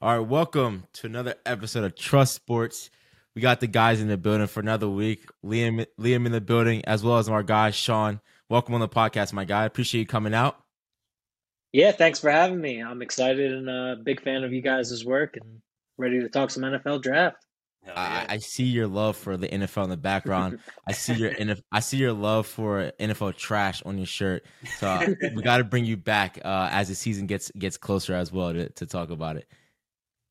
All 0.00 0.16
right, 0.16 0.28
welcome 0.28 0.84
to 0.92 1.08
another 1.08 1.34
episode 1.44 1.82
of 1.82 1.96
Trust 1.96 2.32
Sports. 2.32 2.88
We 3.34 3.42
got 3.42 3.58
the 3.58 3.66
guys 3.66 4.00
in 4.00 4.06
the 4.06 4.16
building 4.16 4.46
for 4.46 4.60
another 4.60 4.88
week. 4.88 5.26
Liam, 5.44 5.84
Liam 5.98 6.24
in 6.24 6.30
the 6.30 6.40
building, 6.40 6.84
as 6.84 7.02
well 7.02 7.18
as 7.18 7.28
our 7.28 7.42
guy 7.42 7.72
Sean. 7.72 8.20
Welcome 8.48 8.74
on 8.74 8.80
the 8.80 8.88
podcast, 8.88 9.32
my 9.32 9.44
guy. 9.44 9.64
Appreciate 9.64 10.02
you 10.02 10.06
coming 10.06 10.34
out. 10.34 10.60
Yeah, 11.72 11.90
thanks 11.90 12.20
for 12.20 12.30
having 12.30 12.60
me. 12.60 12.80
I'm 12.80 13.02
excited 13.02 13.52
and 13.52 13.68
a 13.68 13.96
big 14.00 14.22
fan 14.22 14.44
of 14.44 14.52
you 14.52 14.62
guys' 14.62 15.04
work 15.04 15.36
and 15.36 15.60
ready 15.96 16.20
to 16.20 16.28
talk 16.28 16.52
some 16.52 16.62
NFL 16.62 17.02
draft. 17.02 17.44
I, 17.96 18.26
I, 18.28 18.38
see 18.38 18.66
your 18.66 18.86
love 18.86 19.16
for 19.16 19.36
the 19.36 19.48
NFL 19.48 19.82
in 19.82 19.90
the 19.90 19.96
background. 19.96 20.60
I 20.86 20.92
see 20.92 21.14
your 21.14 21.32
I 21.72 21.80
see 21.80 21.96
your 21.96 22.12
love 22.12 22.46
for 22.46 22.92
NFL 23.00 23.36
trash 23.36 23.82
on 23.84 23.98
your 23.98 24.06
shirt. 24.06 24.44
So 24.78 24.86
uh, 24.86 25.06
we 25.34 25.42
got 25.42 25.56
to 25.56 25.64
bring 25.64 25.86
you 25.86 25.96
back 25.96 26.38
uh, 26.44 26.68
as 26.70 26.86
the 26.86 26.94
season 26.94 27.26
gets 27.26 27.50
gets 27.58 27.76
closer 27.76 28.14
as 28.14 28.30
well 28.30 28.52
to, 28.52 28.68
to 28.68 28.86
talk 28.86 29.10
about 29.10 29.36
it. 29.36 29.48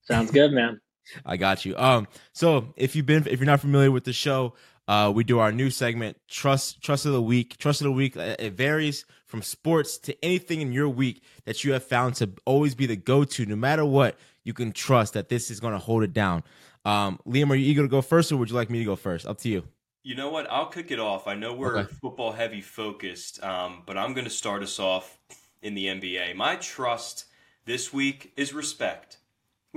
Sounds 0.07 0.31
good, 0.31 0.51
man. 0.51 0.79
I 1.25 1.37
got 1.37 1.65
you. 1.65 1.75
Um, 1.77 2.07
so 2.33 2.73
if 2.75 2.95
you've 2.95 3.05
been, 3.05 3.27
if 3.27 3.39
you're 3.39 3.45
not 3.45 3.61
familiar 3.61 3.91
with 3.91 4.03
the 4.03 4.13
show, 4.13 4.53
uh, 4.87 5.11
we 5.13 5.23
do 5.23 5.39
our 5.39 5.51
new 5.51 5.69
segment, 5.69 6.17
trust, 6.27 6.81
trust 6.81 7.05
of 7.05 7.11
the 7.11 7.21
week. 7.21 7.57
Trust 7.57 7.81
of 7.81 7.85
the 7.85 7.91
week. 7.91 8.15
Uh, 8.15 8.35
it 8.39 8.53
varies 8.53 9.05
from 9.25 9.41
sports 9.41 9.97
to 9.99 10.23
anything 10.23 10.61
in 10.61 10.71
your 10.71 10.87
week 10.87 11.23
that 11.45 11.63
you 11.63 11.73
have 11.73 11.83
found 11.83 12.15
to 12.15 12.29
always 12.45 12.73
be 12.73 12.85
the 12.85 12.95
go-to, 12.95 13.45
no 13.45 13.55
matter 13.55 13.85
what. 13.85 14.17
You 14.43 14.53
can 14.53 14.71
trust 14.71 15.13
that 15.13 15.27
this 15.27 15.51
is 15.51 15.59
going 15.59 15.73
to 15.73 15.79
hold 15.79 16.03
it 16.03 16.13
down. 16.13 16.43
Um, 16.85 17.19
Liam, 17.27 17.49
are 17.49 17.55
you 17.55 17.69
eager 17.69 17.81
to 17.81 17.87
go 17.89 18.01
first, 18.01 18.31
or 18.31 18.37
would 18.37 18.49
you 18.49 18.55
like 18.55 18.69
me 18.69 18.79
to 18.79 18.85
go 18.85 18.95
first? 18.95 19.25
Up 19.25 19.37
to 19.39 19.49
you. 19.49 19.67
You 20.03 20.15
know 20.15 20.29
what? 20.29 20.49
I'll 20.49 20.67
kick 20.67 20.89
it 20.89 20.99
off. 20.99 21.27
I 21.27 21.35
know 21.35 21.53
we're 21.53 21.79
okay. 21.79 21.93
football 22.01 22.31
heavy 22.31 22.61
focused, 22.61 23.43
um, 23.43 23.83
but 23.85 23.97
I'm 23.97 24.13
going 24.13 24.23
to 24.23 24.31
start 24.31 24.63
us 24.63 24.79
off 24.79 25.17
in 25.61 25.75
the 25.75 25.87
NBA. 25.87 26.33
My 26.37 26.55
trust 26.55 27.25
this 27.65 27.91
week 27.91 28.31
is 28.37 28.53
respect 28.53 29.17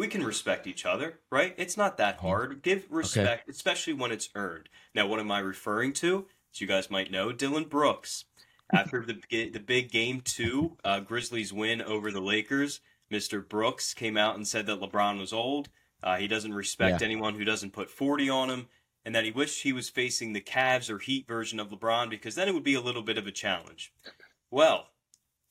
we 0.01 0.09
can 0.09 0.25
respect 0.25 0.67
each 0.67 0.87
other, 0.87 1.21
right? 1.31 1.55
It's 1.59 1.77
not 1.77 1.99
that 1.99 2.17
mm-hmm. 2.17 2.27
hard. 2.27 2.63
Give 2.63 2.87
respect, 2.89 3.43
okay. 3.43 3.51
especially 3.51 3.93
when 3.93 4.13
it's 4.13 4.31
earned. 4.35 4.71
Now, 4.95 5.07
what 5.07 5.21
am 5.21 5.31
I 5.31 5.41
referring 5.41 5.93
to? 5.95 6.27
As 6.55 6.61
you 6.61 6.67
guys 6.67 6.91
might 6.91 7.11
know, 7.11 7.33
Dillon 7.33 7.65
Brooks. 7.65 8.25
After 8.73 9.05
the 9.05 9.51
the 9.51 9.61
big 9.61 9.91
game 9.91 10.23
two, 10.23 10.79
uh, 10.85 11.01
Grizzlies 11.01 11.53
win 11.53 11.83
over 11.83 12.11
the 12.11 12.21
Lakers, 12.21 12.81
Mr. 13.13 13.47
Brooks 13.47 13.93
came 13.93 14.17
out 14.17 14.37
and 14.37 14.49
said 14.49 14.65
that 14.67 14.81
LeBron 14.81 15.19
was 15.19 15.35
old. 15.35 15.69
Uh, 16.03 16.17
he 16.17 16.29
doesn't 16.29 16.55
respect 16.55 17.01
yeah. 17.01 17.05
anyone 17.05 17.35
who 17.35 17.45
doesn't 17.45 17.75
put 17.75 17.91
40 17.91 18.31
on 18.31 18.49
him, 18.49 18.69
and 19.05 19.15
that 19.15 19.25
he 19.25 19.33
wished 19.33 19.65
he 19.65 19.73
was 19.73 19.91
facing 19.91 20.33
the 20.33 20.41
Cavs 20.41 20.89
or 20.89 20.99
Heat 20.99 21.27
version 21.27 21.61
of 21.61 21.69
LeBron 21.69 22.09
because 22.09 22.37
then 22.37 22.49
it 22.49 22.55
would 22.55 22.63
be 22.63 22.75
a 22.75 22.81
little 22.81 23.03
bit 23.03 23.19
of 23.19 23.27
a 23.27 23.33
challenge. 23.33 23.93
Well, 24.51 24.90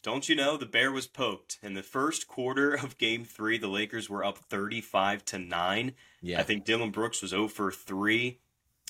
don't 0.02 0.30
you 0.30 0.36
know 0.36 0.56
the 0.56 0.66
bear 0.66 0.92
was 0.92 1.08
poked 1.08 1.58
in 1.62 1.74
the 1.74 1.84
first 1.84 2.28
quarter 2.28 2.74
of 2.74 2.98
Game 2.98 3.26
Three? 3.26 3.58
The 3.58 3.68
Lakers 3.68 4.10
were 4.10 4.24
up 4.24 4.38
thirty-five 4.38 5.26
to 5.26 5.38
nine. 5.38 5.94
Yeah, 6.22 6.40
I 6.40 6.44
think 6.44 6.66
Dillon 6.66 6.92
Brooks 6.92 7.22
was 7.22 7.32
0 7.32 7.48
for 7.50 7.72
three. 7.72 8.40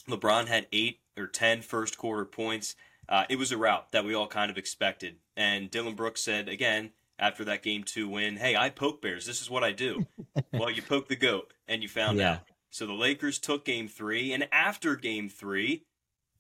LeBron 0.08 0.48
had 0.48 0.68
eight 0.72 1.00
or 1.18 1.28
10 1.28 1.62
first 1.62 1.98
quarter 1.98 2.26
points. 2.26 2.76
Uh, 3.08 3.26
it 3.30 3.38
was 3.38 3.52
a 3.52 3.58
route 3.58 3.92
that 3.92 4.06
we 4.06 4.14
all 4.14 4.28
kind 4.28 4.50
of 4.50 4.58
expected. 4.58 5.18
And 5.36 5.70
Dillon 5.70 5.96
Brooks 5.96 6.22
said 6.22 6.48
again 6.48 6.92
after 7.18 7.44
that 7.46 7.64
Game 7.64 7.84
Two 7.84 8.08
win, 8.08 8.38
"Hey, 8.38 8.56
I 8.56 8.70
poke 8.70 9.02
bears. 9.02 9.26
This 9.26 9.42
is 9.42 9.50
what 9.50 9.64
I 9.64 9.72
do." 9.72 10.06
well, 10.54 10.70
you 10.70 10.82
poke 10.82 11.08
the 11.08 11.16
goat, 11.16 11.54
and 11.68 11.82
you 11.82 11.90
found 11.90 12.18
yeah. 12.18 12.34
out. 12.34 12.40
So 12.70 12.86
the 12.86 12.94
Lakers 12.94 13.40
took 13.40 13.66
Game 13.66 13.88
Three, 13.88 14.32
and 14.32 14.48
after 14.52 14.96
Game 14.96 15.28
Three, 15.28 15.86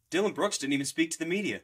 Dillon 0.09 0.33
Brooks 0.33 0.57
didn't 0.57 0.73
even 0.73 0.85
speak 0.85 1.11
to 1.11 1.19
the 1.19 1.25
media. 1.25 1.61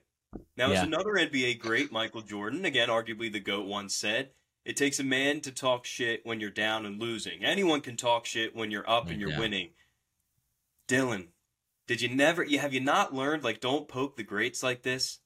Now, 0.57 0.71
yeah. 0.71 0.79
as 0.79 0.83
another 0.83 1.11
NBA 1.11 1.59
great, 1.59 1.91
Michael 1.91 2.21
Jordan, 2.21 2.65
again, 2.65 2.89
arguably 2.89 3.31
the 3.31 3.39
GOAT, 3.39 3.65
once 3.65 3.95
said, 3.95 4.29
it 4.65 4.77
takes 4.77 4.99
a 4.99 5.03
man 5.03 5.41
to 5.41 5.51
talk 5.51 5.85
shit 5.85 6.25
when 6.25 6.39
you're 6.39 6.49
down 6.49 6.85
and 6.85 6.99
losing. 6.99 7.45
Anyone 7.45 7.81
can 7.81 7.95
talk 7.95 8.25
shit 8.25 8.55
when 8.55 8.71
you're 8.71 8.89
up 8.89 9.09
and 9.09 9.19
you're 9.19 9.29
yeah. 9.29 9.39
winning. 9.39 9.69
Dillon, 10.87 11.29
did 11.87 12.01
you 12.01 12.09
never 12.09 12.43
you 12.43 12.59
have 12.59 12.73
you 12.73 12.79
not 12.79 13.13
learned 13.13 13.43
like 13.43 13.59
don't 13.59 13.87
poke 13.87 14.15
the 14.15 14.23
greats 14.23 14.63
like 14.63 14.81
this? 14.81 15.19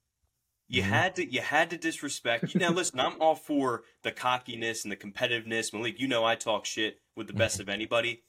You 0.67 0.81
mm-hmm. 0.81 0.91
had 0.91 1.15
to 1.15 1.31
you 1.31 1.41
had 1.41 1.69
to 1.69 1.77
disrespect. 1.77 2.53
Now 2.55 2.71
listen, 2.71 2.99
I'm 2.99 3.21
all 3.21 3.35
for 3.35 3.83
the 4.03 4.11
cockiness 4.11 4.83
and 4.83 4.91
the 4.91 4.97
competitiveness. 4.97 5.73
Malik, 5.73 5.99
you 5.99 6.07
know 6.07 6.25
I 6.25 6.35
talk 6.35 6.65
shit 6.65 6.99
with 7.15 7.27
the 7.27 7.33
best 7.33 7.59
of 7.59 7.69
anybody, 7.69 8.23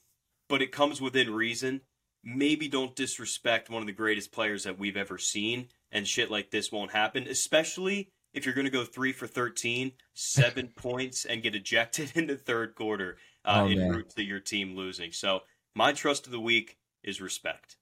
but 0.47 0.61
it 0.61 0.71
comes 0.71 1.01
within 1.01 1.33
reason. 1.33 1.81
Maybe 2.23 2.67
don't 2.67 2.95
disrespect 2.95 3.69
one 3.69 3.81
of 3.81 3.87
the 3.87 3.93
greatest 3.93 4.31
players 4.31 4.63
that 4.63 4.77
we've 4.77 4.97
ever 4.97 5.17
seen 5.17 5.67
and 5.91 6.07
shit 6.07 6.31
like 6.31 6.51
this 6.51 6.71
won't 6.71 6.91
happen, 6.91 7.27
especially 7.27 8.09
if 8.33 8.45
you're 8.45 8.55
going 8.55 8.65
to 8.65 8.71
go 8.71 8.85
three 8.85 9.11
for 9.11 9.27
13, 9.27 9.91
seven 10.13 10.69
points, 10.75 11.25
and 11.25 11.43
get 11.43 11.55
ejected 11.55 12.11
in 12.15 12.27
the 12.27 12.37
third 12.37 12.75
quarter 12.75 13.17
uh, 13.45 13.63
oh, 13.63 13.67
in 13.69 13.89
route 13.89 14.09
to 14.15 14.23
your 14.23 14.39
team 14.39 14.75
losing. 14.75 15.11
So, 15.11 15.41
my 15.75 15.93
trust 15.93 16.25
of 16.25 16.31
the 16.31 16.39
week 16.39 16.77
is 17.03 17.21
respect. 17.21 17.77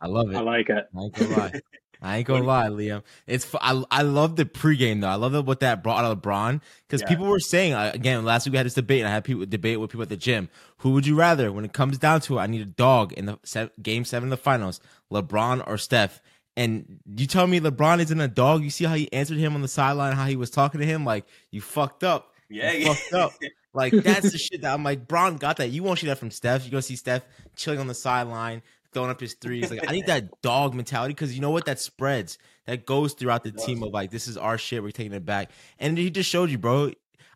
I 0.00 0.08
love 0.08 0.30
it. 0.30 0.36
I 0.36 0.40
like 0.40 0.68
it. 0.68 0.86
I 0.96 1.00
ain't 1.00 1.14
gonna 1.14 1.36
lie. 1.36 1.60
I 2.02 2.18
ain't 2.18 2.26
gonna 2.26 2.44
lie, 2.44 2.68
Liam. 2.68 3.02
It's 3.26 3.52
I 3.60 3.82
I 3.90 4.02
love 4.02 4.36
the 4.36 4.44
pregame 4.44 5.00
though. 5.00 5.08
I 5.08 5.14
love 5.14 5.46
what 5.46 5.60
that 5.60 5.82
brought 5.82 6.04
out 6.04 6.10
of 6.10 6.20
LeBron 6.20 6.60
because 6.86 7.02
yeah. 7.02 7.08
people 7.08 7.26
were 7.26 7.40
saying 7.40 7.72
uh, 7.72 7.90
again 7.94 8.24
last 8.24 8.46
week 8.46 8.52
we 8.52 8.56
had 8.58 8.66
this 8.66 8.74
debate 8.74 9.00
and 9.00 9.08
I 9.08 9.12
had 9.12 9.24
people 9.24 9.46
debate 9.46 9.80
with 9.80 9.90
people 9.90 10.02
at 10.02 10.08
the 10.08 10.16
gym. 10.16 10.48
Who 10.78 10.90
would 10.92 11.06
you 11.06 11.16
rather? 11.16 11.50
When 11.52 11.64
it 11.64 11.72
comes 11.72 11.98
down 11.98 12.20
to 12.22 12.38
it, 12.38 12.42
I 12.42 12.46
need 12.46 12.60
a 12.60 12.66
dog 12.66 13.12
in 13.12 13.26
the 13.26 13.38
se- 13.44 13.70
game 13.82 14.04
seven 14.04 14.32
of 14.32 14.38
the 14.38 14.42
finals. 14.42 14.80
LeBron 15.12 15.66
or 15.66 15.78
Steph. 15.78 16.20
And 16.58 17.00
you 17.14 17.26
tell 17.26 17.46
me 17.46 17.60
LeBron 17.60 18.00
isn't 18.00 18.20
a 18.20 18.28
dog. 18.28 18.62
You 18.62 18.70
see 18.70 18.84
how 18.84 18.94
he 18.94 19.12
answered 19.12 19.36
him 19.36 19.54
on 19.54 19.62
the 19.62 19.68
sideline, 19.68 20.14
how 20.14 20.24
he 20.24 20.36
was 20.36 20.50
talking 20.50 20.80
to 20.80 20.86
him, 20.86 21.04
like 21.04 21.26
you 21.50 21.60
fucked 21.60 22.02
up. 22.02 22.32
Yeah, 22.48 22.72
you 22.72 22.86
yeah. 22.86 22.94
fucked 22.94 23.12
up. 23.12 23.32
Like 23.76 23.92
that's 23.92 24.32
the 24.32 24.38
shit 24.38 24.62
that 24.62 24.72
I'm 24.72 24.82
like, 24.82 25.06
Bron 25.06 25.36
got 25.36 25.58
that. 25.58 25.68
You 25.68 25.82
won't 25.82 25.98
see 25.98 26.06
that 26.06 26.16
from 26.16 26.30
Steph. 26.30 26.64
You 26.64 26.70
go 26.70 26.80
see 26.80 26.96
Steph 26.96 27.26
chilling 27.56 27.78
on 27.78 27.88
the 27.88 27.94
sideline, 27.94 28.62
throwing 28.96 29.10
up 29.10 29.20
his 29.20 29.34
threes. 29.34 29.70
Like 29.70 29.86
I 29.86 29.92
need 29.92 30.06
that 30.06 30.40
dog 30.40 30.74
mentality 30.74 31.12
because 31.12 31.34
you 31.34 31.42
know 31.42 31.50
what? 31.50 31.66
That 31.66 31.78
spreads. 31.78 32.38
That 32.64 32.86
goes 32.86 33.12
throughout 33.12 33.44
the 33.44 33.52
team 33.52 33.82
of 33.82 33.92
like, 33.92 34.10
this 34.10 34.26
is 34.26 34.38
our 34.38 34.56
shit. 34.56 34.82
We're 34.82 34.90
taking 34.90 35.12
it 35.12 35.26
back. 35.26 35.50
And 35.78 35.98
he 35.98 36.10
just 36.10 36.30
showed 36.30 36.50
you, 36.50 36.56
bro. 36.56 36.92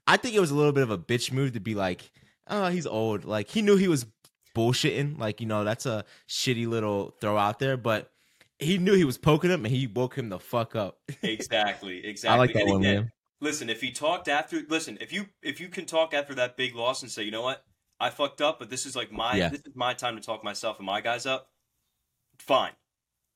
I 0.07 0.17
think 0.17 0.35
it 0.35 0.41
was 0.41 0.51
a 0.51 0.55
little 0.55 0.73
bit 0.73 0.83
of 0.83 0.91
a 0.91 0.99
bitch 0.99 1.31
move 1.31 1.53
to 1.53 1.61
be 1.61 1.75
like, 1.75 2.11
oh, 2.49 2.69
he's 2.69 2.87
old. 2.87 3.27
Like 3.27 3.49
he 3.49 3.61
knew 3.61 3.77
he 3.77 3.89
was 3.89 4.07
bullshitting. 4.57 5.19
Like, 5.19 5.41
you 5.43 5.47
know, 5.47 5.63
that's 5.63 5.85
a 5.85 6.05
shitty 6.29 6.67
little 6.67 7.15
throw 7.21 7.37
out 7.37 7.59
there, 7.59 7.77
but 7.77 8.11
he 8.59 8.79
knew 8.79 8.95
he 8.95 9.05
was 9.05 9.19
poking 9.19 9.51
him 9.51 9.67
and 9.67 9.75
he 9.75 9.87
woke 9.87 10.17
him 10.17 10.31
the 10.31 10.41
fuck 10.41 10.75
up. 10.75 10.99
exactly. 11.23 12.05
Exactly. 12.07 12.35
I 12.35 12.39
like 12.39 12.55
that 12.55 12.63
and 12.63 12.71
one, 12.71 12.81
again, 12.81 12.95
man. 12.95 13.13
Listen, 13.43 13.69
if 13.69 13.83
he 13.83 13.93
talked 13.93 14.29
after 14.29 14.63
listen, 14.69 14.99
if 15.01 15.13
you 15.13 15.27
if 15.43 15.61
you 15.61 15.69
can 15.69 15.85
talk 15.85 16.13
after 16.15 16.35
that 16.37 16.57
big 16.57 16.75
loss 16.75 17.03
and 17.03 17.11
say, 17.11 17.23
you 17.23 17.31
know 17.31 17.43
what, 17.43 17.63
I 18.01 18.11
fucked 18.11 18.41
up, 18.41 18.59
but 18.59 18.71
this 18.71 18.87
is 18.87 18.97
like 18.97 19.13
my 19.13 19.37
yeah. 19.37 19.49
this 19.51 19.61
is 19.61 19.75
my 19.75 19.95
time 19.95 20.17
to 20.17 20.23
talk 20.23 20.43
myself 20.43 20.79
and 20.79 20.87
my 20.87 21.01
guys 21.01 21.27
up, 21.27 21.49
fine. 22.39 22.73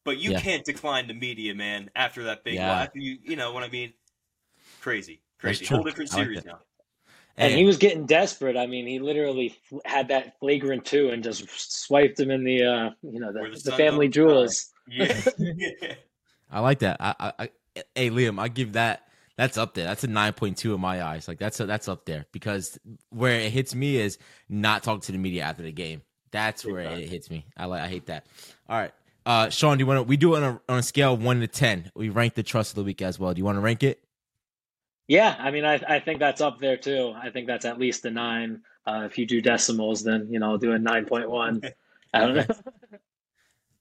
But 0.05 0.19
you 0.19 0.33
yeah. 0.33 0.41
can't 0.41 0.65
decline 0.65 1.07
the 1.07 1.15
media, 1.15 1.55
man, 1.55 1.91
after 1.95 2.25
that 2.25 2.45
big 2.45 2.55
yeah. 2.55 2.81
loss. 2.81 2.89
You 2.95 3.19
you 3.23 3.37
know 3.37 3.53
what 3.53 3.63
I 3.63 3.69
mean? 3.69 3.93
Crazy. 4.81 5.21
Crazy. 5.39 5.67
Whole 5.67 5.83
different 5.83 6.11
series 6.11 6.37
like 6.39 6.47
now. 6.47 6.59
And, 7.37 7.51
and 7.51 7.59
he 7.59 7.65
was 7.65 7.79
getting 7.79 8.07
desperate. 8.07 8.57
I 8.57 8.67
mean, 8.67 8.87
he 8.87 9.01
literally 9.01 9.59
had 9.85 10.09
that 10.09 10.39
flagrant 10.39 10.85
two 10.85 11.11
and 11.11 11.23
just 11.23 11.45
swiped 11.85 12.21
him 12.21 12.31
in 12.31 12.45
the, 12.45 12.63
uh, 12.63 12.91
you 13.03 13.19
know, 13.19 13.33
the, 13.33 13.51
the, 13.51 13.71
the 13.71 13.77
family 13.77 14.09
jewels. 14.09 14.71
Yeah. 14.89 15.21
I 16.51 16.61
like 16.61 16.79
that. 16.81 16.99
I, 17.01 17.15
I, 17.19 17.33
I, 17.41 17.49
hey, 17.95 18.11
Liam, 18.11 18.39
I 18.39 18.49
give 18.49 18.75
that. 18.75 19.09
That's 19.37 19.59
up 19.59 19.75
there. 19.75 19.85
That's 19.85 20.05
a 20.05 20.09
nine 20.09 20.33
point 20.33 20.57
two 20.57 20.75
in 20.75 20.81
my 20.81 21.03
eyes. 21.03 21.27
Like 21.27 21.39
that's 21.39 21.59
a, 21.61 21.67
that's 21.67 21.89
up 21.89 22.05
there 22.05 22.27
because 22.33 22.79
where 23.11 23.41
it 23.41 23.51
hits 23.51 23.75
me 23.75 23.97
is 23.97 24.19
not 24.49 24.83
talking 24.83 25.01
to 25.03 25.13
the 25.13 25.19
media 25.19 25.43
after 25.43 25.63
the 25.63 25.73
game. 25.73 26.03
That's 26.31 26.65
where 26.65 26.81
it 26.81 27.09
hits 27.09 27.31
me. 27.31 27.47
I 27.57 27.67
like. 27.67 27.83
I 27.83 27.89
hate 27.89 28.07
that. 28.07 28.27
All 28.69 28.79
right, 28.79 28.93
uh, 29.27 29.49
Sean, 29.51 29.79
do 29.79 29.83
you 29.83 29.87
want 29.87 29.99
to? 29.99 30.03
We 30.03 30.17
do 30.17 30.35
it 30.35 30.43
on 30.43 30.61
a, 30.69 30.73
on 30.73 30.79
a 30.79 30.83
scale 30.83 31.15
of 31.15 31.23
one 31.23 31.41
to 31.41 31.47
ten. 31.47 31.91
We 31.95 32.11
rank 32.11 32.35
the 32.35 32.43
trust 32.43 32.73
of 32.73 32.77
the 32.77 32.85
week 32.85 33.03
as 33.03 33.19
well. 33.19 33.33
Do 33.33 33.39
you 33.39 33.45
want 33.45 33.57
to 33.57 33.61
rank 33.61 33.83
it? 33.83 34.03
Yeah, 35.07 35.37
I 35.39 35.51
mean, 35.51 35.65
I, 35.65 35.81
I 35.87 36.01
think 36.01 36.19
that's 36.19 36.41
up 36.41 36.61
there 36.61 36.77
too. 36.77 37.13
I 37.17 37.31
think 37.31 37.47
that's 37.47 37.65
at 37.65 37.79
least 37.79 38.05
a 38.05 38.11
nine. 38.11 38.63
Uh, 38.87 39.03
if 39.05 39.19
you 39.19 39.27
do 39.27 39.41
decimals, 39.41 40.03
then 40.03 40.29
you 40.31 40.39
know, 40.39 40.51
I'll 40.51 40.59
do 40.59 40.73
a 40.73 40.79
nine 40.79 41.07
point 41.07 41.31
one. 41.31 41.63
I 42.15 42.21
don't 42.21 42.35
know. 42.37 42.55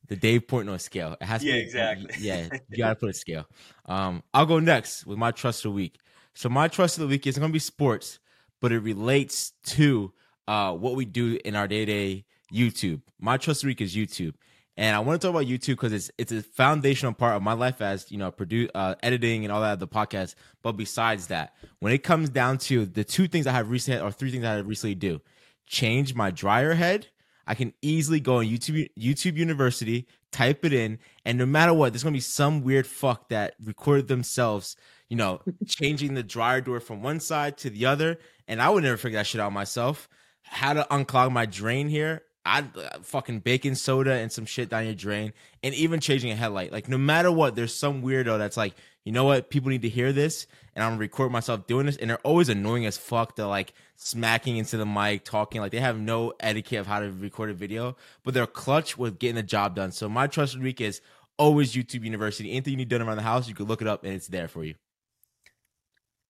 The 0.07 0.15
Dave 0.15 0.47
Portnoy 0.47 0.79
scale. 0.81 1.15
It 1.19 1.25
has 1.25 1.41
to 1.41 1.47
yeah, 1.47 1.53
be, 1.53 1.59
exactly. 1.59 2.09
Yeah, 2.19 2.47
you 2.69 2.77
gotta 2.77 2.95
put 2.95 3.09
a 3.09 3.13
scale. 3.13 3.45
Um, 3.85 4.23
I'll 4.33 4.45
go 4.45 4.59
next 4.59 5.05
with 5.05 5.17
my 5.17 5.31
trust 5.31 5.65
of 5.65 5.71
the 5.71 5.75
week. 5.75 5.99
So 6.33 6.49
my 6.49 6.67
trust 6.67 6.97
of 6.97 7.01
the 7.01 7.07
week 7.07 7.27
is 7.27 7.37
gonna 7.37 7.53
be 7.53 7.59
sports, 7.59 8.19
but 8.61 8.71
it 8.71 8.79
relates 8.79 9.51
to 9.65 10.13
uh 10.47 10.73
what 10.73 10.95
we 10.95 11.05
do 11.05 11.39
in 11.45 11.55
our 11.55 11.67
day 11.67 11.85
to 11.85 11.91
day 11.91 12.25
YouTube. 12.53 13.01
My 13.19 13.37
trust 13.37 13.61
of 13.61 13.67
the 13.67 13.71
week 13.71 13.81
is 13.81 13.95
YouTube. 13.95 14.33
And 14.75 14.95
I 14.95 14.99
want 14.99 15.21
to 15.21 15.27
talk 15.27 15.35
about 15.35 15.47
YouTube 15.47 15.75
because 15.75 15.93
it's 15.93 16.11
it's 16.17 16.31
a 16.31 16.41
foundational 16.41 17.13
part 17.13 17.35
of 17.35 17.43
my 17.43 17.53
life 17.53 17.79
as 17.81 18.11
you 18.11 18.17
know, 18.17 18.31
produce, 18.31 18.69
uh, 18.73 18.95
editing 19.03 19.45
and 19.45 19.51
all 19.51 19.61
that 19.61 19.79
the 19.79 19.87
podcast. 19.87 20.33
But 20.63 20.73
besides 20.73 21.27
that, 21.27 21.53
when 21.79 21.93
it 21.93 21.99
comes 21.99 22.29
down 22.29 22.57
to 22.59 22.85
the 22.85 23.03
two 23.03 23.27
things 23.27 23.45
I 23.45 23.51
have 23.51 23.69
recently 23.69 24.01
or 24.01 24.11
three 24.11 24.31
things 24.31 24.43
I 24.43 24.55
have 24.55 24.67
recently 24.67 24.95
do, 24.95 25.21
change 25.67 26.15
my 26.15 26.31
dryer 26.31 26.73
head. 26.73 27.07
I 27.45 27.55
can 27.55 27.73
easily 27.81 28.19
go 28.19 28.37
on 28.37 28.45
YouTube 28.45 28.89
YouTube 28.97 29.37
University, 29.37 30.07
type 30.31 30.63
it 30.65 30.73
in, 30.73 30.99
and 31.25 31.37
no 31.37 31.45
matter 31.45 31.73
what, 31.73 31.93
there's 31.93 32.03
gonna 32.03 32.13
be 32.13 32.19
some 32.19 32.63
weird 32.63 32.87
fuck 32.87 33.29
that 33.29 33.55
recorded 33.63 34.07
themselves, 34.07 34.75
you 35.09 35.17
know, 35.17 35.41
changing 35.67 36.13
the 36.13 36.23
dryer 36.23 36.61
door 36.61 36.79
from 36.79 37.01
one 37.01 37.19
side 37.19 37.57
to 37.59 37.69
the 37.69 37.85
other, 37.85 38.19
and 38.47 38.61
I 38.61 38.69
would 38.69 38.83
never 38.83 38.97
figure 38.97 39.19
that 39.19 39.27
shit 39.27 39.41
out 39.41 39.51
myself. 39.53 40.07
How 40.43 40.73
to 40.73 40.87
unclog 40.91 41.31
my 41.31 41.45
drain 41.45 41.89
here? 41.89 42.23
I 42.45 42.59
uh, 42.59 42.99
fucking 43.01 43.39
baking 43.39 43.75
soda 43.75 44.13
and 44.13 44.31
some 44.31 44.45
shit 44.45 44.69
down 44.69 44.85
your 44.85 44.95
drain, 44.95 45.33
and 45.63 45.73
even 45.75 45.99
changing 45.99 46.31
a 46.31 46.35
headlight. 46.35 46.71
Like 46.71 46.89
no 46.89 46.97
matter 46.97 47.31
what, 47.31 47.55
there's 47.55 47.73
some 47.73 48.01
weirdo 48.01 48.37
that's 48.37 48.57
like, 48.57 48.75
you 49.05 49.11
know 49.11 49.23
what, 49.23 49.49
people 49.49 49.69
need 49.69 49.81
to 49.83 49.89
hear 49.89 50.11
this, 50.11 50.47
and 50.75 50.83
I'm 50.83 50.91
gonna 50.91 50.99
record 50.99 51.31
myself 51.31 51.67
doing 51.67 51.85
this, 51.85 51.97
and 51.97 52.09
they're 52.09 52.17
always 52.19 52.49
annoying 52.49 52.85
as 52.85 52.97
fuck. 52.97 53.35
They're 53.35 53.45
like 53.45 53.73
smacking 53.95 54.57
into 54.57 54.77
the 54.77 54.85
mic, 54.85 55.23
talking 55.23 55.61
like 55.61 55.71
they 55.71 55.79
have 55.79 55.99
no 55.99 56.33
etiquette 56.39 56.79
of 56.79 56.87
how 56.87 56.99
to 56.99 57.11
record 57.11 57.49
a 57.49 57.53
video, 57.53 57.95
but 58.23 58.33
they're 58.33 58.47
clutch 58.47 58.97
with 58.97 59.19
getting 59.19 59.35
the 59.35 59.43
job 59.43 59.75
done. 59.75 59.91
So 59.91 60.09
my 60.09 60.27
trusted 60.27 60.61
week 60.61 60.81
is 60.81 61.01
always 61.37 61.73
YouTube 61.73 62.03
University. 62.03 62.51
Anything 62.51 62.71
you 62.71 62.77
need 62.77 62.89
done 62.89 63.01
around 63.01 63.17
the 63.17 63.23
house, 63.23 63.47
you 63.47 63.55
can 63.55 63.65
look 63.65 63.81
it 63.81 63.87
up, 63.87 64.03
and 64.03 64.13
it's 64.13 64.27
there 64.27 64.47
for 64.47 64.63
you. 64.63 64.75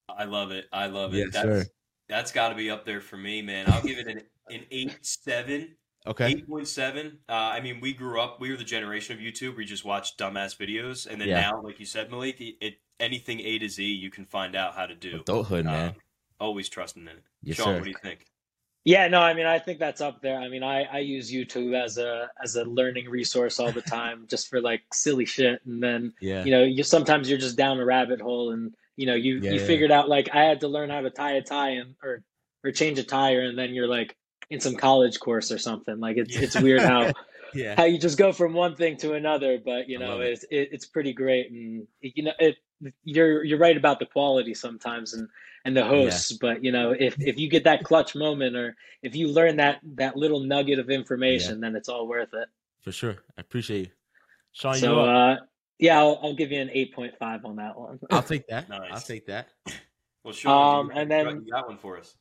I 0.09 0.25
love 0.25 0.51
it. 0.51 0.65
I 0.71 0.87
love 0.87 1.13
it. 1.13 1.17
Yes, 1.17 1.33
that's 1.33 1.45
sir. 1.45 1.65
that's 2.09 2.31
got 2.31 2.49
to 2.49 2.55
be 2.55 2.69
up 2.69 2.85
there 2.85 3.01
for 3.01 3.17
me, 3.17 3.41
man. 3.41 3.65
I'll 3.69 3.81
give 3.81 3.97
it 3.97 4.07
an 4.07 4.21
an 4.49 4.65
eight 4.71 4.97
seven. 5.01 5.75
Okay. 6.05 6.31
Eight 6.31 6.47
point 6.47 6.67
seven. 6.67 7.19
Uh, 7.29 7.33
I 7.33 7.61
mean, 7.61 7.79
we 7.79 7.93
grew 7.93 8.19
up. 8.19 8.41
We 8.41 8.51
were 8.51 8.57
the 8.57 8.63
generation 8.63 9.15
of 9.15 9.23
YouTube. 9.23 9.55
We 9.55 9.65
just 9.65 9.85
watched 9.85 10.19
dumbass 10.19 10.57
videos, 10.57 11.07
and 11.07 11.19
then 11.19 11.29
yeah. 11.29 11.41
now, 11.41 11.61
like 11.61 11.79
you 11.79 11.85
said, 11.85 12.11
Malik, 12.11 12.41
it, 12.41 12.75
anything 12.99 13.39
A 13.41 13.59
to 13.59 13.69
Z, 13.69 13.83
you 13.83 14.09
can 14.09 14.25
find 14.25 14.55
out 14.55 14.75
how 14.75 14.85
to 14.85 14.95
do. 14.95 15.21
Adulthood, 15.21 15.65
uh, 15.67 15.71
man. 15.71 15.95
Always 16.39 16.69
trusting 16.69 17.03
in 17.03 17.09
it. 17.09 17.23
Yes, 17.41 17.57
Sean, 17.57 17.65
sir. 17.65 17.73
what 17.75 17.83
do 17.83 17.89
you 17.89 17.95
think? 18.01 18.25
Yeah, 18.85 19.07
no, 19.07 19.21
I 19.21 19.33
mean, 19.33 19.45
I 19.45 19.59
think 19.59 19.79
that's 19.79 20.01
up 20.01 20.21
there. 20.21 20.37
I 20.37 20.49
mean, 20.49 20.61
I, 20.61 20.83
I 20.83 20.99
use 20.99 21.31
YouTube 21.31 21.73
as 21.73 21.97
a 21.97 22.29
as 22.43 22.57
a 22.57 22.65
learning 22.65 23.09
resource 23.09 23.59
all 23.59 23.71
the 23.71 23.81
time, 23.81 24.25
just 24.29 24.49
for 24.49 24.59
like 24.59 24.81
silly 24.93 25.25
shit. 25.25 25.61
And 25.65 25.81
then, 25.81 26.13
yeah. 26.19 26.43
you 26.43 26.51
know, 26.51 26.63
you 26.63 26.83
sometimes 26.83 27.29
you're 27.29 27.39
just 27.39 27.55
down 27.57 27.79
a 27.79 27.85
rabbit 27.85 28.19
hole, 28.19 28.51
and 28.51 28.73
you 28.97 29.05
know, 29.05 29.15
you 29.15 29.39
Yeah, 29.39 29.51
you 29.51 29.59
yeah. 29.61 29.65
figured 29.65 29.91
out 29.91 30.09
like 30.09 30.29
I 30.33 30.43
had 30.43 30.59
to 30.61 30.67
learn 30.67 30.89
how 30.89 30.99
to 31.01 31.09
tie 31.09 31.33
a 31.33 31.41
tie 31.41 31.71
and 31.71 31.95
or 32.03 32.23
or 32.65 32.71
change 32.71 32.99
a 32.99 33.03
tire, 33.03 33.41
and 33.41 33.57
then 33.57 33.73
you're 33.73 33.87
like 33.87 34.17
in 34.49 34.59
some 34.59 34.75
college 34.75 35.17
course 35.19 35.49
or 35.49 35.57
something. 35.57 35.99
Like 36.01 36.17
it's 36.17 36.35
it's 36.35 36.59
weird 36.59 36.81
how 36.81 37.11
Yeah. 37.55 37.75
how 37.77 37.83
you 37.85 37.99
just 37.99 38.17
go 38.17 38.33
from 38.33 38.53
one 38.53 38.75
thing 38.75 38.97
to 38.97 39.13
another. 39.13 39.59
But 39.63 39.87
you 39.87 39.99
know, 39.99 40.09
love 40.13 40.21
it. 40.21 40.31
it's 40.31 40.43
it, 40.51 40.69
it's 40.73 40.85
pretty 40.87 41.13
great, 41.13 41.51
and 41.51 41.87
you 42.01 42.23
know, 42.23 42.33
it 42.39 42.57
you're 43.03 43.43
you're 43.43 43.59
right 43.59 43.77
about 43.77 43.99
the 43.99 44.05
quality 44.05 44.53
sometimes 44.53 45.13
and 45.13 45.27
and 45.65 45.75
the 45.77 45.83
hosts. 45.85 46.31
But 46.33 46.63
you 46.63 46.71
know, 46.71 46.91
if 46.97 47.15
if 47.19 47.37
you 47.37 47.49
get 47.49 47.63
that 47.65 47.83
clutch 47.83 48.15
moment 48.15 48.55
or 48.55 48.75
if 49.01 49.15
you 49.15 49.27
learn 49.27 49.57
that 49.57 49.79
that 49.95 50.15
little 50.17 50.39
nugget 50.41 50.79
of 50.79 50.89
information, 50.89 51.59
then 51.59 51.75
it's 51.75 51.89
all 51.89 52.07
worth 52.07 52.33
it. 52.33 52.47
For 52.81 52.91
sure. 52.91 53.17
I 53.37 53.41
appreciate 53.41 53.85
you. 53.87 53.91
Sean, 54.51 54.73
you 54.75 54.79
So 54.81 54.99
up? 55.01 55.39
uh, 55.39 55.43
yeah, 55.79 55.97
I'll, 55.97 56.19
I'll 56.21 56.35
give 56.35 56.51
you 56.51 56.61
an 56.61 56.69
eight 56.73 56.93
point 56.93 57.13
five 57.17 57.45
on 57.45 57.55
that 57.57 57.77
one. 57.79 57.99
I'll 58.11 58.21
take 58.23 58.47
that. 58.47 58.67
Nice. 58.69 58.91
I'll 58.91 59.01
take 59.01 59.25
that. 59.27 59.47
Well, 60.23 60.33
Sean, 60.33 60.85
Um, 60.85 60.91
and 60.95 61.09
then- 61.09 61.43
you 61.45 61.51
got 61.51 61.67
one 61.67 61.77
for 61.77 61.97
us. 61.97 62.15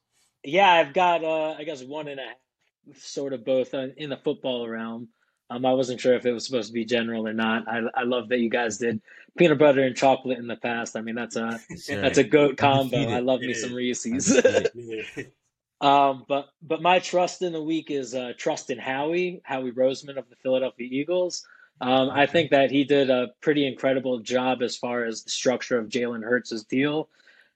Yeah, 0.44 0.72
I've 0.72 0.92
got 0.92 1.22
uh, 1.22 1.52
I 1.52 1.62
guess 1.64 1.84
one 1.84 2.08
and 2.08 2.18
a 2.18 2.24
half, 2.24 2.98
sort 2.98 3.32
of 3.32 3.44
both 3.44 3.74
uh, 3.74 3.88
in 3.96 4.10
the 4.10 4.16
football 4.16 4.68
realm. 4.68 5.08
Um, 5.52 5.66
I 5.66 5.72
wasn't 5.72 6.00
sure 6.00 6.14
if 6.14 6.24
it 6.24 6.32
was 6.32 6.46
supposed 6.46 6.68
to 6.68 6.72
be 6.72 6.84
general 6.84 7.28
or 7.28 7.32
not. 7.32 7.68
I 7.68 7.80
I 7.94 8.02
love 8.04 8.28
that 8.30 8.38
you 8.38 8.48
guys 8.48 8.78
did 8.78 9.00
peanut 9.36 9.58
butter 9.58 9.82
and 9.82 9.96
chocolate 9.96 10.38
in 10.38 10.46
the 10.46 10.56
past. 10.56 10.96
I 10.96 11.00
mean, 11.02 11.14
that's 11.14 11.36
a 11.36 11.60
that's 11.88 12.18
a 12.18 12.24
goat 12.24 12.56
combo. 12.56 13.08
I 13.08 13.20
love 13.20 13.40
me 13.40 13.54
some. 13.54 13.74
Reese's. 13.74 14.40
Um, 15.82 16.24
but 16.28 16.48
but 16.62 16.80
my 16.80 17.00
trust 17.00 17.42
in 17.42 17.52
the 17.52 17.60
week 17.60 17.90
is 17.90 18.14
uh, 18.14 18.34
trust 18.38 18.70
in 18.70 18.78
Howie 18.78 19.42
Howie 19.42 19.72
Roseman 19.72 20.16
of 20.16 20.30
the 20.30 20.36
Philadelphia 20.36 20.86
Eagles. 20.88 21.44
Um, 21.80 22.08
I 22.08 22.26
think 22.26 22.52
that 22.52 22.70
he 22.70 22.84
did 22.84 23.10
a 23.10 23.32
pretty 23.40 23.66
incredible 23.66 24.20
job 24.20 24.62
as 24.62 24.76
far 24.76 25.04
as 25.04 25.24
the 25.24 25.30
structure 25.30 25.76
of 25.76 25.88
Jalen 25.88 26.22
Hurts' 26.22 26.62
deal. 26.62 27.08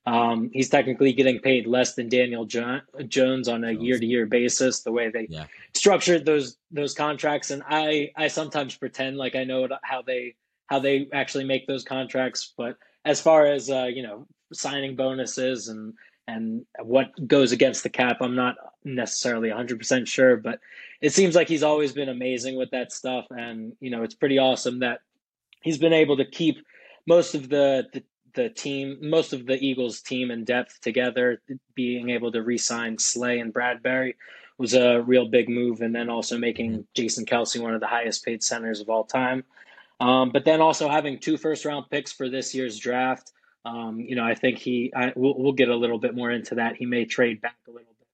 Um, 0.06 0.50
he's 0.53 0.69
technically 0.69 1.12
getting 1.12 1.41
paid 1.41 1.67
less 1.67 1.94
than 1.94 2.08
Daniel 2.08 2.44
jo- 2.44 2.81
Jones 3.08 3.49
on 3.49 3.64
a 3.64 3.73
year-to-year 3.73 4.26
basis. 4.26 4.81
The 4.81 4.93
way 4.93 5.11
they 5.11 5.26
Yeah. 5.29 5.47
structured 5.75 6.25
those 6.25 6.56
those 6.70 6.94
contracts, 6.94 7.50
and 7.50 7.62
I 7.69 8.12
I 8.17 8.29
sometimes 8.29 8.76
pretend 8.76 9.17
like 9.17 9.35
I 9.35 9.44
know 9.44 9.67
how 9.82 10.03
they 10.03 10.37
how 10.67 10.79
they 10.79 11.08
actually 11.12 11.44
make 11.44 11.67
those 11.67 11.82
contracts. 11.85 12.53
But 12.56 12.76
as 13.05 13.20
far 13.20 13.47
as 13.47 13.69
uh, 13.69 13.85
you 13.93 14.03
know, 14.03 14.26
signing 14.53 14.94
bonuses 14.97 15.69
and 15.69 15.94
and 16.29 16.64
what 16.81 17.11
goes 17.26 17.52
against 17.52 17.82
the 17.82 17.88
cap, 17.88 18.19
I'm 18.20 18.35
not 18.35 18.56
necessarily 18.85 19.49
100% 19.49 20.09
sure. 20.09 20.37
But 20.37 20.59
it 21.00 21.12
seems 21.12 21.37
like 21.37 21.49
he's 21.49 21.62
always 21.62 21.93
been 21.93 22.09
amazing 22.09 22.56
with 22.56 22.70
that 22.70 22.93
stuff, 22.93 23.26
and 23.31 23.73
you 23.81 23.91
know, 23.91 24.02
it's 24.05 24.14
pretty 24.14 24.38
awesome 24.38 24.81
that 24.81 25.00
he's 25.62 25.79
been 25.79 25.93
able 25.93 26.17
to 26.17 26.25
keep 26.25 26.59
most 27.09 27.35
of 27.35 27.49
the, 27.49 27.87
the 27.93 28.02
the 28.37 28.49
team, 28.50 28.99
most 29.00 29.33
of 29.33 29.47
the 29.47 29.56
Eagles 29.56 30.00
team 30.00 30.31
in 30.31 30.44
depth 30.44 30.81
together. 30.81 31.43
Being 31.75 32.11
able 32.11 32.31
to 32.33 32.43
re-sign 32.43 32.99
Slay 32.99 33.41
and 33.41 33.53
Bradberry 33.53 34.15
was 34.59 34.75
a 34.75 35.03
real 35.03 35.27
big 35.27 35.49
move, 35.49 35.81
and 35.81 35.94
then 35.94 36.09
also 36.09 36.38
making 36.38 36.87
Jason 36.94 37.27
Kelce 37.27 37.61
one 37.61 37.75
of 37.75 37.81
the 37.81 37.87
highest 37.88 38.25
paid 38.25 38.43
centers 38.44 38.81
of 38.81 38.88
all 38.88 39.05
time. 39.05 39.43
Um, 39.99 40.31
but 40.31 40.44
then 40.44 40.61
also 40.61 40.88
having 40.88 41.19
two 41.19 41.37
first 41.37 41.65
round 41.65 41.87
picks 41.91 42.12
for 42.12 42.29
this 42.29 42.55
year's 42.55 42.79
draft. 42.79 43.33
Um, 43.65 43.99
you 43.99 44.15
know, 44.15 44.25
I 44.25 44.35
think 44.35 44.59
he. 44.59 44.93
I, 44.94 45.12
we'll, 45.17 45.35
we'll 45.37 45.53
get 45.53 45.69
a 45.69 45.77
little 45.77 45.99
bit 45.99 46.15
more 46.15 46.31
into 46.31 46.55
that. 46.56 46.77
He 46.77 46.87
may 46.87 47.05
trade 47.05 47.41
back 47.41 47.56
a 47.67 47.71
little 47.71 47.94
bit, 47.99 48.06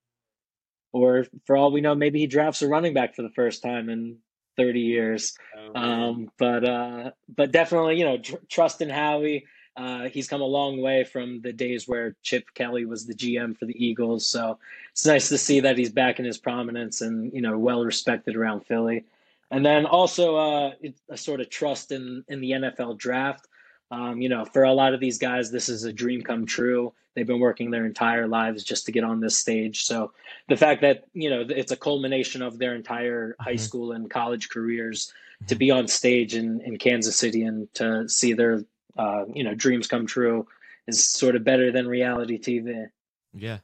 or 0.93 1.27
for 1.45 1.55
all 1.55 1.71
we 1.71 1.81
know, 1.81 1.93
maybe 1.93 2.19
he 2.19 2.27
drafts 2.27 2.61
a 2.63 2.67
running 2.67 2.93
back 2.95 3.15
for 3.15 3.21
the 3.21 3.29
first 3.29 3.61
time 3.61 3.89
in 3.89 4.17
30 4.57 4.79
years. 4.79 5.33
Oh, 5.57 5.79
Um, 5.79 6.31
but 6.39 6.67
uh, 6.67 7.11
but 7.29 7.51
definitely, 7.51 7.97
you 7.97 8.05
know, 8.05 8.17
tr- 8.17 8.35
trust 8.49 8.81
in 8.81 8.89
Howie. 8.89 9.45
Uh, 9.75 10.07
he's 10.09 10.27
come 10.27 10.41
a 10.41 10.45
long 10.45 10.81
way 10.81 11.03
from 11.03 11.41
the 11.41 11.51
days 11.51 11.87
where 11.87 12.15
Chip 12.21 12.45
Kelly 12.53 12.85
was 12.85 13.05
the 13.07 13.13
GM 13.15 13.57
for 13.57 13.65
the 13.65 13.83
Eagles. 13.85 14.25
So 14.25 14.59
it's 14.91 15.05
nice 15.05 15.29
to 15.29 15.37
see 15.37 15.59
that 15.61 15.77
he's 15.77 15.89
back 15.91 16.19
in 16.19 16.25
his 16.25 16.37
prominence 16.37 17.01
and 17.01 17.33
you 17.33 17.41
know 17.41 17.57
well 17.57 17.83
respected 17.83 18.35
around 18.35 18.65
Philly. 18.65 19.05
And 19.49 19.65
then 19.65 19.85
also 19.85 20.35
uh, 20.35 20.71
a 21.09 21.17
sort 21.17 21.41
of 21.41 21.49
trust 21.49 21.91
in 21.91 22.23
in 22.27 22.39
the 22.41 22.51
NFL 22.51 22.97
draft. 22.97 23.47
Um, 23.89 24.21
you 24.21 24.29
know, 24.29 24.45
for 24.45 24.63
a 24.63 24.73
lot 24.73 24.93
of 24.93 24.99
these 24.99 25.17
guys, 25.19 25.51
this 25.51 25.69
is 25.69 25.83
a 25.83 25.93
dream 25.93 26.21
come 26.21 26.45
true. 26.45 26.93
They've 27.15 27.27
been 27.27 27.39
working 27.39 27.69
their 27.69 27.85
entire 27.85 28.27
lives 28.27 28.63
just 28.63 28.87
to 28.87 28.91
get 28.91 29.03
on 29.03 29.19
this 29.19 29.37
stage. 29.37 29.83
So 29.83 30.13
the 30.49 30.57
fact 30.57 30.81
that 30.81 31.05
you 31.13 31.29
know 31.31 31.45
it's 31.49 31.71
a 31.71 31.77
culmination 31.77 32.43
of 32.43 32.59
their 32.59 32.75
entire 32.75 33.35
high 33.39 33.53
Mhm. 33.55 33.59
school 33.59 33.91
and 33.91 34.09
college 34.09 34.49
careers 34.49 35.11
to 35.47 35.55
be 35.55 35.71
on 35.71 35.87
stage 35.87 36.35
in, 36.35 36.61
in 36.61 36.77
Kansas 36.77 37.15
City 37.17 37.43
and 37.43 37.71
to 37.73 38.07
see 38.07 38.33
their 38.33 38.63
uh, 38.97 39.25
you 39.33 39.43
know 39.43 39.53
dreams 39.55 39.87
come 39.87 40.05
true 40.05 40.47
is 40.87 41.05
sort 41.05 41.35
of 41.35 41.43
better 41.43 41.71
than 41.71 41.87
reality 41.87 42.39
TV. 42.39 42.87
Yeah. 43.33 43.59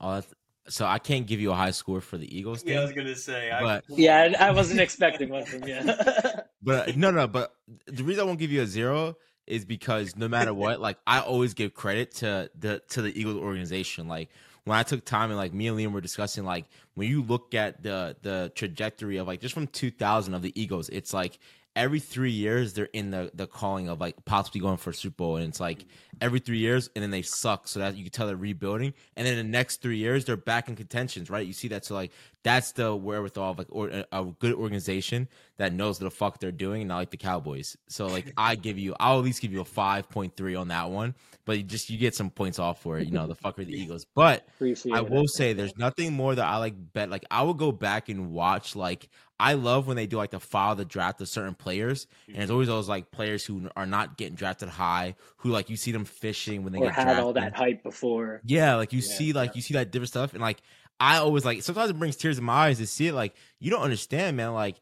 Oh, 0.00 0.14
that's, 0.14 0.34
so 0.68 0.84
I 0.84 0.98
can't 0.98 1.26
give 1.26 1.40
you 1.40 1.52
a 1.52 1.54
high 1.54 1.70
score 1.70 2.00
for 2.00 2.18
the 2.18 2.36
Eagles 2.36 2.64
Yeah, 2.64 2.80
I 2.80 2.82
was 2.82 2.90
thing, 2.90 2.98
gonna 2.98 3.16
say. 3.16 3.50
I, 3.50 3.62
but 3.62 3.84
Yeah, 3.88 4.34
I 4.38 4.48
I 4.48 4.50
wasn't 4.50 4.80
expecting 4.80 5.28
one 5.28 5.44
from 5.44 5.66
you. 5.66 5.78
but 6.62 6.96
no, 6.96 7.10
no. 7.10 7.26
But 7.26 7.54
the 7.86 8.02
reason 8.02 8.22
I 8.22 8.24
won't 8.24 8.38
give 8.38 8.50
you 8.50 8.62
a 8.62 8.66
zero 8.66 9.16
is 9.46 9.64
because 9.64 10.16
no 10.16 10.28
matter 10.28 10.52
what, 10.52 10.80
like 10.80 10.98
I 11.06 11.20
always 11.20 11.54
give 11.54 11.74
credit 11.74 12.12
to 12.16 12.50
the 12.58 12.82
to 12.88 13.02
the 13.02 13.18
Eagles 13.18 13.36
organization. 13.36 14.08
Like 14.08 14.30
when 14.64 14.76
I 14.76 14.82
took 14.82 15.04
time 15.04 15.30
and 15.30 15.38
like 15.38 15.54
me 15.54 15.68
and 15.68 15.78
Liam 15.78 15.92
were 15.92 16.00
discussing, 16.00 16.44
like 16.44 16.66
when 16.94 17.08
you 17.08 17.22
look 17.22 17.54
at 17.54 17.82
the 17.82 18.16
the 18.22 18.52
trajectory 18.54 19.18
of 19.18 19.26
like 19.26 19.40
just 19.40 19.54
from 19.54 19.68
2000 19.68 20.34
of 20.34 20.42
the 20.42 20.60
Eagles, 20.60 20.88
it's 20.88 21.14
like 21.14 21.38
every 21.76 22.00
three 22.00 22.32
years 22.32 22.72
they're 22.72 22.88
in 22.92 23.10
the 23.10 23.30
the 23.34 23.46
calling 23.46 23.88
of 23.88 24.00
like 24.00 24.24
possibly 24.24 24.60
going 24.60 24.78
for 24.78 24.90
a 24.90 24.94
Super 24.94 25.16
Bowl, 25.16 25.36
and 25.36 25.46
it's 25.46 25.60
like 25.60 25.84
every 26.20 26.40
three 26.40 26.58
years, 26.58 26.88
and 26.96 27.02
then 27.02 27.10
they 27.10 27.22
suck, 27.22 27.68
so 27.68 27.78
that 27.78 27.96
you 27.96 28.02
can 28.02 28.10
tell 28.10 28.26
they're 28.26 28.36
rebuilding, 28.36 28.94
and 29.14 29.26
then 29.26 29.36
the 29.36 29.44
next 29.44 29.82
three 29.82 29.98
years 29.98 30.24
they're 30.24 30.36
back 30.36 30.68
in 30.68 30.74
contentions, 30.74 31.28
right? 31.28 31.46
You 31.46 31.52
see 31.52 31.68
that, 31.68 31.84
so 31.84 31.94
like 31.94 32.10
that's 32.42 32.72
the 32.72 32.94
wherewithal 32.96 33.50
of 33.50 33.58
like 33.58 33.66
or, 33.70 34.04
a 34.10 34.24
good 34.38 34.54
organization 34.54 35.28
that 35.58 35.72
knows 35.72 36.00
what 36.00 36.04
the 36.04 36.16
fuck 36.16 36.40
they're 36.40 36.50
doing, 36.50 36.82
and 36.82 36.88
not 36.88 36.96
like 36.96 37.10
the 37.10 37.16
Cowboys. 37.16 37.76
So 37.88 38.06
like 38.06 38.32
I 38.36 38.56
give 38.56 38.78
you, 38.78 38.96
I'll 38.98 39.18
at 39.18 39.24
least 39.24 39.42
give 39.42 39.52
you 39.52 39.60
a 39.60 39.64
five 39.64 40.08
point 40.08 40.36
three 40.36 40.54
on 40.54 40.68
that 40.68 40.90
one, 40.90 41.14
but 41.44 41.58
you 41.58 41.62
just 41.62 41.90
you 41.90 41.98
get 41.98 42.14
some 42.14 42.30
points 42.30 42.58
off 42.58 42.80
for 42.80 42.98
it, 42.98 43.06
you 43.06 43.12
know, 43.12 43.26
the 43.26 43.34
fuck 43.34 43.58
are 43.58 43.64
the 43.64 43.78
Eagles, 43.78 44.06
but. 44.14 44.46
Appreciate 44.56 44.94
I 44.94 45.00
it. 45.00 45.10
will 45.10 45.28
say 45.28 45.52
there's 45.52 45.76
nothing 45.76 46.14
more 46.14 46.34
that 46.34 46.46
I 46.46 46.56
like 46.56 46.74
bet 46.94 47.10
like 47.10 47.26
I 47.30 47.42
will 47.42 47.54
go 47.54 47.72
back 47.72 48.08
and 48.08 48.32
watch 48.32 48.74
like 48.74 49.10
I 49.38 49.52
love 49.54 49.86
when 49.86 49.96
they 49.96 50.06
do 50.06 50.16
like 50.16 50.30
the 50.30 50.40
file 50.40 50.74
the 50.76 50.84
draft 50.84 51.20
of 51.20 51.28
certain 51.28 51.54
players 51.54 52.06
and 52.28 52.36
it's 52.36 52.44
mm-hmm. 52.44 52.52
always 52.52 52.68
those 52.68 52.88
like 52.88 53.10
players 53.10 53.44
who 53.44 53.68
are 53.76 53.86
not 53.86 54.16
getting 54.16 54.34
drafted 54.34 54.68
high 54.68 55.14
who 55.38 55.50
like 55.50 55.68
you 55.68 55.76
see 55.76 55.92
them 55.92 56.04
fishing 56.04 56.64
when 56.64 56.72
they 56.72 56.78
or 56.78 56.86
get 56.86 56.94
had 56.94 57.04
drafted. 57.04 57.24
all 57.24 57.32
that 57.34 57.54
hype 57.54 57.82
before. 57.82 58.40
Yeah, 58.44 58.76
like 58.76 58.92
you 58.92 59.00
Yeah, 59.00 59.14
see 59.14 59.32
like 59.32 59.54
you 59.54 59.62
see 59.62 59.74
that 59.74 59.90
different 59.90 60.08
stuff 60.08 60.32
and 60.32 60.40
like 60.40 60.62
I 60.98 61.18
always 61.18 61.44
like 61.44 61.62
sometimes 61.62 61.90
it 61.90 61.98
brings 61.98 62.16
tears 62.16 62.38
in 62.38 62.44
my 62.44 62.68
eyes 62.68 62.78
to 62.78 62.86
see 62.86 63.08
it 63.08 63.12
like 63.14 63.34
you 63.58 63.70
don't 63.70 63.82
understand 63.82 64.36
man 64.38 64.54
like 64.54 64.76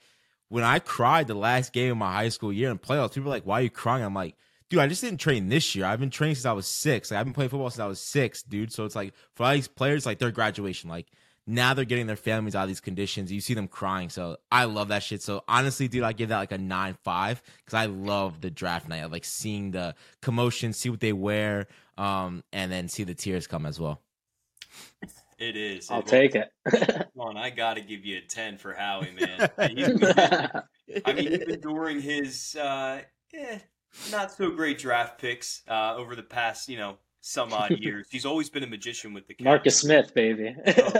when 0.48 0.62
I 0.62 0.78
cried 0.78 1.26
the 1.26 1.34
last 1.34 1.72
game 1.72 1.90
of 1.92 1.96
my 1.98 2.12
high 2.12 2.28
school 2.28 2.52
year 2.52 2.70
in 2.70 2.78
playoffs 2.78 3.14
people 3.14 3.28
are 3.30 3.34
like 3.34 3.46
why 3.46 3.60
are 3.60 3.64
you 3.64 3.70
crying? 3.70 4.04
I'm 4.04 4.14
like 4.14 4.36
dude 4.70 4.78
I 4.78 4.86
just 4.86 5.02
didn't 5.02 5.18
train 5.18 5.48
this 5.48 5.74
year. 5.74 5.84
I've 5.84 6.00
been 6.00 6.10
training 6.10 6.36
since 6.36 6.46
I 6.46 6.52
was 6.52 6.68
6 6.68 7.10
like 7.10 7.18
I've 7.18 7.26
been 7.26 7.34
playing 7.34 7.50
football 7.50 7.70
since 7.70 7.80
I 7.80 7.86
was 7.86 8.00
6 8.00 8.44
dude. 8.44 8.72
So 8.72 8.84
it's 8.84 8.94
like 8.94 9.14
for 9.34 9.46
all 9.46 9.52
these 9.52 9.66
players 9.66 10.06
like 10.06 10.20
their 10.20 10.30
graduation 10.30 10.88
like 10.88 11.08
now 11.46 11.74
they're 11.74 11.84
getting 11.84 12.06
their 12.06 12.16
families 12.16 12.54
out 12.54 12.62
of 12.62 12.68
these 12.68 12.80
conditions 12.80 13.30
you 13.30 13.40
see 13.40 13.54
them 13.54 13.68
crying 13.68 14.08
so 14.08 14.36
I 14.50 14.64
love 14.64 14.88
that 14.88 15.02
shit 15.02 15.22
so 15.22 15.42
honestly 15.46 15.88
dude 15.88 16.02
I 16.02 16.12
give 16.12 16.30
that 16.30 16.38
like 16.38 16.52
a 16.52 16.58
9 16.58 16.96
5 17.02 17.42
cuz 17.66 17.74
I 17.74 17.86
love 17.86 18.40
the 18.40 18.50
draft 18.50 18.88
night 18.88 18.98
of 18.98 19.12
like 19.12 19.24
seeing 19.24 19.70
the 19.70 19.94
commotion 20.22 20.72
see 20.72 20.90
what 20.90 21.00
they 21.00 21.12
wear 21.12 21.66
um 21.98 22.42
and 22.52 22.72
then 22.72 22.88
see 22.88 23.04
the 23.04 23.14
tears 23.14 23.46
come 23.46 23.66
as 23.66 23.78
well 23.78 24.00
It 25.38 25.56
is. 25.56 25.90
I'll 25.90 26.00
it 26.00 26.06
take 26.06 26.34
it. 26.34 26.50
Come 26.70 27.06
on, 27.18 27.36
I 27.36 27.50
got 27.50 27.74
to 27.74 27.80
give 27.80 28.04
you 28.04 28.18
a 28.18 28.20
10 28.20 28.56
for 28.56 28.72
Howie, 28.72 29.10
man. 29.12 29.50
I 29.58 31.12
mean, 31.12 31.32
even 31.32 31.60
during 31.60 32.00
his 32.00 32.56
uh, 32.56 33.00
eh, 33.34 33.58
not 34.10 34.32
so 34.32 34.50
great 34.50 34.78
draft 34.78 35.20
picks 35.20 35.62
uh, 35.68 35.96
over 35.96 36.14
the 36.14 36.22
past, 36.22 36.68
you 36.68 36.76
know, 36.76 36.98
some 37.24 37.54
odd 37.54 37.70
years, 37.78 38.06
he's 38.10 38.26
always 38.26 38.50
been 38.50 38.62
a 38.62 38.66
magician 38.66 39.14
with 39.14 39.26
the 39.26 39.34
Marcus 39.40 39.78
Smith, 39.78 40.12
baby. 40.12 40.54
oh, 40.66 40.90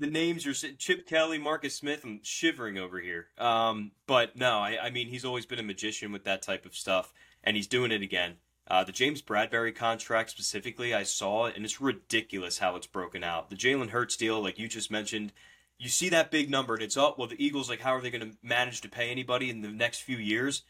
the 0.00 0.06
names 0.10 0.46
are 0.46 0.54
Chip 0.54 1.06
Kelly, 1.06 1.36
Marcus 1.36 1.74
Smith. 1.74 2.04
I'm 2.04 2.20
shivering 2.22 2.78
over 2.78 2.98
here. 2.98 3.26
Um, 3.36 3.92
but 4.06 4.34
no, 4.34 4.58
I, 4.58 4.78
I 4.84 4.90
mean, 4.90 5.08
he's 5.08 5.26
always 5.26 5.44
been 5.44 5.58
a 5.58 5.64
magician 5.64 6.10
with 6.10 6.24
that 6.24 6.40
type 6.40 6.64
of 6.64 6.74
stuff, 6.74 7.12
and 7.42 7.54
he's 7.54 7.66
doing 7.66 7.92
it 7.92 8.00
again. 8.00 8.36
Uh, 8.66 8.82
the 8.82 8.92
James 8.92 9.20
Bradberry 9.20 9.74
contract 9.74 10.30
specifically, 10.30 10.94
I 10.94 11.02
saw 11.02 11.46
it, 11.46 11.56
and 11.56 11.66
it's 11.66 11.82
ridiculous 11.82 12.58
how 12.58 12.76
it's 12.76 12.86
broken 12.86 13.22
out. 13.22 13.50
The 13.50 13.56
Jalen 13.56 13.90
Hurts 13.90 14.16
deal, 14.16 14.42
like 14.42 14.58
you 14.58 14.68
just 14.68 14.90
mentioned, 14.90 15.34
you 15.78 15.90
see 15.90 16.08
that 16.08 16.30
big 16.30 16.48
number, 16.48 16.72
and 16.72 16.82
it's 16.82 16.96
up. 16.96 17.18
Well, 17.18 17.28
the 17.28 17.44
Eagles, 17.44 17.68
like, 17.68 17.80
how 17.80 17.94
are 17.94 18.00
they 18.00 18.10
going 18.10 18.30
to 18.30 18.36
manage 18.42 18.80
to 18.80 18.88
pay 18.88 19.10
anybody 19.10 19.50
in 19.50 19.60
the 19.60 19.68
next 19.68 20.00
few 20.00 20.16
years? 20.16 20.62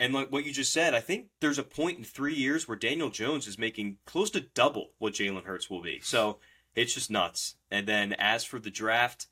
And 0.00 0.14
like 0.14 0.30
what 0.30 0.44
you 0.44 0.52
just 0.52 0.72
said, 0.72 0.94
I 0.94 1.00
think 1.00 1.26
there's 1.40 1.58
a 1.58 1.64
point 1.64 1.98
in 1.98 2.04
three 2.04 2.34
years 2.34 2.68
where 2.68 2.76
Daniel 2.76 3.10
Jones 3.10 3.46
is 3.46 3.58
making 3.58 3.98
close 4.06 4.30
to 4.30 4.40
double 4.40 4.90
what 4.98 5.14
Jalen 5.14 5.44
Hurts 5.44 5.68
will 5.68 5.82
be. 5.82 6.00
So 6.00 6.38
it's 6.76 6.94
just 6.94 7.10
nuts. 7.10 7.56
And 7.70 7.86
then 7.86 8.12
as 8.12 8.44
for 8.44 8.60
the 8.60 8.70
draft, 8.70 9.26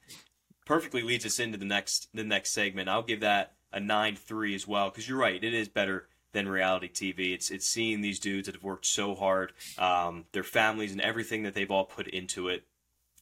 perfectly 0.64 1.02
leads 1.02 1.24
us 1.24 1.38
into 1.38 1.56
the 1.56 1.64
next 1.64 2.08
the 2.12 2.24
next 2.24 2.50
segment. 2.50 2.88
I'll 2.88 3.02
give 3.02 3.20
that 3.20 3.54
a 3.72 3.80
nine 3.80 4.16
three 4.16 4.54
as 4.54 4.66
well 4.66 4.90
because 4.90 5.08
you're 5.08 5.18
right, 5.18 5.42
it 5.42 5.54
is 5.54 5.68
better 5.68 6.08
than 6.32 6.48
reality 6.48 6.90
TV. 6.90 7.32
It's 7.32 7.50
it's 7.50 7.66
seeing 7.66 8.00
these 8.00 8.18
dudes 8.18 8.46
that 8.46 8.56
have 8.56 8.64
worked 8.64 8.86
so 8.86 9.14
hard, 9.14 9.52
um, 9.78 10.26
their 10.32 10.42
families 10.42 10.92
and 10.92 11.00
everything 11.00 11.44
that 11.44 11.54
they've 11.54 11.70
all 11.70 11.84
put 11.84 12.08
into 12.08 12.48
it, 12.48 12.66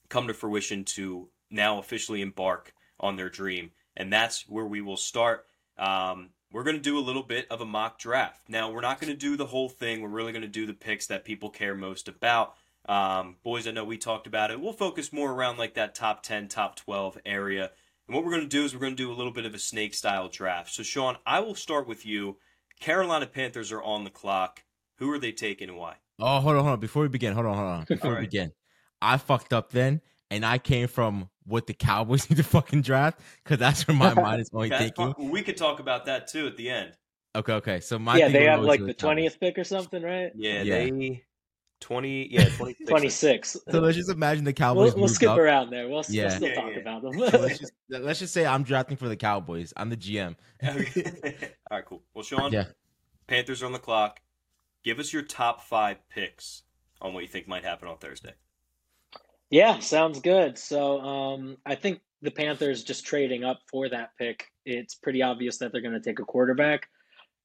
come 0.08 0.26
to 0.26 0.34
fruition 0.34 0.84
to 0.84 1.28
now 1.50 1.78
officially 1.78 2.22
embark 2.22 2.72
on 2.98 3.16
their 3.16 3.28
dream, 3.28 3.70
and 3.96 4.12
that's 4.12 4.48
where 4.48 4.66
we 4.66 4.80
will 4.80 4.96
start. 4.96 5.46
Um, 5.76 6.30
we're 6.54 6.62
going 6.62 6.76
to 6.76 6.82
do 6.82 6.96
a 6.96 7.00
little 7.00 7.24
bit 7.24 7.48
of 7.50 7.60
a 7.60 7.66
mock 7.66 7.98
draft. 7.98 8.48
Now, 8.48 8.70
we're 8.70 8.80
not 8.80 9.00
going 9.00 9.12
to 9.12 9.18
do 9.18 9.36
the 9.36 9.46
whole 9.46 9.68
thing. 9.68 10.00
We're 10.00 10.08
really 10.08 10.30
going 10.30 10.42
to 10.42 10.48
do 10.48 10.66
the 10.66 10.72
picks 10.72 11.08
that 11.08 11.24
people 11.24 11.50
care 11.50 11.74
most 11.74 12.06
about. 12.06 12.54
Um, 12.88 13.36
boys, 13.42 13.66
I 13.66 13.72
know 13.72 13.84
we 13.84 13.98
talked 13.98 14.28
about 14.28 14.52
it. 14.52 14.60
We'll 14.60 14.72
focus 14.72 15.12
more 15.12 15.32
around 15.32 15.58
like 15.58 15.74
that 15.74 15.96
top 15.96 16.22
10, 16.22 16.46
top 16.46 16.76
12 16.76 17.18
area. 17.26 17.72
And 18.06 18.14
what 18.14 18.24
we're 18.24 18.30
going 18.30 18.44
to 18.44 18.48
do 18.48 18.64
is 18.64 18.72
we're 18.72 18.80
going 18.80 18.94
to 18.94 19.02
do 19.02 19.10
a 19.10 19.16
little 19.16 19.32
bit 19.32 19.46
of 19.46 19.54
a 19.54 19.58
snake 19.58 19.94
style 19.94 20.28
draft. 20.28 20.72
So, 20.72 20.84
Sean, 20.84 21.16
I 21.26 21.40
will 21.40 21.56
start 21.56 21.88
with 21.88 22.06
you. 22.06 22.36
Carolina 22.78 23.26
Panthers 23.26 23.72
are 23.72 23.82
on 23.82 24.04
the 24.04 24.10
clock. 24.10 24.62
Who 24.98 25.10
are 25.10 25.18
they 25.18 25.32
taking 25.32 25.68
and 25.68 25.76
why? 25.76 25.96
Oh, 26.20 26.38
hold 26.38 26.54
on, 26.54 26.62
hold 26.62 26.72
on. 26.74 26.80
Before 26.80 27.02
we 27.02 27.08
begin, 27.08 27.32
hold 27.32 27.46
on, 27.46 27.56
hold 27.56 27.68
on. 27.68 27.84
Before 27.88 28.12
right. 28.12 28.20
we 28.20 28.26
begin, 28.26 28.52
I 29.02 29.16
fucked 29.16 29.52
up 29.52 29.72
then, 29.72 30.02
and 30.30 30.44
I 30.44 30.58
came 30.58 30.88
from 30.88 31.28
what 31.44 31.66
the 31.66 31.74
Cowboys 31.74 32.28
need 32.30 32.36
to 32.36 32.42
fucking 32.42 32.82
draft 32.82 33.20
because 33.42 33.58
that's 33.58 33.86
where 33.86 33.96
my 33.96 34.14
mind 34.14 34.42
is 34.42 34.50
only 34.52 34.70
thinking. 34.70 35.14
We 35.30 35.42
could 35.42 35.56
talk 35.56 35.80
about 35.80 36.06
that 36.06 36.28
too 36.28 36.46
at 36.46 36.56
the 36.56 36.70
end. 36.70 36.92
Okay, 37.36 37.52
okay. 37.54 37.80
So 37.80 37.98
my 37.98 38.16
yeah, 38.16 38.28
they 38.28 38.44
have 38.44 38.62
like 38.62 38.84
the 38.84 38.94
twentieth 38.94 39.40
pick 39.40 39.58
or 39.58 39.64
something, 39.64 40.02
right? 40.02 40.30
Yeah, 40.34 40.62
yeah. 40.62 40.74
they 40.74 41.24
20 41.80 42.28
yeah 42.30 42.44
26. 42.56 42.88
26. 42.88 43.56
so 43.68 43.80
let's 43.80 43.96
just 43.96 44.08
imagine 44.08 44.44
the 44.44 44.52
cowboys 44.52 44.94
we'll, 44.94 45.00
we'll 45.00 45.08
skip 45.08 45.30
up. 45.30 45.38
around 45.38 45.68
there 45.68 45.86
we'll, 45.86 46.02
yeah. 46.08 46.22
we'll 46.22 46.30
still 46.30 46.48
yeah, 46.48 46.54
talk 46.54 46.70
yeah. 46.72 46.78
about 46.78 47.02
them 47.02 47.12
so 47.12 47.38
let's, 47.38 47.58
just, 47.58 47.72
let's 47.90 48.18
just 48.20 48.32
say 48.32 48.46
i'm 48.46 48.62
drafting 48.62 48.96
for 48.96 49.08
the 49.08 49.16
cowboys 49.16 49.72
i'm 49.76 49.90
the 49.90 49.96
gm 49.96 50.34
all 50.62 50.74
right 51.70 51.84
cool 51.84 52.02
well 52.14 52.22
sean 52.22 52.50
yeah 52.52 52.64
Panthers 53.26 53.62
are 53.62 53.66
on 53.66 53.72
the 53.72 53.78
clock. 53.78 54.20
Give 54.82 54.98
us 54.98 55.12
your 55.12 55.22
top 55.22 55.62
five 55.62 55.98
picks 56.08 56.62
on 57.00 57.14
what 57.14 57.22
you 57.22 57.28
think 57.28 57.48
might 57.48 57.64
happen 57.64 57.88
on 57.88 57.96
Thursday. 57.98 58.34
Yeah, 59.54 59.78
sounds 59.78 60.18
good. 60.18 60.58
So 60.58 61.00
um, 61.00 61.58
I 61.64 61.76
think 61.76 62.00
the 62.22 62.32
Panthers 62.32 62.82
just 62.82 63.06
trading 63.06 63.44
up 63.44 63.60
for 63.70 63.88
that 63.88 64.10
pick. 64.18 64.46
It's 64.66 64.96
pretty 64.96 65.22
obvious 65.22 65.58
that 65.58 65.70
they're 65.70 65.80
going 65.80 65.94
to 65.94 66.00
take 66.00 66.18
a 66.18 66.24
quarterback, 66.24 66.88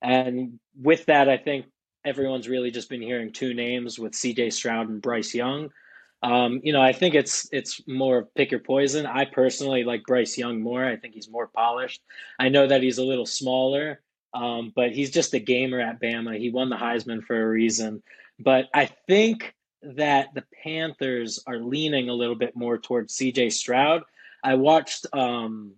and 0.02 0.58
with 0.76 1.06
that, 1.06 1.30
I 1.30 1.38
think 1.38 1.68
everyone's 2.04 2.50
really 2.50 2.72
just 2.72 2.90
been 2.90 3.04
hearing 3.04 3.32
two 3.32 3.54
names 3.54 4.00
with 4.00 4.16
C.J. 4.16 4.50
Stroud 4.50 4.90
and 4.90 5.00
Bryce 5.00 5.36
Young. 5.36 5.70
Um, 6.24 6.62
you 6.64 6.74
know, 6.74 6.82
I 6.82 6.94
think 6.94 7.14
it's 7.14 7.48
it's 7.52 7.80
more 7.88 8.28
pick 8.34 8.50
your 8.50 8.62
poison. 8.62 9.06
I 9.06 9.26
personally 9.26 9.84
like 9.84 10.04
Bryce 10.08 10.36
Young 10.36 10.62
more. 10.62 10.84
I 10.84 10.96
think 10.96 11.14
he's 11.14 11.30
more 11.30 11.46
polished. 11.46 12.02
I 12.40 12.50
know 12.50 12.66
that 12.66 12.82
he's 12.82 12.98
a 12.98 13.06
little 13.06 13.28
smaller, 13.28 14.02
um, 14.34 14.74
but 14.76 14.94
he's 14.94 15.12
just 15.12 15.36
a 15.36 15.40
gamer 15.40 15.80
at 15.80 16.02
Bama. 16.02 16.40
He 16.40 16.50
won 16.50 16.72
the 16.72 16.76
Heisman 16.76 17.24
for 17.24 17.40
a 17.40 17.48
reason. 17.48 18.02
But 18.40 18.68
I 18.74 18.88
think 18.88 19.54
that 19.82 20.30
the 20.34 20.44
Panthers 20.64 21.44
are 21.48 21.60
leaning 21.60 22.10
a 22.10 22.14
little 22.14 22.36
bit 22.36 22.56
more 22.56 22.78
towards 22.78 23.18
CJ 23.18 23.52
Stroud. 23.52 24.04
I 24.44 24.56
watched, 24.56 25.06
um, 25.14 25.76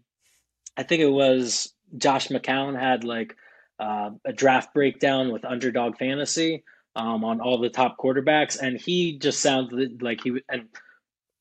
I 0.77 0.83
think 0.83 1.01
it 1.01 1.11
was 1.11 1.73
Josh 1.97 2.29
McCown 2.29 2.79
had 2.79 3.03
like 3.03 3.35
uh, 3.79 4.11
a 4.25 4.33
draft 4.33 4.73
breakdown 4.73 5.31
with 5.31 5.45
Underdog 5.45 5.97
Fantasy 5.97 6.63
um, 6.95 7.23
on 7.23 7.41
all 7.41 7.59
the 7.59 7.69
top 7.69 7.97
quarterbacks, 7.97 8.59
and 8.59 8.79
he 8.79 9.17
just 9.17 9.39
sounded 9.39 10.01
like 10.01 10.21
he 10.21 10.41
and 10.49 10.67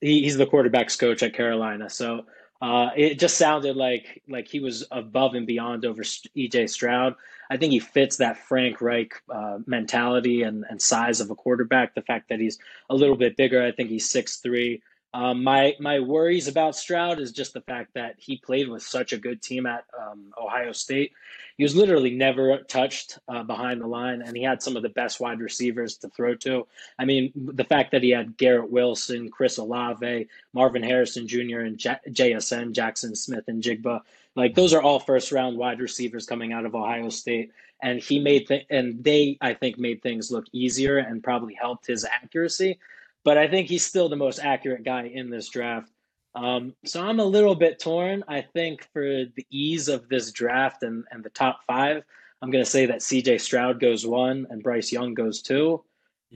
he, 0.01 0.23
he's 0.23 0.37
the 0.37 0.47
quarterbacks 0.47 0.99
coach 0.99 1.23
at 1.23 1.35
Carolina. 1.35 1.91
So 1.91 2.25
uh, 2.61 2.91
it 2.97 3.19
just 3.19 3.39
sounded 3.39 3.77
like 3.77 4.23
like 4.29 4.49
he 4.49 4.61
was 4.61 4.87
above 4.91 5.35
and 5.35 5.47
beyond 5.47 5.85
over 5.85 6.03
CJ 6.03 6.69
Stroud. 6.69 7.15
I 7.49 7.57
think 7.57 7.73
he 7.73 7.81
fits 7.81 8.19
that 8.19 8.39
Frank 8.39 8.81
Reich 8.81 9.13
uh, 9.29 9.59
mentality 9.67 10.43
and, 10.43 10.65
and 10.69 10.81
size 10.81 11.21
of 11.21 11.31
a 11.31 11.35
quarterback. 11.35 11.95
The 11.95 12.03
fact 12.03 12.29
that 12.29 12.39
he's 12.39 12.59
a 12.89 12.95
little 12.95 13.17
bit 13.17 13.37
bigger, 13.37 13.63
I 13.63 13.73
think 13.73 13.89
he's 13.89 14.09
six 14.09 14.37
three. 14.37 14.83
Um, 15.13 15.43
my 15.43 15.75
my 15.81 15.99
worries 15.99 16.47
about 16.47 16.77
Stroud 16.77 17.19
is 17.19 17.33
just 17.33 17.53
the 17.53 17.61
fact 17.63 17.95
that 17.95 18.15
he 18.17 18.37
played 18.37 18.69
with 18.69 18.83
such 18.83 19.13
a 19.13 19.19
good 19.19 19.43
team 19.43 19.67
at 19.67 19.85
um, 19.99 20.33
Ohio 20.41 20.71
State. 20.71 21.13
He 21.57 21.65
was 21.65 21.75
literally 21.75 22.15
never 22.15 22.59
touched 22.69 23.19
uh, 23.29 23.43
behind 23.43 23.81
the 23.81 23.89
line, 23.89 24.23
and 24.23 24.37
he 24.37 24.43
had 24.43 24.63
some 24.63 24.77
of 24.77 24.83
the 24.83 24.89
best 24.89 25.19
wide 25.19 25.41
receivers 25.41 25.97
to 25.99 26.09
throw 26.11 26.37
to. 26.37 26.67
I 26.99 27.07
mean, 27.07 27.33
the 27.35 27.65
fact 27.65 27.91
that 27.91 28.05
he 28.05 28.11
had 28.11 28.37
Garrett 28.37 28.71
Wilson, 28.71 29.31
Chris 29.31 29.59
Olave, 29.59 30.29
Marvin 30.53 30.83
Harrison 30.83 31.27
Jr., 31.27 31.61
and 31.61 31.77
J- 31.77 31.99
JSN, 32.09 32.73
Jaxon 32.73 33.17
Smith-Njigba, 33.17 34.01
like 34.37 34.55
those 34.55 34.73
are 34.73 34.81
all 34.81 35.01
first 35.01 35.33
round 35.33 35.59
wide 35.59 35.81
receivers 35.81 36.25
coming 36.25 36.53
out 36.53 36.65
of 36.65 36.77
Ohio 36.77 37.09
State, 37.09 37.51
and 37.83 38.01
he 38.01 38.21
made 38.21 38.47
th- 38.47 38.67
and 38.71 39.03
they 39.03 39.37
I 39.41 39.55
think 39.55 39.77
made 39.77 40.03
things 40.03 40.31
look 40.31 40.47
easier 40.53 40.99
and 40.99 41.23
probably 41.23 41.55
helped 41.55 41.89
his 41.89 42.05
accuracy 42.05 42.79
but 43.25 43.39
I 43.39 43.49
think 43.49 43.69
he's 43.69 43.85
still 43.85 44.09
the 44.09 44.17
most 44.17 44.39
accurate 44.39 44.85
guy 44.85 45.05
in 45.05 45.31
this 45.31 45.49
draft. 45.49 45.91
Um, 46.35 46.75
so 46.85 47.03
I'm 47.03 47.21
a 47.21 47.25
little 47.25 47.55
bit 47.55 47.81
torn. 47.81 48.25
I 48.29 48.43
think 48.43 48.87
for 48.93 49.03
the 49.03 49.47
ease 49.51 49.89
of 49.89 50.09
this 50.09 50.31
draft 50.33 50.83
and, 50.83 51.05
and 51.11 51.25
the 51.25 51.31
top 51.31 51.61
five, 51.67 52.03
I'm 52.41 52.51
going 52.51 52.65
to 52.65 52.71
say 52.71 52.87
that 52.87 53.01
CJ 53.01 53.41
Stroud 53.41 53.81
goes 53.81 54.07
one 54.07 54.47
and 54.51 54.63
Bryce 54.63 54.93
Young 54.93 55.15
goes 55.15 55.43
2 55.43 55.83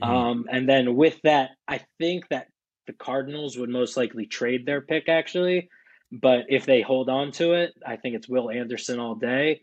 mm-hmm. 0.01 0.03
um, 0.03 0.47
and 0.51 0.67
then 0.67 0.95
with 0.95 1.19
that, 1.23 1.51
I 1.67 1.81
think 1.97 2.27
that 2.29 2.49
the 2.87 2.93
Cardinals 2.93 3.57
would 3.57 3.69
most 3.69 3.97
likely 3.97 4.25
trade 4.25 4.65
their 4.65 4.81
pick 4.81 5.09
actually. 5.09 5.69
But 6.11 6.45
if 6.49 6.65
they 6.65 6.81
hold 6.81 7.09
on 7.09 7.31
to 7.33 7.53
it, 7.53 7.73
I 7.85 7.95
think 7.95 8.15
it's 8.15 8.29
Will 8.29 8.51
Anderson 8.51 8.99
all 8.99 9.15
day. 9.15 9.61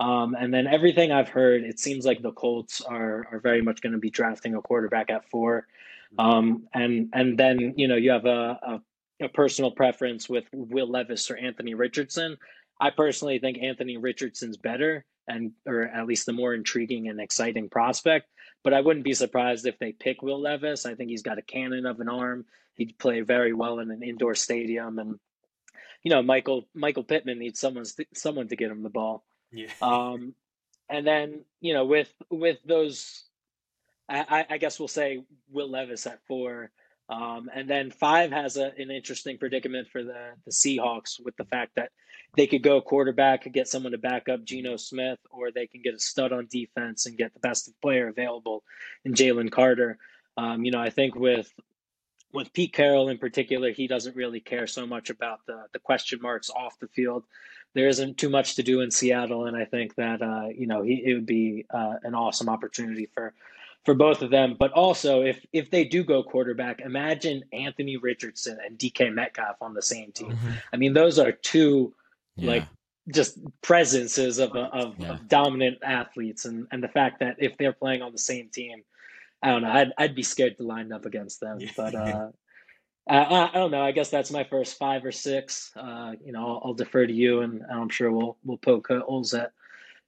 Um, 0.00 0.34
and 0.34 0.52
then 0.52 0.66
everything 0.66 1.12
I've 1.12 1.28
heard, 1.28 1.62
it 1.62 1.78
seems 1.78 2.06
like 2.06 2.22
the 2.22 2.32
Colts 2.32 2.80
are 2.80 3.28
are 3.30 3.40
very 3.40 3.60
much 3.60 3.82
going 3.82 3.92
to 3.92 3.98
be 3.98 4.10
drafting 4.10 4.54
a 4.54 4.62
quarterback 4.62 5.10
at 5.10 5.28
four. 5.28 5.66
Um, 6.18 6.66
and 6.74 7.10
and 7.12 7.38
then 7.38 7.74
you 7.76 7.86
know 7.86 7.96
you 7.96 8.10
have 8.10 8.24
a, 8.24 8.80
a, 9.20 9.24
a 9.26 9.28
personal 9.28 9.70
preference 9.70 10.28
with 10.28 10.44
Will 10.52 10.88
Levis 10.88 11.30
or 11.30 11.36
Anthony 11.36 11.74
Richardson. 11.74 12.38
I 12.80 12.90
personally 12.90 13.38
think 13.38 13.58
Anthony 13.58 13.98
Richardson's 13.98 14.56
better 14.56 15.04
and 15.28 15.52
or 15.66 15.82
at 15.82 16.06
least 16.06 16.26
the 16.26 16.32
more 16.32 16.54
intriguing 16.54 17.08
and 17.08 17.20
exciting 17.20 17.68
prospect. 17.68 18.26
But 18.62 18.74
I 18.74 18.80
wouldn't 18.80 19.04
be 19.04 19.14
surprised 19.14 19.66
if 19.66 19.78
they 19.78 19.92
pick 19.92 20.22
Will 20.22 20.40
Levis. 20.40 20.86
I 20.86 20.94
think 20.94 21.10
he's 21.10 21.22
got 21.22 21.38
a 21.38 21.42
cannon 21.42 21.86
of 21.86 22.00
an 22.00 22.08
arm. 22.08 22.44
He'd 22.74 22.98
play 22.98 23.20
very 23.20 23.52
well 23.52 23.78
in 23.78 23.90
an 23.90 24.02
indoor 24.02 24.34
stadium, 24.34 24.98
and 24.98 25.18
you 26.02 26.10
know 26.10 26.22
Michael 26.22 26.66
Michael 26.74 27.04
Pittman 27.04 27.38
needs 27.38 27.60
someone 27.60 27.84
someone 28.14 28.48
to 28.48 28.56
get 28.56 28.70
him 28.70 28.82
the 28.82 28.90
ball. 28.90 29.24
Yeah. 29.52 29.68
Um, 29.82 30.34
and 30.88 31.06
then 31.06 31.44
you 31.60 31.74
know 31.74 31.84
with 31.84 32.12
with 32.30 32.58
those 32.64 33.24
I, 34.10 34.44
I 34.50 34.58
guess 34.58 34.78
we'll 34.78 34.88
say 34.88 35.22
Will 35.50 35.70
Levis 35.70 36.06
at 36.06 36.20
four. 36.26 36.70
Um, 37.08 37.50
and 37.52 37.68
then 37.68 37.90
five 37.90 38.30
has 38.30 38.56
a, 38.56 38.72
an 38.78 38.90
interesting 38.90 39.38
predicament 39.38 39.88
for 39.88 40.02
the, 40.02 40.32
the 40.44 40.52
Seahawks 40.52 41.22
with 41.22 41.36
the 41.36 41.44
fact 41.44 41.72
that 41.76 41.90
they 42.36 42.46
could 42.46 42.62
go 42.62 42.80
quarterback, 42.80 43.50
get 43.52 43.66
someone 43.66 43.92
to 43.92 43.98
back 43.98 44.28
up 44.28 44.44
Geno 44.44 44.76
Smith, 44.76 45.18
or 45.30 45.50
they 45.50 45.66
can 45.66 45.82
get 45.82 45.94
a 45.94 45.98
stud 45.98 46.32
on 46.32 46.46
defense 46.50 47.06
and 47.06 47.18
get 47.18 47.32
the 47.34 47.40
best 47.40 47.70
player 47.82 48.08
available 48.08 48.62
in 49.04 49.14
Jalen 49.14 49.50
Carter. 49.50 49.98
Um, 50.36 50.64
you 50.64 50.70
know, 50.70 50.80
I 50.80 50.90
think 50.90 51.16
with 51.16 51.52
with 52.32 52.52
Pete 52.52 52.72
Carroll 52.72 53.08
in 53.08 53.18
particular, 53.18 53.70
he 53.70 53.86
doesn't 53.86 54.16
really 54.16 54.40
care 54.40 54.66
so 54.66 54.86
much 54.86 55.10
about 55.10 55.44
the 55.46 55.66
the 55.72 55.78
question 55.78 56.20
marks 56.22 56.50
off 56.50 56.78
the 56.78 56.88
field. 56.88 57.24
There 57.74 57.88
isn't 57.88 58.18
too 58.18 58.28
much 58.28 58.56
to 58.56 58.62
do 58.62 58.80
in 58.80 58.90
Seattle, 58.90 59.46
and 59.46 59.56
I 59.56 59.64
think 59.64 59.94
that 59.96 60.22
uh, 60.22 60.48
you 60.48 60.66
know 60.66 60.82
he, 60.82 61.02
it 61.04 61.14
would 61.14 61.26
be 61.26 61.66
uh, 61.70 61.94
an 62.02 62.14
awesome 62.14 62.48
opportunity 62.48 63.08
for 63.14 63.34
for 63.84 63.94
both 63.94 64.22
of 64.22 64.30
them. 64.30 64.56
But 64.58 64.72
also, 64.72 65.22
if 65.22 65.44
if 65.52 65.70
they 65.70 65.84
do 65.84 66.04
go 66.04 66.22
quarterback, 66.22 66.80
imagine 66.80 67.44
Anthony 67.52 67.96
Richardson 67.96 68.58
and 68.64 68.78
DK 68.78 69.12
Metcalf 69.12 69.56
on 69.60 69.74
the 69.74 69.82
same 69.82 70.12
team. 70.12 70.32
Mm-hmm. 70.32 70.50
I 70.72 70.76
mean, 70.76 70.94
those 70.94 71.18
are 71.18 71.32
two 71.32 71.94
yeah. 72.36 72.50
like 72.50 72.64
just 73.12 73.38
presences 73.62 74.38
of 74.38 74.54
of, 74.54 74.94
yeah. 74.98 75.12
of, 75.12 75.28
dominant 75.28 75.78
athletes, 75.82 76.44
and 76.44 76.66
and 76.70 76.82
the 76.82 76.88
fact 76.88 77.20
that 77.20 77.36
if 77.38 77.56
they're 77.56 77.72
playing 77.72 78.02
on 78.02 78.12
the 78.12 78.18
same 78.18 78.48
team, 78.48 78.82
I 79.42 79.48
don't 79.50 79.62
know, 79.62 79.70
I'd 79.70 79.92
I'd 79.96 80.14
be 80.14 80.22
scared 80.22 80.56
to 80.58 80.64
line 80.64 80.92
up 80.92 81.06
against 81.06 81.40
them. 81.40 81.58
But 81.76 81.94
uh, 81.94 82.28
I, 83.08 83.48
I, 83.48 83.50
don't 83.54 83.70
know. 83.70 83.82
I 83.82 83.92
guess 83.92 84.10
that's 84.10 84.30
my 84.30 84.44
first 84.44 84.78
five 84.78 85.04
or 85.04 85.12
six. 85.12 85.72
Uh, 85.76 86.12
you 86.24 86.32
know, 86.32 86.46
I'll, 86.46 86.62
I'll, 86.66 86.74
defer 86.74 87.06
to 87.06 87.12
you, 87.12 87.40
and 87.40 87.62
I'm 87.72 87.88
sure 87.88 88.12
we'll 88.12 88.36
we'll 88.44 88.58
poke 88.58 88.88
holes 88.88 89.34
at 89.34 89.52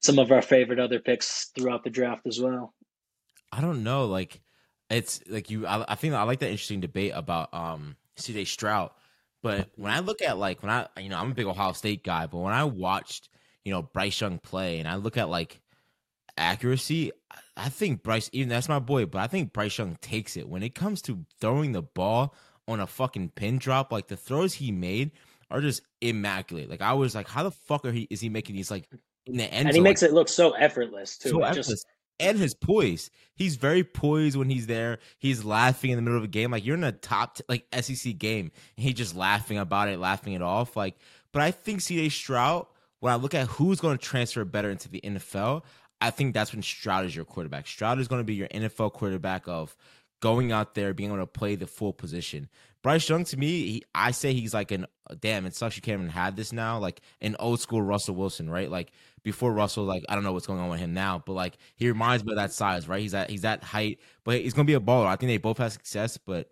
some 0.01 0.19
of 0.19 0.31
our 0.31 0.43
favorite 0.43 0.79
other 0.79 0.99
picks 0.99 1.47
throughout 1.47 1.85
the 1.85 1.91
draft 1.91 2.27
as 2.27 2.41
well. 2.41 2.75
I 3.51 3.61
don't 3.61 3.83
know. 3.83 4.07
Like, 4.07 4.41
it's 4.91 5.21
like 5.29 5.51
you. 5.51 5.67
I, 5.67 5.93
I 5.93 5.95
think 5.95 6.15
I 6.15 6.23
like 6.25 6.41
that 6.41 6.51
interesting 6.51 6.81
debate 6.81 7.13
about 7.15 7.53
um 7.55 7.97
C.J. 8.17 8.45
Stroud. 8.45 8.91
But 9.43 9.71
when 9.77 9.91
I 9.91 10.01
look 10.01 10.23
at 10.23 10.39
like 10.39 10.63
when 10.63 10.71
I 10.71 10.87
you 11.01 11.09
know 11.09 11.19
I'm 11.19 11.33
a 11.33 11.35
big 11.35 11.47
Ohio 11.47 11.73
State 11.73 12.05
guy, 12.05 12.27
but 12.27 12.39
when 12.39 12.53
I 12.53 12.65
watched 12.65 13.31
you 13.65 13.73
know 13.73 13.83
Bryce 13.83 14.21
Young 14.21 14.39
play 14.39 14.79
and 14.79 14.87
I 14.89 14.97
look 14.97 15.17
at 15.17 15.29
like 15.29 15.61
accuracy, 16.37 17.13
I 17.57 17.69
think 17.69 18.03
Bryce 18.03 18.31
even 18.33 18.49
that's 18.49 18.69
my 18.69 18.79
boy, 18.79 19.07
but 19.07 19.21
I 19.21 19.27
think 19.27 19.53
Bryce 19.53 19.77
Young 19.77 19.97
takes 20.01 20.37
it 20.37 20.49
when 20.49 20.63
it 20.63 20.75
comes 20.75 21.03
to 21.03 21.25
throwing 21.41 21.73
the 21.73 21.83
ball 21.83 22.35
on 22.67 22.81
a 22.81 22.87
fucking 22.87 23.31
pin 23.31 23.59
drop. 23.59 23.93
Like 23.93 24.09
the 24.09 24.17
throws 24.17 24.55
he 24.55 24.73
made 24.73 25.13
are 25.51 25.61
just 25.61 25.83
immaculate. 26.01 26.71
Like 26.71 26.83
I 26.83 26.95
was 26.95 27.15
like, 27.15 27.29
how 27.29 27.43
the 27.43 27.51
fuck 27.51 27.85
are 27.85 27.93
he 27.93 28.07
is 28.11 28.21
he 28.21 28.29
making 28.29 28.57
these 28.57 28.71
like 28.71 28.89
in 29.27 29.37
the 29.37 29.45
end? 29.45 29.69
And 29.69 29.69
he 29.69 29.75
zone? 29.75 29.83
makes 29.85 30.03
it 30.03 30.13
look 30.13 30.29
so 30.29 30.53
effortless 30.53 31.19
too. 31.19 31.31
So 31.31 31.43
effortless. 31.43 31.69
Just... 31.69 31.87
And 32.21 32.39
his 32.39 32.55
poise. 32.55 33.11
He's 33.35 33.57
very 33.57 33.83
poised 33.85 34.37
when 34.37 34.49
he's 34.49 34.67
there. 34.67 34.99
He's 35.19 35.45
laughing 35.45 35.91
in 35.91 35.97
the 35.97 36.03
middle 36.03 36.19
of 36.19 36.25
a 36.25 36.29
game. 36.29 36.51
Like 36.51 36.65
you're 36.65 36.77
in 36.77 36.85
a 36.85 36.93
top 36.93 37.37
t- 37.37 37.45
like 37.49 37.67
SEC 37.81 38.17
game, 38.17 38.51
and 38.77 38.85
he's 38.85 38.95
just 38.95 39.15
laughing 39.17 39.59
about 39.59 39.89
it, 39.89 39.99
laughing 39.99 40.33
it 40.35 40.43
off. 40.43 40.77
Like, 40.77 40.97
but 41.33 41.43
I 41.43 41.51
think 41.51 41.81
CJ 41.81 42.11
Stroud. 42.13 42.67
When 43.01 43.13
I 43.13 43.17
look 43.17 43.35
at 43.35 43.49
who's 43.49 43.81
going 43.81 43.99
to 43.99 44.05
transfer 44.05 44.45
better 44.45 44.71
into 44.71 44.89
the 44.89 45.01
NFL, 45.01 45.65
I 46.03 46.11
think 46.11 46.35
that's 46.35 46.53
when 46.53 46.63
Stroud 46.63 47.07
is 47.07 47.15
your 47.15 47.25
quarterback. 47.25 47.69
Stroud 47.69 48.01
is 48.01 48.09
going 48.09 48.19
to 48.21 48.25
be 48.25 48.35
your 48.35 48.49
NFL 48.49 48.93
quarterback 48.93 49.47
of 49.47 49.77
going 50.21 50.51
out 50.51 50.75
there, 50.75 50.93
being 50.93 51.11
able 51.11 51.21
to 51.21 51.27
play 51.27 51.55
the 51.55 51.69
full 51.69 51.93
position. 51.93 52.49
Bryce 52.83 53.09
Young, 53.09 53.23
to 53.25 53.37
me, 53.37 53.47
he, 53.47 53.85
I 53.95 54.11
say 54.11 54.33
he's 54.33 54.53
like 54.53 54.73
an 54.73 54.87
damn. 55.21 55.47
It 55.47 55.55
sucks 55.55 55.77
you 55.77 55.83
can't 55.83 56.01
even 56.01 56.11
have 56.11 56.35
this 56.35 56.53
now, 56.53 56.79
like 56.81 57.01
an 57.21 57.37
old 57.39 57.61
school 57.61 57.81
Russell 57.81 58.17
Wilson, 58.17 58.51
right? 58.51 58.69
Like 58.69 58.91
before 59.23 59.53
Russell, 59.53 59.85
like 59.85 60.05
I 60.09 60.17
don't 60.17 60.25
know 60.25 60.33
what's 60.33 60.49
going 60.49 60.59
on 60.59 60.69
with 60.69 60.81
him 60.81 60.93
now, 60.93 61.23
but 61.25 61.35
like 61.35 61.57
he 61.77 61.87
reminds 61.87 62.25
me 62.25 62.33
of 62.33 62.37
that 62.37 62.53
size, 62.53 62.89
right? 62.89 63.01
He's 63.01 63.15
at 63.15 63.31
he's 63.31 63.43
that 63.43 63.63
height, 63.63 64.01
but 64.25 64.41
he's 64.41 64.55
gonna 64.55 64.67
be 64.67 64.75
a 64.75 64.81
baller. 64.81 65.07
I 65.07 65.15
think 65.15 65.31
they 65.31 65.39
both 65.39 65.59
have 65.59 65.73
success, 65.73 66.17
but 66.17 66.51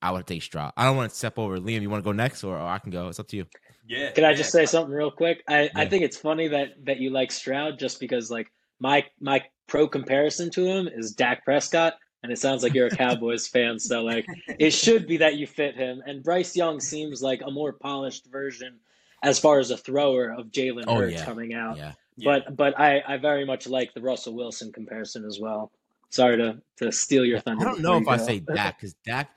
I 0.00 0.10
would 0.10 0.26
take 0.26 0.42
Stroud. 0.42 0.72
I 0.74 0.84
don't 0.84 0.96
want 0.96 1.10
to 1.10 1.16
step 1.16 1.38
over 1.38 1.58
Liam. 1.58 1.82
You 1.82 1.90
want 1.90 2.02
to 2.02 2.08
go 2.08 2.12
next, 2.12 2.42
or, 2.44 2.56
or 2.56 2.66
I 2.66 2.78
can 2.78 2.90
go? 2.90 3.08
It's 3.08 3.20
up 3.20 3.28
to 3.28 3.36
you. 3.36 3.46
Yeah. 3.86 4.10
Can 4.12 4.24
I 4.24 4.32
just 4.32 4.50
say 4.50 4.64
something 4.64 4.94
real 4.94 5.10
quick? 5.10 5.42
I, 5.48 5.64
yeah. 5.64 5.70
I 5.74 5.86
think 5.86 6.02
it's 6.02 6.16
funny 6.16 6.48
that 6.48 6.86
that 6.86 6.98
you 6.98 7.10
like 7.10 7.30
Stroud 7.30 7.78
just 7.78 8.00
because 8.00 8.30
like 8.30 8.50
my 8.80 9.04
my 9.20 9.42
pro 9.66 9.88
comparison 9.88 10.50
to 10.50 10.64
him 10.64 10.88
is 10.88 11.12
Dak 11.12 11.44
Prescott, 11.44 11.94
and 12.22 12.32
it 12.32 12.38
sounds 12.38 12.62
like 12.62 12.74
you're 12.74 12.86
a 12.88 12.90
Cowboys 12.96 13.46
fan, 13.46 13.78
so 13.78 14.02
like 14.02 14.26
it 14.58 14.70
should 14.70 15.06
be 15.06 15.16
that 15.18 15.36
you 15.36 15.46
fit 15.46 15.76
him. 15.76 16.02
And 16.06 16.22
Bryce 16.22 16.56
Young 16.56 16.80
seems 16.80 17.22
like 17.22 17.42
a 17.44 17.50
more 17.50 17.72
polished 17.72 18.26
version 18.30 18.78
as 19.22 19.38
far 19.38 19.58
as 19.58 19.70
a 19.70 19.76
thrower 19.76 20.32
of 20.32 20.46
Jalen 20.46 20.84
oh, 20.86 20.96
Hurts 20.96 21.14
yeah. 21.14 21.24
coming 21.24 21.54
out. 21.54 21.76
Yeah. 21.76 21.92
But 22.24 22.56
but 22.56 22.78
I, 22.78 23.02
I 23.06 23.16
very 23.18 23.44
much 23.44 23.66
like 23.66 23.92
the 23.92 24.00
Russell 24.00 24.34
Wilson 24.34 24.72
comparison 24.72 25.24
as 25.24 25.38
well. 25.40 25.70
Sorry 26.08 26.36
to 26.38 26.60
to 26.78 26.92
steal 26.92 27.24
your 27.24 27.40
thunder. 27.40 27.66
I 27.66 27.70
don't 27.70 27.82
know 27.82 27.98
if 27.98 28.08
I 28.08 28.16
say 28.16 28.40
Dak 28.40 28.78
because 28.78 28.94
Dak 29.04 29.30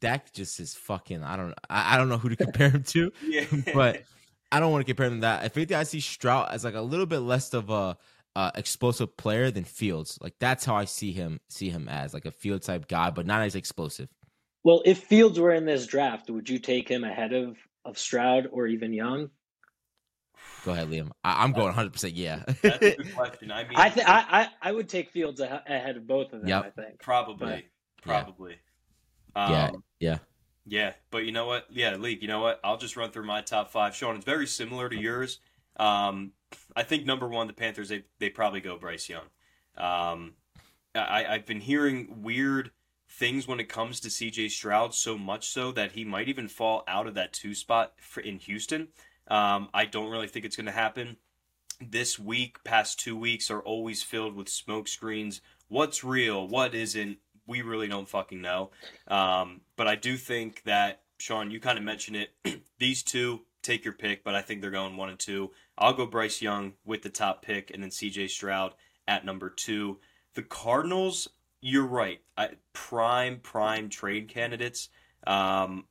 Dak 0.00 0.32
just 0.32 0.60
is 0.60 0.74
fucking. 0.74 1.24
I 1.24 1.36
don't 1.36 1.54
I, 1.68 1.94
I 1.94 1.98
don't 1.98 2.08
know 2.08 2.18
who 2.18 2.28
to 2.28 2.36
compare 2.36 2.70
him 2.70 2.84
to, 2.84 3.12
yeah. 3.26 3.44
but 3.74 4.04
I 4.52 4.60
don't 4.60 4.70
want 4.70 4.86
to 4.86 4.92
compare 4.92 5.06
him 5.06 5.16
to 5.16 5.20
that. 5.22 5.42
I 5.42 5.48
think 5.48 5.72
I 5.72 5.82
see 5.82 6.00
Stroud 6.00 6.50
as 6.52 6.64
like 6.64 6.74
a 6.74 6.80
little 6.80 7.06
bit 7.06 7.20
less 7.20 7.52
of 7.52 7.70
a 7.70 7.96
uh, 8.36 8.50
explosive 8.54 9.16
player 9.16 9.50
than 9.50 9.64
Fields. 9.64 10.18
Like 10.20 10.34
that's 10.38 10.64
how 10.64 10.76
I 10.76 10.84
see 10.84 11.12
him 11.12 11.40
see 11.48 11.70
him 11.70 11.88
as 11.88 12.14
like 12.14 12.26
a 12.26 12.30
field 12.30 12.62
type 12.62 12.88
guy, 12.88 13.10
but 13.10 13.26
not 13.26 13.42
as 13.42 13.54
explosive. 13.54 14.08
Well, 14.62 14.82
if 14.84 14.98
Fields 15.04 15.38
were 15.38 15.52
in 15.52 15.64
this 15.64 15.86
draft, 15.86 16.30
would 16.30 16.48
you 16.48 16.58
take 16.58 16.88
him 16.88 17.04
ahead 17.04 17.32
of 17.32 17.56
of 17.84 17.98
Stroud 17.98 18.48
or 18.52 18.66
even 18.66 18.92
Young? 18.92 19.30
Go 20.64 20.72
ahead, 20.72 20.88
Liam. 20.88 21.10
I, 21.24 21.44
am 21.44 21.52
going 21.52 21.66
100. 21.66 21.92
percent 21.92 22.14
Yeah. 22.14 22.42
That's 22.62 22.76
a 22.76 22.96
good 22.96 23.14
question. 23.14 23.50
I 23.50 23.64
mean, 23.68 23.76
I 23.76 23.90
think 23.90 24.08
I, 24.08 24.48
I 24.60 24.72
would 24.72 24.88
take 24.88 25.10
Fields 25.10 25.40
ahead 25.40 25.96
of 25.96 26.06
both 26.06 26.32
of 26.32 26.40
them. 26.40 26.48
Yep. 26.48 26.64
I 26.64 26.82
think 26.82 26.98
probably, 27.00 27.64
but, 28.02 28.04
probably. 28.04 28.56
Yeah. 29.36 29.66
Um, 29.66 29.84
yeah. 29.98 30.18
Yeah, 30.66 30.92
but 31.10 31.24
you 31.24 31.32
know 31.32 31.46
what? 31.46 31.66
Yeah, 31.70 31.96
League. 31.96 32.22
You 32.22 32.28
know 32.28 32.40
what? 32.40 32.60
I'll 32.62 32.76
just 32.76 32.96
run 32.96 33.10
through 33.10 33.26
my 33.26 33.40
top 33.40 33.72
five. 33.72 33.96
Sean, 33.96 34.16
it's 34.16 34.24
very 34.24 34.46
similar 34.46 34.88
to 34.88 34.96
yours. 34.96 35.40
Um, 35.78 36.32
I 36.76 36.82
think 36.82 37.04
number 37.04 37.28
one, 37.28 37.46
the 37.46 37.52
Panthers. 37.52 37.88
They 37.88 38.04
they 38.18 38.30
probably 38.30 38.60
go 38.60 38.76
Bryce 38.76 39.08
Young. 39.08 39.26
Um, 39.76 40.34
I, 40.94 41.24
I've 41.28 41.46
been 41.46 41.60
hearing 41.60 42.22
weird 42.22 42.70
things 43.08 43.46
when 43.46 43.60
it 43.60 43.68
comes 43.68 44.00
to 44.00 44.08
CJ 44.08 44.50
Stroud, 44.50 44.94
so 44.94 45.18
much 45.18 45.48
so 45.48 45.72
that 45.72 45.92
he 45.92 46.04
might 46.04 46.28
even 46.28 46.48
fall 46.48 46.84
out 46.86 47.06
of 47.06 47.14
that 47.14 47.32
two 47.32 47.54
spot 47.54 47.92
for, 48.00 48.20
in 48.20 48.38
Houston. 48.38 48.88
Um, 49.28 49.68
I 49.74 49.84
don't 49.84 50.10
really 50.10 50.28
think 50.28 50.44
it's 50.44 50.56
going 50.56 50.66
to 50.66 50.72
happen. 50.72 51.16
This 51.80 52.18
week, 52.18 52.62
past 52.64 53.00
two 53.00 53.16
weeks, 53.16 53.50
are 53.50 53.60
always 53.60 54.02
filled 54.02 54.34
with 54.34 54.48
smoke 54.48 54.86
screens. 54.86 55.40
What's 55.68 56.04
real? 56.04 56.46
What 56.46 56.74
isn't? 56.74 57.18
We 57.46 57.62
really 57.62 57.88
don't 57.88 58.08
fucking 58.08 58.40
know. 58.40 58.70
Um, 59.08 59.62
but 59.76 59.86
I 59.86 59.96
do 59.96 60.16
think 60.16 60.62
that 60.64 61.02
Sean, 61.18 61.50
you 61.50 61.60
kind 61.60 61.78
of 61.78 61.84
mentioned 61.84 62.16
it. 62.16 62.62
These 62.78 63.02
two, 63.02 63.42
take 63.62 63.84
your 63.84 63.94
pick, 63.94 64.24
but 64.24 64.34
I 64.34 64.42
think 64.42 64.60
they're 64.60 64.70
going 64.70 64.96
one 64.96 65.10
and 65.10 65.18
two. 65.18 65.50
I'll 65.76 65.92
go 65.92 66.06
Bryce 66.06 66.42
Young 66.42 66.74
with 66.84 67.02
the 67.02 67.10
top 67.10 67.42
pick, 67.42 67.70
and 67.70 67.82
then 67.82 67.90
C.J. 67.90 68.28
Stroud 68.28 68.74
at 69.06 69.24
number 69.24 69.50
two. 69.50 69.98
The 70.34 70.42
Cardinals, 70.42 71.28
you're 71.60 71.86
right. 71.86 72.20
I, 72.36 72.50
prime 72.72 73.40
prime 73.40 73.88
trade 73.88 74.28
candidates. 74.28 74.88
Um, 75.26 75.84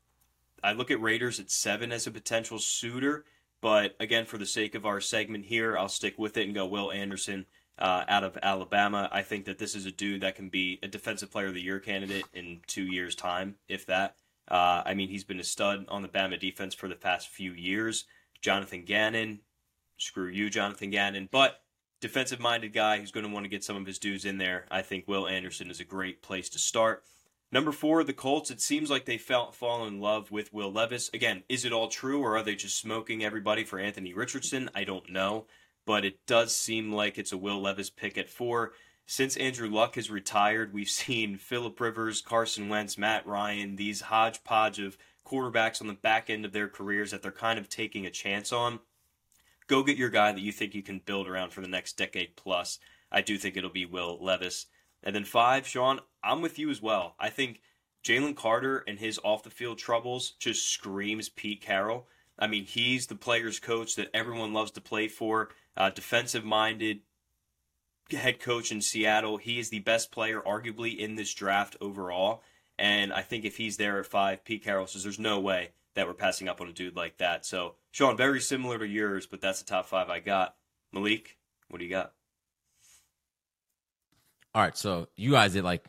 I 0.63 0.73
look 0.73 0.91
at 0.91 1.01
Raiders 1.01 1.39
at 1.39 1.51
seven 1.51 1.91
as 1.91 2.07
a 2.07 2.11
potential 2.11 2.59
suitor, 2.59 3.25
but 3.61 3.95
again, 3.99 4.25
for 4.25 4.37
the 4.37 4.45
sake 4.45 4.75
of 4.75 4.85
our 4.85 5.01
segment 5.01 5.45
here, 5.45 5.77
I'll 5.77 5.89
stick 5.89 6.17
with 6.17 6.37
it 6.37 6.45
and 6.45 6.55
go 6.55 6.65
Will 6.65 6.91
Anderson 6.91 7.45
uh, 7.77 8.03
out 8.07 8.23
of 8.23 8.37
Alabama. 8.41 9.09
I 9.11 9.21
think 9.21 9.45
that 9.45 9.57
this 9.57 9.75
is 9.75 9.85
a 9.85 9.91
dude 9.91 10.21
that 10.21 10.35
can 10.35 10.49
be 10.49 10.79
a 10.83 10.87
defensive 10.87 11.31
player 11.31 11.47
of 11.47 11.53
the 11.53 11.61
year 11.61 11.79
candidate 11.79 12.25
in 12.33 12.61
two 12.67 12.83
years' 12.83 13.15
time, 13.15 13.55
if 13.67 13.85
that. 13.87 14.15
Uh, 14.49 14.83
I 14.85 14.93
mean, 14.93 15.09
he's 15.09 15.23
been 15.23 15.39
a 15.39 15.43
stud 15.43 15.85
on 15.89 16.01
the 16.01 16.07
Bama 16.07 16.39
defense 16.39 16.73
for 16.73 16.87
the 16.87 16.95
past 16.95 17.29
few 17.29 17.53
years. 17.53 18.05
Jonathan 18.41 18.83
Gannon, 18.85 19.41
screw 19.97 20.27
you, 20.27 20.49
Jonathan 20.49 20.89
Gannon, 20.89 21.29
but 21.31 21.61
defensive 22.01 22.39
minded 22.39 22.73
guy 22.73 22.99
who's 22.99 23.11
going 23.11 23.25
to 23.25 23.31
want 23.31 23.43
to 23.43 23.49
get 23.49 23.63
some 23.63 23.75
of 23.75 23.85
his 23.85 23.99
dues 23.99 24.25
in 24.25 24.37
there. 24.37 24.65
I 24.71 24.81
think 24.81 25.07
Will 25.07 25.27
Anderson 25.27 25.69
is 25.69 25.79
a 25.79 25.85
great 25.85 26.21
place 26.21 26.49
to 26.49 26.59
start. 26.59 27.03
Number 27.51 27.71
four, 27.71 28.03
the 28.03 28.13
Colts. 28.13 28.51
It 28.51 28.61
seems 28.61 28.89
like 28.89 29.05
they 29.05 29.17
fell, 29.17 29.51
fall 29.51 29.87
in 29.87 29.99
love 29.99 30.31
with 30.31 30.53
Will 30.53 30.71
Levis. 30.71 31.09
Again, 31.13 31.43
is 31.49 31.65
it 31.65 31.73
all 31.73 31.87
true, 31.87 32.21
or 32.21 32.37
are 32.37 32.43
they 32.43 32.55
just 32.55 32.77
smoking 32.77 33.23
everybody 33.23 33.63
for 33.63 33.79
Anthony 33.79 34.13
Richardson? 34.13 34.69
I 34.75 34.83
don't 34.83 35.11
know, 35.11 35.47
but 35.85 36.05
it 36.05 36.25
does 36.27 36.55
seem 36.55 36.91
like 36.91 37.17
it's 37.17 37.31
a 37.31 37.37
Will 37.37 37.59
Levis 37.59 37.89
pick 37.89 38.17
at 38.17 38.29
four. 38.29 38.73
Since 39.11 39.37
Andrew 39.37 39.71
Luck 39.71 39.95
has 39.95 40.11
retired, 40.11 40.71
we've 40.71 40.87
seen 40.87 41.39
Philip 41.39 41.79
Rivers, 41.79 42.21
Carson 42.21 42.69
Wentz, 42.69 42.95
Matt 42.95 43.25
Ryan, 43.25 43.75
these 43.75 44.01
hodgepodge 44.01 44.77
of 44.77 44.99
quarterbacks 45.25 45.81
on 45.81 45.87
the 45.87 45.95
back 45.95 46.29
end 46.29 46.45
of 46.45 46.51
their 46.53 46.67
careers 46.67 47.09
that 47.09 47.23
they're 47.23 47.31
kind 47.31 47.57
of 47.57 47.67
taking 47.67 48.05
a 48.05 48.11
chance 48.11 48.53
on. 48.53 48.79
Go 49.65 49.81
get 49.81 49.97
your 49.97 50.11
guy 50.11 50.31
that 50.31 50.41
you 50.41 50.51
think 50.51 50.75
you 50.75 50.83
can 50.83 51.01
build 51.03 51.27
around 51.27 51.53
for 51.53 51.61
the 51.61 51.67
next 51.67 51.97
decade 51.97 52.35
plus. 52.35 52.77
I 53.11 53.21
do 53.21 53.39
think 53.39 53.57
it'll 53.57 53.71
be 53.71 53.87
Will 53.87 54.23
Levis. 54.23 54.67
And 55.01 55.15
then 55.15 55.25
five, 55.25 55.65
Sean, 55.65 56.01
I'm 56.23 56.43
with 56.43 56.59
you 56.59 56.69
as 56.69 56.79
well. 56.79 57.15
I 57.19 57.31
think 57.31 57.61
Jalen 58.03 58.35
Carter 58.35 58.83
and 58.87 58.99
his 58.99 59.19
off 59.23 59.41
the 59.41 59.49
field 59.49 59.79
troubles 59.79 60.33
just 60.37 60.69
screams 60.69 61.29
Pete 61.29 61.61
Carroll. 61.61 62.07
I 62.37 62.45
mean, 62.45 62.63
he's 62.63 63.07
the 63.07 63.15
player's 63.15 63.59
coach 63.59 63.95
that 63.95 64.11
everyone 64.13 64.53
loves 64.53 64.69
to 64.73 64.81
play 64.81 65.07
for, 65.07 65.49
uh, 65.75 65.89
defensive 65.89 66.45
minded 66.45 66.99
head 68.11 68.39
coach 68.39 68.71
in 68.71 68.81
Seattle. 68.81 69.37
He 69.37 69.59
is 69.59 69.69
the 69.69 69.79
best 69.79 70.11
player, 70.11 70.41
arguably, 70.41 70.97
in 70.97 71.15
this 71.15 71.33
draft 71.33 71.75
overall. 71.81 72.41
And 72.77 73.11
I 73.11 73.21
think 73.21 73.45
if 73.45 73.57
he's 73.57 73.77
there 73.77 73.99
at 73.99 74.05
five, 74.05 74.43
Pete 74.45 74.63
Carroll 74.63 74.87
says 74.87 75.03
there's 75.03 75.19
no 75.19 75.39
way 75.39 75.71
that 75.95 76.07
we're 76.07 76.13
passing 76.13 76.47
up 76.47 76.61
on 76.61 76.69
a 76.69 76.73
dude 76.73 76.95
like 76.95 77.17
that. 77.17 77.45
So, 77.45 77.75
Sean, 77.91 78.15
very 78.15 78.39
similar 78.39 78.79
to 78.79 78.87
yours, 78.87 79.27
but 79.27 79.41
that's 79.41 79.61
the 79.61 79.67
top 79.67 79.85
five 79.85 80.09
I 80.09 80.19
got. 80.19 80.55
Malik, 80.93 81.37
what 81.67 81.79
do 81.79 81.83
you 81.85 81.91
got? 81.91 82.13
All 84.55 84.61
right, 84.61 84.77
so 84.77 85.07
you 85.15 85.31
guys 85.31 85.53
did 85.53 85.63
like 85.63 85.85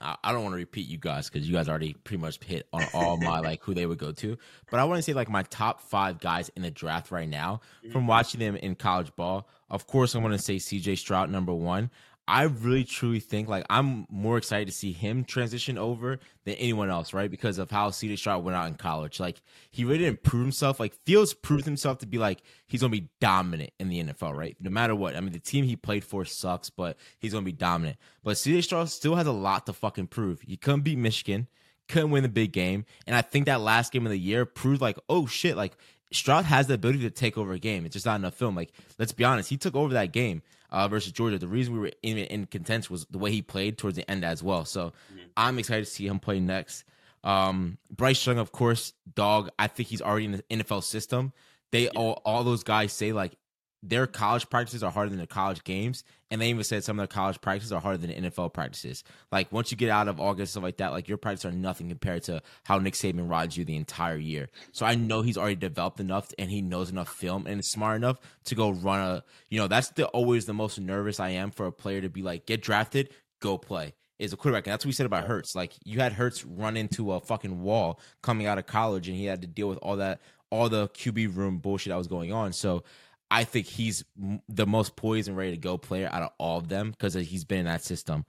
I 0.00 0.32
don't 0.32 0.42
want 0.42 0.52
to 0.52 0.58
repeat 0.58 0.88
you 0.88 0.98
guys 0.98 1.28
because 1.28 1.48
you 1.48 1.54
guys 1.54 1.68
already 1.68 1.94
pretty 1.94 2.20
much 2.20 2.42
hit 2.44 2.66
on 2.72 2.84
all 2.94 3.16
my 3.16 3.40
like 3.40 3.62
who 3.62 3.74
they 3.74 3.86
would 3.86 3.98
go 3.98 4.12
to. 4.12 4.38
But 4.70 4.80
I 4.80 4.84
want 4.84 4.98
to 4.98 5.02
say 5.02 5.12
like 5.12 5.28
my 5.28 5.42
top 5.44 5.80
five 5.80 6.20
guys 6.20 6.50
in 6.56 6.62
the 6.62 6.70
draft 6.70 7.10
right 7.10 7.28
now 7.28 7.60
from 7.90 8.02
mm-hmm. 8.02 8.06
watching 8.08 8.40
them 8.40 8.56
in 8.56 8.74
college 8.74 9.14
ball. 9.16 9.48
Of 9.70 9.86
course, 9.86 10.14
I 10.14 10.18
want 10.18 10.32
to 10.32 10.38
say 10.38 10.56
CJ 10.56 10.98
Stroud 10.98 11.30
number 11.30 11.52
one. 11.52 11.90
I 12.28 12.42
really 12.42 12.84
truly 12.84 13.20
think 13.20 13.48
like 13.48 13.64
I'm 13.70 14.06
more 14.10 14.36
excited 14.36 14.68
to 14.68 14.74
see 14.74 14.92
him 14.92 15.24
transition 15.24 15.78
over 15.78 16.18
than 16.44 16.54
anyone 16.56 16.90
else, 16.90 17.14
right? 17.14 17.30
Because 17.30 17.56
of 17.56 17.70
how 17.70 17.88
CJ 17.88 18.18
Stroud 18.18 18.44
went 18.44 18.54
out 18.54 18.66
in 18.66 18.74
college. 18.74 19.18
Like 19.18 19.40
he 19.70 19.84
really 19.84 20.00
didn't 20.00 20.22
prove 20.22 20.42
himself. 20.42 20.78
Like 20.78 20.92
Fields 21.06 21.32
proved 21.32 21.64
himself 21.64 22.00
to 22.00 22.06
be 22.06 22.18
like 22.18 22.42
he's 22.66 22.82
gonna 22.82 22.90
be 22.90 23.08
dominant 23.18 23.70
in 23.80 23.88
the 23.88 24.04
NFL, 24.04 24.36
right? 24.36 24.54
No 24.60 24.68
matter 24.68 24.94
what. 24.94 25.16
I 25.16 25.20
mean, 25.20 25.32
the 25.32 25.38
team 25.38 25.64
he 25.64 25.74
played 25.74 26.04
for 26.04 26.26
sucks, 26.26 26.68
but 26.68 26.98
he's 27.18 27.32
gonna 27.32 27.46
be 27.46 27.52
dominant. 27.52 27.96
But 28.22 28.36
CJ 28.36 28.62
Stroud 28.62 28.90
still 28.90 29.14
has 29.14 29.26
a 29.26 29.32
lot 29.32 29.64
to 29.64 29.72
fucking 29.72 30.08
prove. 30.08 30.42
He 30.42 30.58
couldn't 30.58 30.82
beat 30.82 30.98
Michigan, 30.98 31.48
couldn't 31.88 32.10
win 32.10 32.24
the 32.24 32.28
big 32.28 32.52
game, 32.52 32.84
and 33.06 33.16
I 33.16 33.22
think 33.22 33.46
that 33.46 33.62
last 33.62 33.90
game 33.90 34.04
of 34.04 34.12
the 34.12 34.18
year 34.18 34.44
proved 34.44 34.82
like, 34.82 34.98
oh 35.08 35.24
shit, 35.26 35.56
like 35.56 35.78
Stroud 36.12 36.44
has 36.44 36.66
the 36.66 36.74
ability 36.74 37.00
to 37.00 37.10
take 37.10 37.38
over 37.38 37.54
a 37.54 37.58
game. 37.58 37.86
It's 37.86 37.94
just 37.94 38.04
not 38.04 38.16
enough 38.16 38.34
film. 38.34 38.54
Like, 38.54 38.72
let's 38.98 39.12
be 39.12 39.24
honest, 39.24 39.48
he 39.48 39.56
took 39.56 39.74
over 39.74 39.94
that 39.94 40.12
game 40.12 40.42
uh, 40.70 40.88
versus 40.88 41.12
Georgia. 41.12 41.38
The 41.38 41.48
reason 41.48 41.74
we 41.74 41.80
were 41.80 41.92
in, 42.02 42.18
in 42.18 42.46
contention 42.46 42.92
was 42.92 43.06
the 43.06 43.18
way 43.18 43.30
he 43.30 43.42
played 43.42 43.78
towards 43.78 43.96
the 43.96 44.08
end 44.10 44.24
as 44.24 44.42
well. 44.42 44.64
So 44.64 44.92
mm-hmm. 45.12 45.26
I'm 45.36 45.58
excited 45.58 45.84
to 45.84 45.90
see 45.90 46.06
him 46.06 46.18
play 46.18 46.40
next. 46.40 46.84
Um, 47.24 47.78
Bryce 47.90 48.24
Young, 48.26 48.38
of 48.38 48.52
course, 48.52 48.92
dog. 49.14 49.50
I 49.58 49.66
think 49.66 49.88
he's 49.88 50.02
already 50.02 50.26
in 50.26 50.32
the 50.32 50.42
NFL 50.50 50.84
system. 50.84 51.32
They 51.70 51.84
yeah. 51.84 51.90
all 51.96 52.22
all 52.24 52.44
those 52.44 52.62
guys 52.62 52.92
say 52.92 53.12
like 53.12 53.36
their 53.82 54.06
college 54.06 54.50
practices 54.50 54.82
are 54.82 54.90
harder 54.90 55.10
than 55.10 55.18
their 55.18 55.26
college 55.26 55.62
games, 55.62 56.02
and 56.30 56.40
they 56.40 56.50
even 56.50 56.64
said 56.64 56.82
some 56.82 56.98
of 56.98 57.02
their 57.02 57.14
college 57.14 57.40
practices 57.40 57.72
are 57.72 57.80
harder 57.80 57.98
than 57.98 58.10
NFL 58.24 58.52
practices. 58.52 59.04
Like 59.30 59.52
once 59.52 59.70
you 59.70 59.76
get 59.76 59.90
out 59.90 60.08
of 60.08 60.20
August 60.20 60.52
stuff 60.52 60.64
like 60.64 60.78
that, 60.78 60.92
like 60.92 61.08
your 61.08 61.16
practices 61.16 61.46
are 61.46 61.56
nothing 61.56 61.88
compared 61.88 62.24
to 62.24 62.42
how 62.64 62.78
Nick 62.78 62.94
Saban 62.94 63.28
rides 63.28 63.56
you 63.56 63.64
the 63.64 63.76
entire 63.76 64.16
year. 64.16 64.48
So 64.72 64.84
I 64.84 64.94
know 64.94 65.22
he's 65.22 65.38
already 65.38 65.56
developed 65.56 66.00
enough 66.00 66.32
and 66.38 66.50
he 66.50 66.60
knows 66.60 66.90
enough 66.90 67.08
film 67.08 67.46
and 67.46 67.60
is 67.60 67.70
smart 67.70 67.96
enough 67.96 68.18
to 68.44 68.54
go 68.54 68.70
run 68.70 69.00
a. 69.00 69.24
You 69.48 69.60
know, 69.60 69.68
that's 69.68 69.90
the 69.90 70.06
always 70.08 70.46
the 70.46 70.54
most 70.54 70.80
nervous 70.80 71.20
I 71.20 71.30
am 71.30 71.50
for 71.50 71.66
a 71.66 71.72
player 71.72 72.00
to 72.00 72.08
be 72.08 72.22
like 72.22 72.46
get 72.46 72.62
drafted, 72.62 73.10
go 73.40 73.58
play. 73.58 73.94
Is 74.18 74.32
a 74.32 74.36
quarterback, 74.36 74.66
and 74.66 74.72
that's 74.72 74.84
what 74.84 74.88
we 74.88 74.94
said 74.94 75.06
about 75.06 75.26
Hurts. 75.26 75.54
Like 75.54 75.74
you 75.84 76.00
had 76.00 76.12
Hurts 76.12 76.44
run 76.44 76.76
into 76.76 77.12
a 77.12 77.20
fucking 77.20 77.62
wall 77.62 78.00
coming 78.20 78.48
out 78.48 78.58
of 78.58 78.66
college, 78.66 79.06
and 79.06 79.16
he 79.16 79.26
had 79.26 79.42
to 79.42 79.46
deal 79.46 79.68
with 79.68 79.78
all 79.78 79.94
that, 79.98 80.20
all 80.50 80.68
the 80.68 80.88
QB 80.88 81.36
room 81.36 81.58
bullshit 81.58 81.92
that 81.92 81.96
was 81.96 82.08
going 82.08 82.32
on. 82.32 82.52
So 82.52 82.82
I 83.30 83.44
think 83.44 83.66
he's 83.66 84.04
the 84.48 84.66
most 84.66 84.96
poised 84.96 85.28
and 85.28 85.36
ready 85.36 85.52
to 85.52 85.58
go 85.58 85.76
player 85.76 86.08
out 86.10 86.22
of 86.22 86.30
all 86.38 86.58
of 86.58 86.68
them 86.68 86.90
because 86.90 87.14
he's 87.14 87.44
been 87.44 87.60
in 87.60 87.64
that 87.66 87.84
system. 87.84 88.24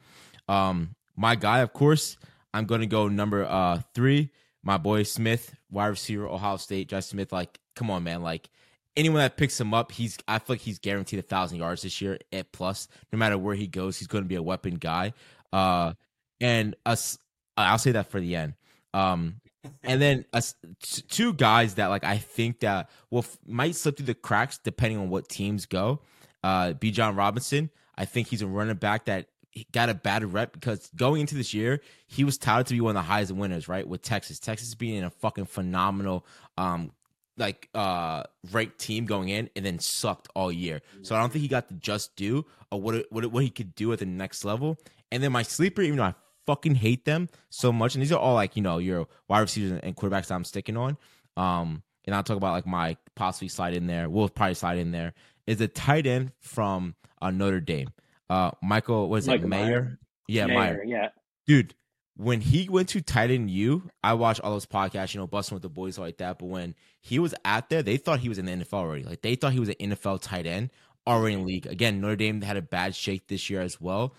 Um, 0.48 0.96
my 1.16 1.36
guy, 1.36 1.60
of 1.60 1.74
course, 1.74 2.18
I'm 2.54 2.66
going 2.66 2.82
to 2.82 2.88
go 2.88 3.08
number 3.08 3.46
uh, 3.46 3.82
three. 3.94 4.32
My 4.64 4.78
boy 4.78 5.04
Smith, 5.04 5.56
wide 5.72 5.88
receiver, 5.88 6.28
Ohio 6.28 6.58
State. 6.58 6.90
Josh 6.90 7.06
Smith, 7.06 7.32
like, 7.32 7.60
come 7.76 7.90
on, 7.90 8.04
man. 8.04 8.22
Like, 8.24 8.50
anyone 8.98 9.20
that 9.20 9.38
picks 9.38 9.60
him 9.60 9.74
up, 9.74 9.92
he's 9.92 10.18
I 10.28 10.40
feel 10.40 10.56
like 10.56 10.62
he's 10.62 10.80
guaranteed 10.80 11.20
a 11.20 11.24
thousand 11.24 11.60
yards 11.60 11.84
this 11.84 12.02
year 12.02 12.20
at 12.34 12.52
plus. 12.52 12.88
No 13.14 13.18
matter 13.18 13.38
where 13.38 13.56
he 13.56 13.68
goes, 13.68 13.98
he's 13.98 14.08
going 14.08 14.24
to 14.24 14.28
be 14.28 14.36
a 14.36 14.44
weapon 14.44 14.76
guy. 14.76 15.14
Uh, 15.54 15.94
and 16.42 16.76
us, 16.86 17.18
I'll 17.56 17.78
say 17.78 17.94
that 17.94 18.12
for 18.12 18.20
the 18.20 18.36
end. 18.36 18.56
Um, 18.94 19.42
and 19.84 20.02
then 20.02 20.26
uh, 20.34 20.41
two 20.82 21.34
guys 21.34 21.76
that 21.76 21.88
like 21.88 22.04
I 22.04 22.17
think 22.17 22.62
that 22.62 22.89
will 23.10 23.26
might 23.45 23.76
slip 23.76 23.98
through 23.98 24.06
the 24.06 24.13
cracks 24.13 24.58
depending 24.58 25.00
on 25.00 25.10
what 25.10 25.30
teams 25.30 25.65
go. 25.65 26.02
Uh, 26.43 26.74
Bijan 26.74 27.17
Robinson, 27.17 27.69
I 27.98 28.06
think 28.06 28.28
he's 28.28 28.41
a 28.41 28.48
running 28.48 28.78
back 28.78 29.06
that 29.06 29.28
got 29.72 29.89
a 29.89 29.93
bad 29.93 30.32
rep 30.34 30.54
because 30.54 30.89
going 30.95 31.22
into 31.22 31.36
this 31.36 31.54
year, 31.54 31.82
he 32.08 32.24
was 32.24 32.38
touted 32.38 32.67
to 32.67 32.74
be 32.74 32.82
one 32.82 32.91
of 32.91 33.04
the 33.04 33.08
highest 33.08 33.32
winners, 33.32 33.67
right? 33.67 33.88
With 33.88 34.02
Texas, 34.02 34.39
Texas 34.39 34.76
being 34.76 35.04
a 35.04 35.10
fucking 35.10 35.45
phenomenal, 35.45 36.26
um, 36.58 36.91
like 37.38 37.69
uh, 37.74 38.24
ranked 38.52 38.80
team 38.80 39.06
going 39.06 39.30
in, 39.30 39.50
and 39.56 39.65
then 39.65 39.80
sucked 39.80 40.28
all 40.36 40.52
year. 40.52 40.82
So 41.02 41.15
I 41.15 41.19
don't 41.19 41.32
think 41.32 41.41
he 41.41 41.48
got 41.48 41.67
the 41.67 41.74
just 41.76 42.15
due 42.15 42.45
of 42.72 42.82
what 42.82 42.95
it, 42.95 43.12
what 43.12 43.24
it, 43.24 43.32
what 43.32 43.43
he 43.43 43.50
could 43.50 43.76
do 43.76 43.91
at 43.91 44.00
the 44.00 44.06
next 44.06 44.45
level. 44.45 44.78
And 45.12 45.24
then 45.24 45.32
my 45.32 45.43
sleeper, 45.43 45.82
even 45.82 45.98
though 45.98 46.04
I 46.04 46.15
fucking 46.50 46.74
hate 46.74 47.06
them 47.06 47.30
so 47.52 47.72
much. 47.72 47.94
And 47.94 48.02
these 48.02 48.12
are 48.12 48.18
all 48.18 48.34
like, 48.34 48.56
you 48.56 48.64
know, 48.64 48.80
your 48.80 49.08
wide 49.28 49.42
receivers 49.42 49.80
and 49.84 49.96
quarterbacks 49.96 50.28
that 50.28 50.34
I'm 50.34 50.44
sticking 50.44 50.78
on. 50.78 50.98
Um, 51.38 51.84
and 52.06 52.16
I'll 52.16 52.24
talk 52.24 52.38
about 52.38 52.54
like 52.54 52.66
my 52.66 52.98
possibly 53.16 53.50
slide 53.50 53.76
in 53.76 53.86
there. 53.86 54.10
We'll 54.10 54.30
probably 54.30 54.56
slide 54.56 54.80
in 54.80 54.90
there. 54.90 55.14
Is 55.46 55.62
a 55.62 55.68
tight 55.68 56.08
end 56.08 56.32
from 56.40 56.96
uh, 57.22 57.30
Notre 57.30 57.60
Dame. 57.60 57.90
Uh, 58.32 58.50
Michael, 58.64 59.10
was 59.10 59.28
it 59.28 59.44
Mayer? 59.44 59.48
Mayer? 59.48 60.00
Yeah, 60.28 60.48
Mayer, 60.48 60.56
Mayer. 60.58 60.84
Yeah, 60.86 61.08
dude. 61.46 61.76
When 62.18 62.42
he 62.42 62.68
went 62.68 62.90
to 62.90 63.02
tight 63.02 63.30
end 63.30 63.50
U, 63.52 63.90
I 64.04 64.14
watched 64.14 64.42
all 64.42 64.52
those 64.52 64.66
podcasts, 64.66 65.14
you 65.14 65.22
know, 65.22 65.28
busting 65.28 65.56
with 65.56 65.62
the 65.62 65.70
boys 65.70 65.98
like 65.98 66.18
that. 66.18 66.40
But 66.40 66.48
when 66.48 66.76
he 67.00 67.18
was 67.18 67.34
out 67.46 67.70
there, 67.70 67.82
they 67.82 67.96
thought 67.98 68.20
he 68.20 68.28
was 68.28 68.38
in 68.40 68.46
the 68.46 68.52
NFL 68.52 68.74
already. 68.74 69.04
Like 69.04 69.22
they 69.22 69.36
thought 69.36 69.54
he 69.54 69.60
was 69.60 69.70
an 69.70 69.76
NFL 69.76 70.22
tight 70.22 70.46
end 70.48 70.72
already 71.08 71.36
in 71.36 71.46
league. 71.46 71.68
Again, 71.68 72.02
Notre 72.02 72.16
Dame 72.16 72.42
had 72.42 72.58
a 72.58 72.62
bad 72.62 72.96
shake 72.96 73.28
this 73.28 73.50
year 73.50 73.62
as 73.62 73.80
well. 73.80 74.16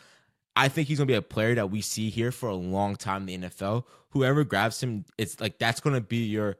I 0.56 0.68
think 0.68 0.88
he's 0.88 0.98
gonna 0.98 1.06
be 1.06 1.14
a 1.14 1.22
player 1.22 1.54
that 1.54 1.70
we 1.70 1.80
see 1.80 2.10
here 2.10 2.32
for 2.32 2.48
a 2.48 2.54
long 2.54 2.96
time 2.96 3.28
in 3.28 3.42
the 3.42 3.48
NFL. 3.48 3.84
Whoever 4.10 4.44
grabs 4.44 4.82
him, 4.82 5.04
it's 5.16 5.40
like 5.40 5.58
that's 5.58 5.80
gonna 5.80 6.00
be 6.00 6.24
your 6.24 6.56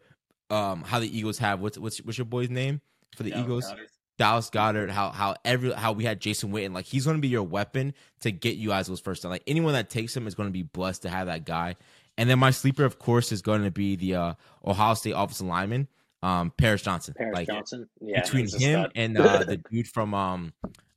um 0.48 0.82
how 0.82 1.00
the 1.00 1.18
Eagles 1.18 1.38
have 1.38 1.60
what's 1.60 1.78
what's 1.78 1.98
what's 1.98 2.18
your 2.18 2.24
boy's 2.24 2.50
name 2.50 2.80
for 3.16 3.22
the 3.22 3.30
Dallas 3.30 3.44
Eagles? 3.44 3.64
Goedert. 3.66 3.86
Dallas 4.18 4.50
Goedert, 4.50 4.90
how 4.90 5.10
how 5.10 5.34
every 5.44 5.72
how 5.72 5.92
we 5.92 6.04
had 6.04 6.20
Jason 6.20 6.52
Witten, 6.52 6.74
like 6.74 6.86
he's 6.86 7.06
gonna 7.06 7.18
be 7.18 7.28
your 7.28 7.42
weapon 7.42 7.94
to 8.20 8.30
get 8.30 8.56
you 8.56 8.68
guys 8.68 8.86
those 8.86 9.00
first 9.00 9.22
down. 9.22 9.30
Like 9.30 9.42
anyone 9.46 9.72
that 9.72 9.90
takes 9.90 10.16
him 10.16 10.26
is 10.26 10.34
gonna 10.34 10.50
be 10.50 10.62
blessed 10.62 11.02
to 11.02 11.08
have 11.08 11.26
that 11.26 11.44
guy. 11.44 11.76
And 12.20 12.28
then 12.28 12.38
my 12.38 12.50
sleeper, 12.50 12.84
of 12.84 12.98
course, 12.98 13.32
is 13.32 13.40
going 13.40 13.64
to 13.64 13.70
be 13.70 13.96
the 13.96 14.14
uh, 14.14 14.34
Ohio 14.62 14.92
State 14.92 15.12
offensive 15.12 15.46
lineman, 15.46 15.88
um, 16.22 16.52
Paris 16.58 16.82
Johnson. 16.82 17.14
Paris 17.16 17.34
like, 17.34 17.48
Johnson, 17.48 17.88
yeah. 17.98 18.20
Between 18.20 18.46
him 18.46 18.90
and 18.94 19.16
uh, 19.16 19.44
the 19.44 19.56
dude 19.56 19.88
from 19.88 20.12
um, 20.12 20.52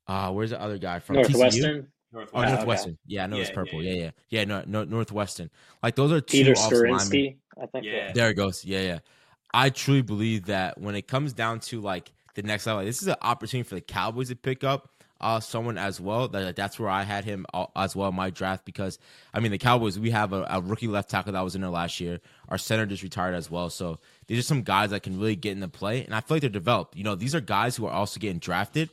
uh, 0.06 0.32
where's 0.32 0.50
the 0.50 0.62
other 0.62 0.78
guy 0.78 1.00
from 1.00 1.16
Northwestern? 1.16 1.84
TCU? 1.84 1.88
Northwestern. 2.14 2.52
Oh, 2.52 2.56
Northwestern. 2.56 2.92
Okay. 2.92 3.00
Yeah, 3.08 3.24
I 3.24 3.28
know 3.28 3.36
yeah, 3.38 3.42
it's 3.42 3.52
purple. 3.52 3.84
Yeah, 3.84 3.92
yeah, 3.92 4.04
yeah. 4.04 4.12
Yeah, 4.30 4.46
no, 4.46 4.64
no, 4.68 4.84
Northwestern. 4.84 5.50
Like 5.82 5.96
those 5.96 6.12
are 6.12 6.22
two 6.22 6.38
Peter 6.38 6.54
Skoronski, 6.54 7.38
I 7.62 7.66
think. 7.66 7.86
Yeah. 7.86 8.12
There 8.14 8.30
it 8.30 8.36
goes. 8.36 8.64
Yeah, 8.64 8.82
yeah. 8.82 9.00
I 9.54 9.70
truly 9.70 10.02
believe 10.02 10.46
that 10.46 10.80
when 10.80 10.96
it 10.96 11.08
comes 11.08 11.34
down 11.34 11.60
to 11.62 11.82
like 11.82 12.12
the 12.36 12.44
next 12.44 12.66
level, 12.66 12.84
this 12.84 13.02
is 13.02 13.08
an 13.08 13.16
opportunity 13.22 13.68
for 13.68 13.76
the 13.76 13.82
Cowboys 13.82 14.30
to 14.30 14.36
pick 14.36 14.64
up 14.64 14.90
uh, 15.22 15.40
someone 15.40 15.78
as 15.78 16.00
well. 16.02 16.28
That 16.28 16.56
that's 16.56 16.80
where 16.80 16.90
I 16.90 17.04
had 17.04 17.24
him 17.24 17.46
uh, 17.54 17.66
as 17.76 17.96
well 17.96 18.10
in 18.10 18.16
my 18.16 18.30
draft 18.30 18.66
because 18.66 19.00
I 19.34 19.40
mean 19.40 19.52
the 19.52 19.58
Cowboys 19.58 19.98
we 19.98 20.12
have 20.12 20.34
a, 20.34 20.46
a, 20.50 20.62
rookie 20.62 20.88
left 20.88 21.10
tackle 21.10 21.32
that 21.32 21.42
was 21.42 21.56
in 21.56 21.62
there 21.62 21.70
last 21.70 22.00
year. 22.00 22.20
Our 22.50 22.58
center 22.58 22.86
just 22.86 23.04
retired 23.04 23.34
as 23.34 23.50
well, 23.50 23.70
so 23.70 24.00
these 24.28 24.38
are 24.38 24.44
some 24.44 24.64
guys 24.64 24.90
that 24.92 25.02
can 25.02 25.20
really 25.20 25.36
get 25.36 25.54
into 25.54 25.68
play, 25.68 26.04
and 26.04 26.14
I 26.14 26.22
feel 26.22 26.36
like 26.36 26.42
they're 26.42 26.50
developed. 26.50 26.96
You 26.96 27.04
know, 27.04 27.16
these 27.16 27.34
are 27.34 27.42
guys 27.42 27.76
who 27.76 27.86
are 27.86 27.94
also 27.94 28.20
getting 28.20 28.40
drafted 28.40 28.90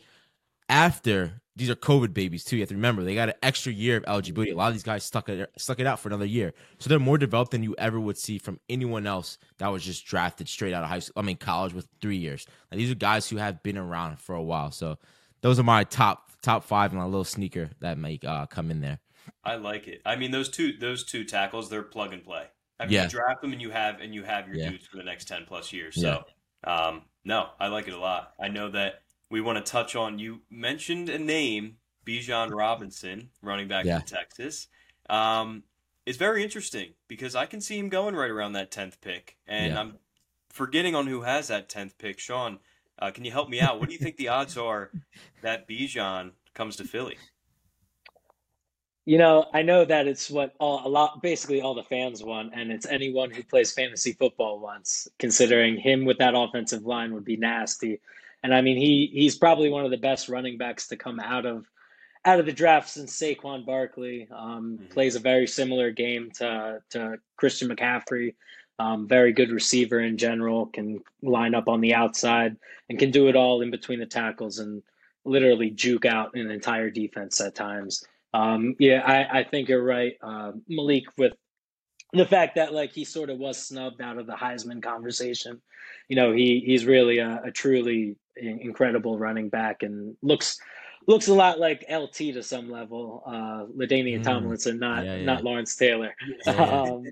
after 0.71 1.43
these 1.57 1.69
are 1.69 1.75
COVID 1.75 2.15
babies 2.15 2.45
too. 2.45 2.57
You 2.57 2.63
have 2.63 2.71
to 2.71 2.75
remember 2.75 3.05
they 3.05 3.15
got 3.15 3.29
an 3.29 3.35
extra 3.43 3.73
year 3.73 3.99
of 3.99 4.05
eligibility. 4.07 4.53
A 4.53 4.57
lot 4.57 4.69
of 4.69 4.75
these 4.75 4.83
guys 4.83 5.05
stuck 5.05 5.29
it 5.29 5.51
stuck 5.59 5.79
it 5.81 5.87
out 5.87 6.01
for 6.01 6.09
another 6.09 6.25
year, 6.25 6.55
so 6.79 6.89
they're 6.89 6.99
more 6.99 7.19
developed 7.19 7.51
than 7.51 7.63
you 7.63 7.75
ever 7.77 8.01
would 8.01 8.17
see 8.17 8.39
from 8.39 8.59
anyone 8.71 9.07
else 9.07 9.37
that 9.59 9.69
was 9.69 9.85
just 9.85 10.07
drafted 10.07 10.49
straight 10.49 10.73
out 10.73 10.83
of 10.83 10.89
high 10.89 11.01
school. 11.01 11.21
I 11.21 11.27
mean, 11.27 11.37
college 11.37 11.75
with 11.75 11.87
three 12.01 12.17
years. 12.17 12.47
These 12.71 12.91
are 12.91 12.95
guys 12.95 13.29
who 13.29 13.37
have 13.37 13.63
been 13.63 13.77
around 13.77 14.21
for 14.21 14.35
a 14.35 14.43
while. 14.43 14.71
So 14.71 14.97
those 15.43 15.59
are 15.59 15.65
my 15.65 15.85
top 15.85 16.31
top 16.41 16.65
five 16.65 16.93
and 16.93 17.03
a 17.03 17.05
little 17.05 17.25
sneaker 17.25 17.71
that 17.81 17.99
may 17.99 18.19
uh, 18.25 18.47
come 18.47 18.71
in 18.71 18.81
there. 18.81 19.01
I 19.45 19.57
like 19.57 19.87
it. 19.89 20.01
I 20.07 20.17
mean, 20.17 20.31
those 20.31 20.49
two 20.49 20.79
those 20.79 21.05
two 21.05 21.25
tackles, 21.25 21.69
they're 21.69 21.83
plug 21.83 22.13
and 22.13 22.25
play. 22.25 22.47
I 22.79 22.85
mean, 22.85 22.95
yeah. 22.95 23.03
you 23.03 23.11
draft 23.11 23.43
them 23.43 23.53
and 23.53 23.61
you 23.61 23.71
have 23.71 24.01
and 24.01 24.15
you 24.15 24.23
have 24.23 24.47
your 24.47 24.57
yeah. 24.57 24.71
dudes 24.71 24.87
for 24.87 24.97
the 24.97 25.05
next 25.05 25.27
ten 25.27 25.45
plus 25.47 25.73
years. 25.73 26.01
So, 26.01 26.25
yeah. 26.65 26.75
um, 26.75 27.03
no, 27.25 27.49
I 27.59 27.69
like 27.69 27.89
it 27.89 27.93
a 27.93 27.99
lot. 27.99 28.33
I 28.41 28.49
know 28.49 28.71
that 28.71 29.03
we 29.31 29.41
want 29.41 29.65
to 29.65 29.71
touch 29.71 29.97
on. 29.97 30.19
You 30.19 30.41
mentioned 30.51 31.09
a 31.09 31.19
name, 31.19 31.77
Bijan 32.05 32.53
Robinson, 32.53 33.31
running 33.43 33.69
back 33.69 33.85
yeah. 33.85 33.99
from 33.99 34.07
Texas. 34.07 34.67
Um, 35.09 35.63
it's 36.07 36.19
very 36.19 36.43
interesting 36.43 36.95
because 37.09 37.35
I 37.35 37.47
can 37.47 37.61
see 37.61 37.79
him 37.79 37.89
going 37.89 38.15
right 38.17 38.31
around 38.31 38.53
that 38.53 38.71
tenth 38.71 39.01
pick, 39.01 39.37
and 39.47 39.73
yeah. 39.73 39.81
I'm 39.81 39.99
forgetting 40.51 40.95
on 40.95 41.07
who 41.07 41.23
has 41.23 41.49
that 41.49 41.69
tenth 41.69 41.97
pick. 41.99 42.19
Sean, 42.19 42.59
uh, 42.99 43.11
can 43.11 43.25
you 43.25 43.31
help 43.31 43.49
me 43.49 43.61
out? 43.61 43.79
What 43.79 43.89
do 43.89 43.93
you 43.93 43.99
think 43.99 44.17
the 44.17 44.29
odds 44.29 44.57
are 44.59 44.91
that 45.43 45.69
Bijan 45.69 46.33
comes 46.55 46.77
to 46.77 46.85
Philly? 46.85 47.17
You 49.07 49.19
know, 49.19 49.47
I 49.55 49.63
know 49.63 49.85
that 49.85 50.07
it's 50.07 50.31
what 50.31 50.55
all 50.59 50.87
a 50.87 50.89
lot 50.89 51.23
basically 51.23 51.61
all 51.61 51.75
the 51.75 51.83
fans 51.85 52.23
want, 52.23 52.53
and 52.55 52.71
it's 52.71 52.87
anyone 52.87 53.31
who 53.31 53.43
plays 53.43 53.73
fantasy 53.73 54.13
football 54.13 54.61
wants. 54.61 55.09
Considering 55.19 55.77
him 55.77 56.05
with 56.05 56.19
that 56.19 56.35
offensive 56.37 56.85
line 56.85 57.15
would 57.15 57.25
be 57.25 57.37
nasty. 57.37 58.01
And 58.43 58.55
I 58.55 58.61
mean, 58.61 58.77
he 58.77 59.11
he's 59.13 59.37
probably 59.37 59.71
one 59.71 59.85
of 59.85 59.91
the 59.91 59.97
best 59.97 60.29
running 60.29 60.59
backs 60.59 60.89
to 60.89 60.97
come 60.97 61.21
out 61.21 61.47
of 61.47 61.67
out 62.25 62.41
of 62.41 62.47
the 62.47 62.53
draft 62.53 62.89
since 62.89 63.19
Saquon 63.19 63.65
Barkley. 63.65 64.29
Um, 64.31 64.79
mm-hmm. 64.79 64.93
Plays 64.93 65.17
a 65.17 65.21
very 65.21 65.47
similar 65.47 65.91
game 65.91 66.31
to 66.37 66.83
to 66.91 67.19
Christian 67.37 67.69
McCaffrey. 67.69 68.35
Um, 68.79 69.07
very 69.07 69.33
good 69.33 69.51
receiver 69.51 70.01
in 70.01 70.17
general. 70.17 70.67
Can 70.67 71.03
line 71.23 71.55
up 71.55 71.69
on 71.69 71.81
the 71.81 71.95
outside 71.95 72.57
and 72.89 72.99
can 72.99 73.11
do 73.11 73.29
it 73.29 73.37
all 73.37 73.61
in 73.61 73.71
between 73.71 74.01
the 74.01 74.07
tackles 74.07 74.59
and 74.59 74.83
literally 75.25 75.71
juke 75.71 76.07
out 76.07 76.35
an 76.35 76.51
entire 76.51 76.91
defense 76.91 77.41
at 77.41 77.55
times. 77.55 78.05
Um, 78.33 78.77
yeah, 78.79 79.03
I, 79.05 79.41
I 79.41 79.45
think 79.45 79.69
you're 79.69 79.83
right, 79.83 80.17
uh, 80.23 80.53
Malik, 80.69 81.05
with 81.19 81.33
the 82.13 82.27
fact 82.27 82.57
that 82.57 82.73
like 82.73 82.93
he 82.93 83.05
sort 83.05 83.31
of 83.31 83.39
was 83.39 83.59
snubbed 83.59 84.01
out 84.01 84.19
of 84.19 84.27
the 84.27 84.35
Heisman 84.35 84.83
conversation. 84.83 85.61
You 86.09 86.17
know, 86.17 86.33
he 86.33 86.63
he's 86.65 86.85
really 86.85 87.19
a, 87.19 87.43
a 87.45 87.51
truly 87.51 88.17
incredible 88.41 89.19
running 89.19 89.49
back 89.49 89.83
and 89.83 90.17
looks 90.23 90.59
looks 91.07 91.29
a 91.29 91.35
lot 91.35 91.59
like 91.59 91.85
LT 91.91 92.15
to 92.15 92.43
some 92.43 92.71
level, 92.71 93.23
uh, 93.27 93.67
LaDainian 93.77 94.21
mm. 94.21 94.25
Tomlinson, 94.25 94.79
not 94.79 95.05
yeah, 95.05 95.17
yeah. 95.17 95.25
not 95.25 95.45
Lawrence 95.45 95.77
Taylor. 95.77 96.15
Um, 96.47 97.05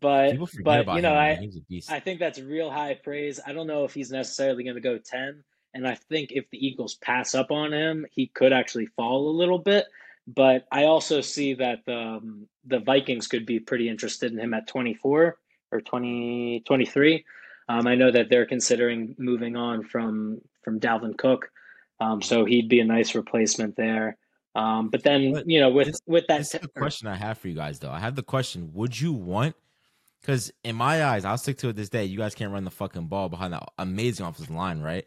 but 0.00 0.36
but 0.64 0.86
you 0.94 1.02
know, 1.02 1.18
him, 1.20 1.50
I 1.88 1.96
I 1.96 2.00
think 2.00 2.18
that's 2.18 2.40
real 2.40 2.70
high 2.70 2.94
praise. 2.94 3.40
I 3.44 3.52
don't 3.52 3.66
know 3.66 3.84
if 3.84 3.92
he's 3.92 4.10
necessarily 4.10 4.64
going 4.64 4.76
to 4.76 4.80
go 4.80 4.98
ten, 4.98 5.42
and 5.74 5.86
I 5.86 5.96
think 5.96 6.32
if 6.32 6.48
the 6.50 6.64
Eagles 6.64 6.94
pass 6.94 7.34
up 7.34 7.50
on 7.50 7.74
him, 7.74 8.06
he 8.10 8.28
could 8.28 8.52
actually 8.52 8.86
fall 8.86 9.28
a 9.28 9.36
little 9.36 9.58
bit. 9.58 9.86
But 10.26 10.66
I 10.70 10.84
also 10.84 11.20
see 11.20 11.54
that 11.54 11.80
um, 11.88 12.46
the 12.64 12.78
Vikings 12.78 13.26
could 13.26 13.44
be 13.44 13.58
pretty 13.58 13.88
interested 13.88 14.32
in 14.32 14.38
him 14.38 14.54
at 14.54 14.68
24 14.68 15.36
or 15.72 15.80
20, 15.80 16.62
23. 16.64 17.24
Um, 17.68 17.86
I 17.86 17.94
know 17.94 18.10
that 18.10 18.28
they're 18.28 18.46
considering 18.46 19.14
moving 19.18 19.56
on 19.56 19.84
from 19.84 20.40
from 20.62 20.80
Dalvin 20.80 21.16
Cook, 21.16 21.50
um, 22.00 22.22
so 22.22 22.44
he'd 22.44 22.68
be 22.68 22.80
a 22.80 22.84
nice 22.84 23.14
replacement 23.14 23.76
there. 23.76 24.16
Um, 24.54 24.88
but 24.90 25.02
then 25.02 25.32
but 25.32 25.48
you 25.48 25.60
know, 25.60 25.70
with 25.70 25.88
this, 25.88 26.00
with 26.06 26.26
that, 26.28 26.48
t- 26.48 26.58
the 26.58 26.68
question 26.68 27.08
I 27.08 27.14
have 27.14 27.38
for 27.38 27.48
you 27.48 27.54
guys 27.54 27.78
though. 27.78 27.90
I 27.90 27.98
have 27.98 28.16
the 28.16 28.22
question: 28.22 28.70
Would 28.74 29.00
you 29.00 29.12
want? 29.12 29.56
Because 30.20 30.52
in 30.62 30.76
my 30.76 31.04
eyes, 31.04 31.24
I'll 31.24 31.38
stick 31.38 31.58
to 31.58 31.68
it 31.68 31.76
this 31.76 31.88
day. 31.88 32.04
You 32.04 32.18
guys 32.18 32.34
can't 32.34 32.52
run 32.52 32.64
the 32.64 32.70
fucking 32.70 33.06
ball 33.06 33.28
behind 33.28 33.52
that 33.54 33.64
amazing 33.78 34.24
offensive 34.24 34.54
line, 34.54 34.80
right? 34.80 35.04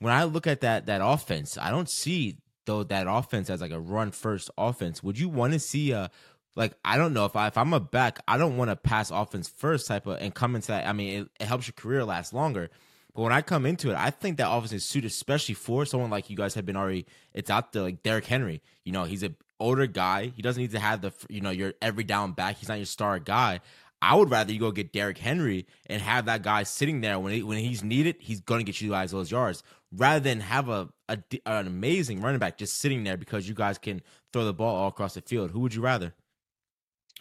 When 0.00 0.12
I 0.12 0.24
look 0.24 0.46
at 0.46 0.60
that 0.62 0.86
that 0.86 1.00
offense, 1.02 1.56
I 1.56 1.70
don't 1.70 1.88
see 1.88 2.38
though 2.66 2.84
that 2.84 3.06
offense 3.08 3.50
as 3.50 3.60
like 3.60 3.70
a 3.70 3.80
run 3.80 4.10
first 4.10 4.50
offense. 4.58 5.02
Would 5.02 5.18
you 5.18 5.28
want 5.28 5.52
to 5.54 5.58
see 5.58 5.92
a 5.92 6.10
like 6.58 6.74
I 6.84 6.98
don't 6.98 7.14
know 7.14 7.24
if 7.24 7.36
I 7.36 7.46
if 7.46 7.56
I'm 7.56 7.72
a 7.72 7.78
back, 7.78 8.18
I 8.26 8.36
don't 8.36 8.56
want 8.56 8.70
to 8.70 8.76
pass 8.76 9.12
offense 9.12 9.48
first 9.48 9.86
type 9.86 10.06
of 10.08 10.18
and 10.20 10.34
come 10.34 10.56
into 10.56 10.68
that. 10.68 10.88
I 10.88 10.92
mean, 10.92 11.22
it, 11.22 11.28
it, 11.40 11.46
helps 11.46 11.68
your 11.68 11.74
career 11.74 12.04
last 12.04 12.34
longer. 12.34 12.68
But 13.14 13.22
when 13.22 13.32
I 13.32 13.42
come 13.42 13.64
into 13.64 13.90
it, 13.90 13.96
I 13.96 14.10
think 14.10 14.38
that 14.38 14.50
offense 14.50 14.72
is 14.72 14.84
suited 14.84 15.06
especially 15.06 15.54
for 15.54 15.86
someone 15.86 16.10
like 16.10 16.28
you 16.28 16.36
guys 16.36 16.54
have 16.54 16.66
been 16.66 16.76
already. 16.76 17.06
It's 17.32 17.48
out 17.48 17.72
there 17.72 17.82
like 17.82 18.02
Derrick 18.02 18.26
Henry. 18.26 18.60
You 18.84 18.90
know, 18.90 19.04
he's 19.04 19.22
an 19.22 19.36
older 19.60 19.86
guy. 19.86 20.32
He 20.34 20.42
doesn't 20.42 20.60
need 20.60 20.72
to 20.72 20.80
have 20.80 21.00
the 21.00 21.12
you 21.30 21.40
know 21.40 21.50
your 21.50 21.74
every 21.80 22.02
down 22.02 22.32
back. 22.32 22.56
He's 22.56 22.68
not 22.68 22.78
your 22.78 22.86
star 22.86 23.20
guy. 23.20 23.60
I 24.02 24.16
would 24.16 24.30
rather 24.30 24.52
you 24.52 24.58
go 24.58 24.72
get 24.72 24.92
Derrick 24.92 25.18
Henry 25.18 25.64
and 25.86 26.02
have 26.02 26.26
that 26.26 26.42
guy 26.42 26.64
sitting 26.64 27.00
there 27.00 27.18
when 27.20 27.32
he, 27.32 27.42
when 27.42 27.58
he's 27.58 27.82
needed, 27.82 28.16
he's 28.20 28.40
going 28.40 28.60
to 28.60 28.64
get 28.64 28.80
you 28.80 28.90
guys 28.90 29.10
those 29.10 29.30
yards 29.30 29.62
rather 29.92 30.20
than 30.20 30.40
have 30.40 30.68
a, 30.68 30.88
a 31.08 31.18
an 31.46 31.66
amazing 31.66 32.20
running 32.20 32.38
back 32.38 32.58
just 32.58 32.78
sitting 32.78 33.04
there 33.04 33.16
because 33.16 33.48
you 33.48 33.54
guys 33.54 33.78
can 33.78 34.02
throw 34.32 34.44
the 34.44 34.52
ball 34.52 34.74
all 34.74 34.88
across 34.88 35.14
the 35.14 35.20
field. 35.20 35.52
Who 35.52 35.60
would 35.60 35.74
you 35.74 35.82
rather? 35.82 36.14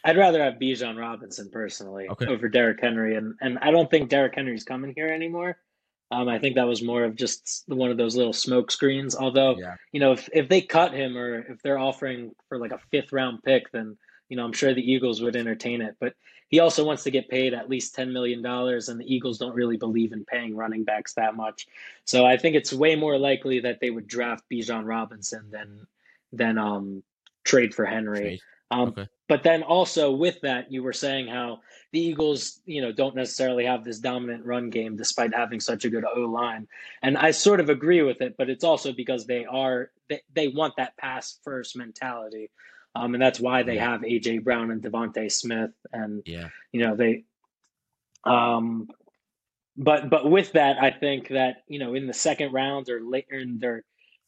I'd 0.03 0.17
rather 0.17 0.43
have 0.43 0.55
Bijan 0.55 0.97
Robinson 0.97 1.49
personally 1.49 2.07
okay. 2.09 2.27
over 2.27 2.47
Derrick 2.47 2.79
Henry, 2.81 3.15
and 3.15 3.35
and 3.41 3.57
I 3.59 3.71
don't 3.71 3.89
think 3.89 4.09
Derrick 4.09 4.35
Henry's 4.35 4.63
coming 4.63 4.93
here 4.95 5.07
anymore. 5.09 5.57
Um, 6.09 6.29
I 6.29 6.39
think 6.39 6.55
that 6.55 6.67
was 6.67 6.81
more 6.81 7.03
of 7.03 7.15
just 7.15 7.63
one 7.67 7.91
of 7.91 7.97
those 7.97 8.15
little 8.15 8.33
smoke 8.33 8.71
screens. 8.71 9.15
Although, 9.15 9.57
yeah. 9.57 9.75
you 9.91 9.99
know, 9.99 10.13
if 10.13 10.29
if 10.31 10.47
they 10.47 10.61
cut 10.61 10.93
him 10.93 11.17
or 11.17 11.39
if 11.39 11.61
they're 11.61 11.79
offering 11.79 12.31
for 12.47 12.57
like 12.57 12.71
a 12.71 12.79
fifth 12.91 13.11
round 13.11 13.43
pick, 13.43 13.71
then 13.71 13.97
you 14.29 14.37
know 14.37 14.45
I'm 14.45 14.53
sure 14.53 14.73
the 14.73 14.91
Eagles 14.91 15.21
would 15.21 15.35
entertain 15.35 15.81
it. 15.81 15.95
But 15.99 16.13
he 16.47 16.59
also 16.59 16.85
wants 16.85 17.03
to 17.03 17.11
get 17.11 17.29
paid 17.29 17.53
at 17.53 17.69
least 17.69 17.93
ten 17.93 18.13
million 18.13 18.41
dollars, 18.41 18.87
and 18.87 18.99
the 18.99 19.13
Eagles 19.13 19.37
don't 19.37 19.55
really 19.55 19.75
believe 19.75 20.13
in 20.13 20.23
paying 20.23 20.55
running 20.55 20.85
backs 20.85 21.13
that 21.15 21.35
much. 21.35 21.67
So 22.05 22.25
I 22.25 22.37
think 22.37 22.55
it's 22.55 22.71
way 22.71 22.95
more 22.95 23.17
likely 23.17 23.59
that 23.61 23.79
they 23.81 23.89
would 23.89 24.07
draft 24.07 24.45
Bijan 24.49 24.85
Robinson 24.85 25.49
than 25.51 25.87
than 26.31 26.57
um 26.57 27.03
trade 27.43 27.75
for 27.75 27.85
Henry. 27.85 28.19
Trade. 28.19 28.41
Um, 28.69 28.89
okay. 28.89 29.07
But 29.29 29.43
then 29.43 29.63
also 29.63 30.11
with 30.11 30.41
that, 30.41 30.71
you 30.71 30.83
were 30.83 30.93
saying 30.93 31.27
how 31.27 31.59
the 31.91 31.99
Eagles, 31.99 32.61
you 32.65 32.81
know, 32.81 32.91
don't 32.91 33.15
necessarily 33.15 33.65
have 33.65 33.83
this 33.83 33.99
dominant 33.99 34.45
run 34.45 34.69
game 34.69 34.95
despite 34.95 35.33
having 35.33 35.59
such 35.59 35.85
a 35.85 35.89
good 35.89 36.05
O 36.05 36.21
line, 36.21 36.67
and 37.01 37.17
I 37.17 37.31
sort 37.31 37.59
of 37.59 37.69
agree 37.69 38.01
with 38.01 38.21
it. 38.21 38.35
But 38.37 38.49
it's 38.49 38.63
also 38.63 38.91
because 38.91 39.25
they 39.25 39.45
are 39.45 39.91
they, 40.09 40.21
they 40.33 40.47
want 40.49 40.75
that 40.77 40.97
pass 40.97 41.39
first 41.43 41.77
mentality. 41.77 42.49
Um, 42.95 43.13
and 43.13 43.21
that's 43.21 43.39
why 43.39 43.63
they 43.63 43.77
have 43.77 44.01
AJ 44.01 44.43
Brown 44.43 44.71
and 44.71 44.81
DeVonta 44.81 45.31
Smith, 45.31 45.71
and 45.93 46.23
yeah, 46.25 46.49
you 46.71 46.81
know 46.81 46.95
they. 46.95 47.25
Um, 48.23 48.87
but 49.77 50.09
but 50.09 50.29
with 50.29 50.53
that, 50.53 50.81
I 50.81 50.91
think 50.91 51.29
that 51.29 51.63
you 51.67 51.79
know 51.79 51.93
in 51.93 52.07
the 52.07 52.13
second 52.13 52.53
round 52.53 52.89
or 52.89 53.01
later 53.01 53.35
in 53.35 53.59
their 53.59 53.83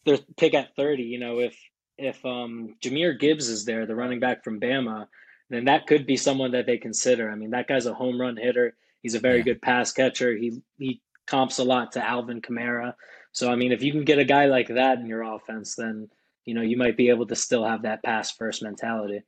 their 0.06 0.20
pick 0.38 0.54
at 0.54 0.76
thirty, 0.76 1.04
you 1.04 1.20
know 1.20 1.40
if 1.40 1.58
if 2.00 2.24
um 2.26 2.76
Jahmyr 2.82 3.20
Gibbs 3.20 3.50
is 3.50 3.66
there, 3.66 3.86
the 3.86 3.96
running 3.96 4.20
back 4.20 4.44
from 4.44 4.60
Bama, 4.60 5.08
then 5.50 5.66
that 5.66 5.88
could 5.88 6.06
be 6.06 6.18
someone 6.18 6.52
that 6.52 6.66
they 6.66 6.78
consider. 6.78 7.30
I 7.30 7.36
mean, 7.36 7.52
that 7.52 7.68
guy's 7.68 7.86
a 7.86 7.94
home 7.94 8.20
run 8.20 8.38
hitter. 8.38 8.76
He's 9.02 9.16
a 9.16 9.20
very 9.20 9.38
yeah. 9.38 9.44
good 9.44 9.62
pass 9.62 9.92
catcher. 9.92 10.36
He 10.36 10.62
he 10.78 11.02
comps 11.28 11.60
a 11.60 11.64
lot 11.64 11.92
to 11.94 12.08
Alvin 12.08 12.42
Kamara. 12.42 12.96
So 13.32 13.52
I 13.52 13.56
mean, 13.56 13.72
if 13.72 13.84
you 13.84 13.92
can 13.92 14.06
get 14.06 14.20
a 14.20 14.26
guy 14.26 14.46
like 14.46 14.70
that 14.70 15.00
in 15.00 15.08
your 15.08 15.24
offense, 15.24 15.76
then 15.76 16.10
you 16.46 16.54
know, 16.56 16.62
you 16.62 16.78
might 16.78 16.98
be 16.98 17.10
able 17.10 17.28
to 17.28 17.36
still 17.36 17.64
have 17.64 17.84
that 17.84 18.04
pass 18.04 18.32
first 18.32 18.64
mentality. 18.64 19.22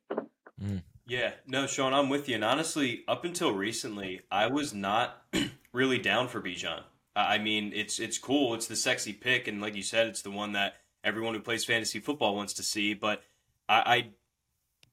Mm. 0.61 0.81
Yeah, 1.07 1.31
no, 1.45 1.67
Sean, 1.67 1.93
I'm 1.93 2.09
with 2.09 2.29
you. 2.29 2.35
And 2.35 2.43
honestly, 2.43 3.03
up 3.07 3.25
until 3.25 3.51
recently, 3.51 4.21
I 4.31 4.47
was 4.47 4.73
not 4.73 5.23
really 5.73 5.97
down 5.99 6.27
for 6.27 6.41
Bijan. 6.41 6.83
I 7.15 7.37
mean, 7.37 7.73
it's 7.75 7.99
it's 7.99 8.17
cool. 8.17 8.53
It's 8.53 8.67
the 8.67 8.75
sexy 8.75 9.11
pick, 9.11 9.47
and 9.47 9.61
like 9.61 9.75
you 9.75 9.83
said, 9.83 10.07
it's 10.07 10.21
the 10.21 10.31
one 10.31 10.53
that 10.53 10.75
everyone 11.03 11.33
who 11.33 11.39
plays 11.39 11.65
fantasy 11.65 11.99
football 11.99 12.35
wants 12.35 12.53
to 12.53 12.63
see. 12.63 12.93
But 12.93 13.23
I, 13.67 13.75
I 13.85 14.07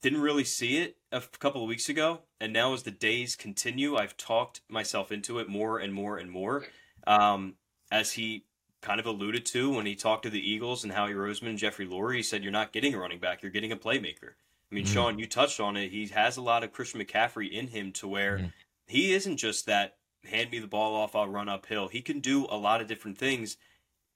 didn't 0.01 0.21
really 0.21 0.45
see 0.45 0.79
it 0.79 0.97
a 1.13 1.23
couple 1.39 1.63
of 1.63 1.69
weeks 1.69 1.89
ago, 1.89 2.21
and 2.41 2.53
now 2.53 2.73
as 2.75 2.83
the 2.83 2.91
days 2.91 3.37
continue, 3.37 3.97
I've 3.97 4.17
talked 4.17 4.61
myself 4.69 5.11
into 5.13 5.39
it 5.39 5.49
more 5.49 5.79
and 5.79 5.93
more 5.93 6.19
and 6.19 6.31
more. 6.31 6.67
Um, 7.07 7.55
as 7.91 8.13
he 8.13 8.45
kind 8.81 9.01
of 9.01 9.07
alluded 9.07 9.45
to 9.47 9.71
when 9.75 9.87
he 9.87 9.95
talked 9.95 10.23
to 10.25 10.31
the 10.31 10.51
Eagles 10.51 10.85
and 10.85 10.93
Howie 10.93 11.15
Roseman 11.15 11.51
and 11.51 11.59
Jeffrey 11.59 11.87
Lurie. 11.87 12.17
He 12.17 12.23
said, 12.23 12.43
You're 12.43 12.53
not 12.53 12.73
getting 12.73 12.95
a 12.95 12.99
running 12.99 13.19
back, 13.19 13.43
you're 13.43 13.51
getting 13.51 13.73
a 13.73 13.77
playmaker. 13.77 14.35
I 14.71 14.75
mean, 14.75 14.85
mm 14.85 14.93
Sean, 14.93 15.19
you 15.19 15.27
touched 15.27 15.61
on 15.61 15.77
it. 15.77 15.91
He 15.91 16.07
has 16.09 16.37
a 16.37 16.43
lot 16.43 16.63
of 16.63 16.73
Christian 16.73 17.01
McCaffrey 17.01 17.51
in 17.51 17.69
him 17.69 17.93
to 17.93 18.09
where 18.09 18.39
mm 18.39 18.53
he 18.87 19.13
isn't 19.13 19.37
just 19.37 19.67
that 19.67 19.99
hand 20.25 20.51
me 20.51 20.59
the 20.61 20.67
ball 20.67 20.95
off, 20.97 21.15
I'll 21.15 21.29
run 21.29 21.49
uphill. 21.49 21.89
He 21.89 22.01
can 22.01 22.21
do 22.21 22.47
a 22.47 22.57
lot 22.57 22.81
of 22.81 22.87
different 22.87 23.19
things. 23.19 23.59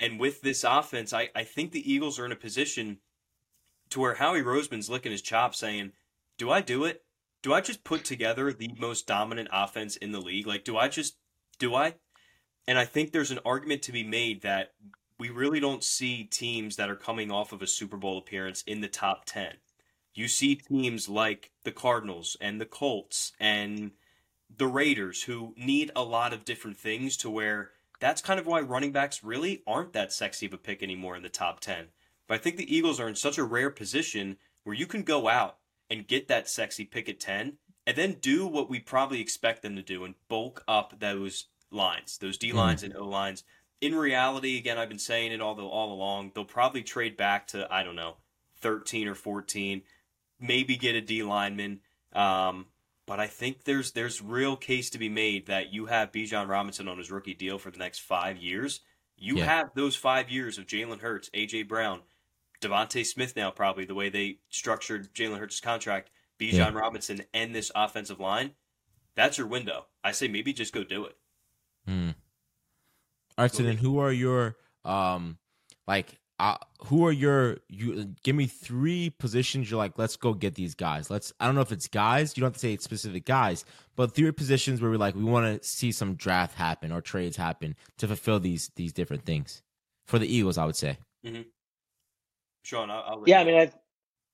And 0.03 0.19
with 0.19 0.43
this 0.43 0.65
offense, 0.65 1.13
I, 1.13 1.31
I 1.33 1.45
think 1.45 1.71
the 1.71 1.91
Eagles 1.91 2.19
are 2.19 2.27
in 2.27 2.33
a 2.33 2.37
position 2.37 2.99
to 3.91 4.01
where 4.01 4.15
Howie 4.15 4.43
Roseman's 4.43 4.91
licking 4.91 5.13
his 5.13 5.23
chops 5.23 5.59
saying, 5.59 5.93
Do 6.37 6.51
I 6.51 6.61
do 6.61 6.85
it? 6.85 7.05
Do 7.41 7.55
I 7.55 7.61
just 7.61 7.85
put 7.85 8.05
together 8.05 8.53
the 8.53 8.75
most 8.81 9.07
dominant 9.07 9.49
offense 9.53 9.95
in 9.95 10.11
the 10.11 10.21
league? 10.21 10.47
Like, 10.47 10.65
do 10.65 10.77
I 10.77 10.89
just, 10.89 11.19
do 11.61 11.77
I? 11.77 11.95
And 12.67 12.81
I 12.81 12.85
think 12.85 13.13
there's 13.13 13.31
an 13.31 13.39
argument 13.45 13.83
to 13.83 13.93
be 13.93 14.03
made 14.03 14.43
that 14.43 14.73
we 15.21 15.31
really 15.31 15.61
don't 15.61 15.85
see 15.85 16.25
teams 16.25 16.75
that 16.77 16.91
are 16.91 16.97
coming 16.97 17.31
off 17.31 17.53
of 17.53 17.63
a 17.63 17.67
Super 17.69 17.97
Bowl 17.97 18.19
appearance 18.19 18.63
in 18.67 18.81
the 18.81 18.89
top 18.89 19.25
10. 19.27 19.55
You 20.15 20.27
see 20.27 20.57
teams 20.57 21.09
like 21.09 21.53
the 21.63 21.71
Cardinals 21.71 22.37
and 22.41 22.61
the 22.61 22.67
Colts 22.67 23.33
and 23.39 23.93
the 24.55 24.67
Raiders 24.67 25.23
who 25.23 25.55
need 25.57 25.93
a 25.95 26.03
lot 26.03 26.33
of 26.33 26.45
different 26.45 26.77
things 26.77 27.17
to 27.19 27.31
where 27.31 27.71
that's 28.03 28.21
kind 28.21 28.41
of 28.41 28.49
why 28.49 28.61
running 28.61 28.91
backs 28.91 29.23
really 29.23 29.63
aren't 29.65 29.93
that 29.93 30.13
sexy 30.13 30.47
of 30.47 30.53
a 30.53 30.59
pick 30.59 30.83
anymore 30.83 31.15
in 31.15 31.23
the 31.23 31.29
top 31.29 31.61
10. 31.61 31.87
But 32.27 32.35
I 32.35 32.39
think 32.39 32.57
the 32.57 32.77
Eagles 32.77 32.99
are 32.99 33.07
in 33.07 33.15
such 33.15 33.39
a 33.39 33.45
rare 33.45 33.71
position 33.71 34.39
where 34.65 34.75
you 34.75 34.87
can 34.87 35.05
go 35.05 35.29
out 35.29 35.59
and 35.89 36.09
get 36.09 36.27
that 36.27 36.49
sexy 36.49 36.85
pick 36.85 37.09
at 37.09 37.21
10 37.21 37.59
and 37.87 37.97
then 37.97 38.17
do 38.21 38.45
what 38.45 38.69
we 38.69 38.81
probably 38.81 39.21
expect 39.21 39.63
them 39.63 39.77
to 39.77 39.83
do 39.83 40.03
and 40.03 40.17
bulk 40.29 40.65
up 40.67 40.99
those 40.99 41.47
lines, 41.71 42.19
those 42.19 42.39
D 42.39 42.51
lines 42.51 42.83
mm. 42.83 42.87
and 42.87 42.97
O 42.97 43.05
lines. 43.05 43.45
In 43.81 43.95
reality, 43.95 44.59
again, 44.59 44.79
I've 44.79 44.89
been 44.89 44.99
saying 44.99 45.31
it 45.31 45.41
all 45.41 45.55
the, 45.55 45.63
all 45.63 45.93
along. 45.93 46.33
They'll 46.35 46.45
probably 46.45 46.83
trade 46.83 47.17
back 47.17 47.47
to 47.49 47.73
I 47.73 47.85
don't 47.85 47.97
know, 47.97 48.17
thirteen 48.59 49.07
or 49.07 49.15
fourteen, 49.15 49.83
maybe 50.41 50.77
get 50.77 50.97
a 50.97 51.01
D 51.01 51.23
lineman. 51.23 51.81
Um, 52.13 52.67
but 53.07 53.21
I 53.21 53.27
think 53.27 53.65
there's 53.65 53.93
there's 53.93 54.23
real 54.23 54.57
case 54.57 54.91
to 54.91 54.99
be 54.99 55.09
made 55.09 55.47
that 55.47 55.73
you 55.73 55.87
have 55.87 56.13
Bijan 56.13 56.49
Robinson 56.49 56.89
on 56.89 56.99
his 56.99 57.11
rookie 57.11 57.35
deal 57.35 57.59
for 57.59 57.71
the 57.71 57.79
next 57.79 58.01
five 58.01 58.37
years. 58.39 58.81
You 59.17 59.39
yeah. 59.39 59.45
have 59.45 59.71
those 59.75 59.97
five 59.97 60.31
years 60.31 60.59
of 60.59 60.67
Jalen 60.67 61.01
Hurts, 61.01 61.31
AJ 61.31 61.69
Brown, 61.69 62.01
DeVonta 62.61 63.05
Smith 63.05 63.37
now 63.37 63.51
probably 63.51 63.85
the 63.85 63.95
way 63.95 64.09
they 64.09 64.39
structured 64.51 65.13
Jalen 65.15 65.39
Hurts' 65.39 65.61
contract, 65.61 66.11
Bijan 66.41 66.53
yeah. 66.53 66.71
Robinson, 66.73 67.23
and 67.35 67.55
this 67.55 67.71
offensive 67.75 68.21
line. 68.21 68.53
That's 69.15 69.39
your 69.39 69.47
window. 69.47 69.87
I 70.03 70.13
say 70.13 70.29
maybe 70.29 70.53
just 70.53 70.73
go 70.73 70.85
do 70.85 71.05
it. 71.05 71.17
Mm. 71.89 72.15
All 73.37 73.45
right, 73.45 73.53
so 73.53 73.63
then 73.63 73.77
who 73.77 73.99
are 73.99 74.13
your 74.13 74.57
um 74.85 75.39
like 75.87 76.19
uh, 76.43 76.57
who 76.87 77.07
are 77.07 77.13
your 77.13 77.59
you 77.69 78.13
give 78.25 78.35
me 78.35 78.47
three 78.47 79.11
positions 79.11 79.71
you're 79.71 79.79
like 79.79 79.97
let's 79.97 80.17
go 80.17 80.35
get 80.35 80.57
these 80.57 80.75
guys 80.75 81.09
let's 81.09 81.33
i 81.39 81.47
don't 81.47 81.55
know 81.55 81.61
if 81.61 81.71
it's 81.71 81.87
guys 81.87 82.37
you 82.37 82.41
don't 82.41 82.49
have 82.49 82.55
to 82.55 82.59
say 82.59 82.73
it's 82.73 82.83
specific 82.83 83.25
guys 83.25 83.65
but 83.95 84.13
three 84.13 84.33
positions 84.33 84.81
where 84.81 84.91
we're 84.91 84.97
like 84.97 85.15
we 85.15 85.23
want 85.23 85.63
to 85.63 85.65
see 85.65 85.93
some 85.93 86.15
draft 86.15 86.57
happen 86.57 86.91
or 86.91 87.01
trades 87.01 87.37
happen 87.37 87.77
to 87.97 88.09
fulfill 88.09 88.41
these 88.41 88.73
these 88.75 88.93
different 88.93 89.25
things 89.25 89.63
for 90.05 90.19
the 90.19 90.27
eagles 90.27 90.59
i 90.59 90.67
would 90.67 90.75
say 90.75 90.99
mm-hmm. 91.25 91.43
sean 92.65 92.91
I'll, 92.91 93.05
I'll 93.07 93.23
yeah 93.25 93.39
i 93.39 93.45
mean 93.45 93.55
i 93.55 93.73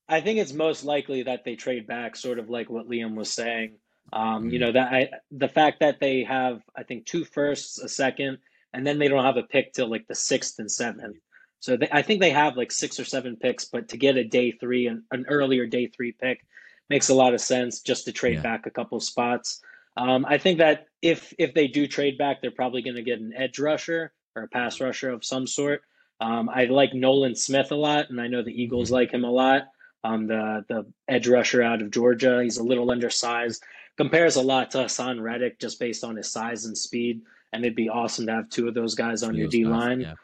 i 0.09 0.23
think 0.23 0.39
it's 0.39 0.55
most 0.55 0.85
likely 0.85 1.25
that 1.25 1.45
they 1.45 1.57
trade 1.57 1.87
back 1.87 2.17
sort 2.17 2.39
of 2.39 2.49
like 2.49 2.71
what 2.71 2.89
liam 2.89 3.17
was 3.17 3.31
saying 3.31 3.75
um, 4.11 4.23
mm-hmm. 4.23 4.51
You 4.53 4.59
know 4.61 4.73
that 4.73 4.91
I, 4.91 5.11
the 5.31 5.49
fact 5.49 5.81
that 5.81 6.01
they 6.01 6.25
have 6.25 6.63
I 6.75 6.83
think 6.83 7.05
two 7.05 7.27
firsts, 7.27 7.79
a 7.79 7.91
second, 7.91 8.39
and 8.73 8.87
then 8.87 8.99
they 8.99 9.09
don't 9.09 9.23
have 9.23 9.37
a 9.37 9.43
pick 9.43 9.75
till 9.75 9.91
like 9.91 10.07
the 10.07 10.15
sixth 10.15 10.59
and 10.59 10.73
seventh. 10.73 11.19
So 11.61 11.77
they, 11.77 11.89
I 11.91 12.03
think 12.03 12.21
they 12.21 12.31
have 12.31 12.57
like 12.57 12.73
six 12.73 13.01
or 13.01 13.05
seven 13.05 13.37
picks, 13.37 13.65
but 13.65 13.89
to 13.89 13.97
get 13.97 14.17
a 14.17 14.25
day 14.25 14.53
three 14.53 14.87
and 14.87 15.03
an 15.11 15.27
earlier 15.29 15.67
day 15.67 15.87
three 15.87 16.13
pick 16.13 16.45
makes 16.89 17.09
a 17.09 17.15
lot 17.15 17.35
of 17.35 17.41
sense 17.41 17.81
just 17.81 18.05
to 18.05 18.13
trade 18.13 18.37
yeah. 18.37 18.43
back 18.43 18.67
a 18.67 18.71
couple 18.71 18.99
spots. 19.01 19.61
Um, 19.97 20.25
I 20.27 20.39
think 20.39 20.59
that 20.59 20.87
if 21.03 21.35
if 21.39 21.55
they 21.55 21.67
do 21.67 21.87
trade 21.87 22.19
back, 22.19 22.41
they're 22.41 22.51
probably 22.51 22.83
going 22.83 22.97
to 22.97 23.03
get 23.03 23.21
an 23.21 23.33
edge 23.35 23.59
rusher 23.59 24.13
or 24.37 24.45
a 24.45 24.49
pass 24.49 24.81
rusher 24.81 25.11
of 25.11 25.25
some 25.25 25.47
sort. 25.47 25.83
Um, 26.21 26.49
I 26.49 26.65
like 26.65 26.95
Nolan 26.95 27.35
Smith 27.35 27.71
a 27.73 27.77
lot, 27.77 28.11
and 28.11 28.21
I 28.21 28.29
know 28.29 28.43
the 28.43 28.63
Eagles 28.63 28.89
mm-hmm. 28.89 28.95
like 28.95 29.13
him 29.13 29.25
a 29.25 29.31
lot. 29.31 29.63
Um, 30.05 30.29
the 30.29 30.65
the 30.69 30.87
edge 31.09 31.27
rusher 31.27 31.63
out 31.63 31.83
of 31.83 31.91
Georgia, 31.91 32.43
he's 32.43 32.59
a 32.59 32.63
little 32.63 32.91
undersized, 32.91 33.63
compares 33.97 34.37
a 34.37 34.43
lot 34.43 34.71
to 34.71 34.79
Haason 34.79 35.21
Reddick 35.21 35.59
just 35.59 35.81
based 35.81 36.05
on 36.05 36.15
his 36.15 36.31
size 36.31 36.65
and 36.65 36.79
speed, 36.79 37.23
and 37.53 37.65
it'd 37.65 37.75
be 37.75 37.89
awesome 37.89 38.27
to 38.27 38.33
have 38.33 38.49
two 38.49 38.69
of 38.69 38.75
those 38.75 38.95
guys 38.95 39.25
on 39.25 39.35
your 39.35 39.49
D 39.49 39.65
line. 39.65 40.01
Yeah. 40.01 40.15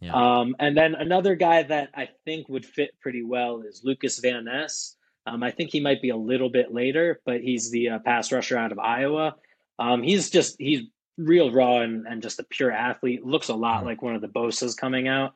Yeah. 0.00 0.12
Um, 0.14 0.56
and 0.58 0.76
then 0.76 0.94
another 0.94 1.34
guy 1.34 1.62
that 1.64 1.90
I 1.94 2.08
think 2.24 2.48
would 2.48 2.64
fit 2.64 2.90
pretty 3.00 3.22
well 3.22 3.62
is 3.66 3.82
Lucas 3.84 4.18
Van 4.18 4.46
Ness. 4.46 4.96
Um, 5.26 5.42
I 5.42 5.50
think 5.50 5.70
he 5.70 5.80
might 5.80 6.00
be 6.00 6.08
a 6.08 6.16
little 6.16 6.48
bit 6.48 6.72
later, 6.72 7.20
but 7.26 7.42
he's 7.42 7.70
the 7.70 7.90
uh, 7.90 7.98
pass 7.98 8.32
rusher 8.32 8.56
out 8.56 8.72
of 8.72 8.78
Iowa. 8.78 9.36
Um, 9.78 10.02
he's 10.02 10.30
just 10.30 10.56
he's 10.58 10.82
real 11.18 11.52
raw 11.52 11.80
and, 11.80 12.06
and 12.06 12.22
just 12.22 12.40
a 12.40 12.44
pure 12.44 12.72
athlete. 12.72 13.24
Looks 13.24 13.48
a 13.48 13.54
lot 13.54 13.82
mm. 13.82 13.86
like 13.86 14.02
one 14.02 14.14
of 14.14 14.22
the 14.22 14.28
Bosa's 14.28 14.74
coming 14.74 15.06
out. 15.08 15.34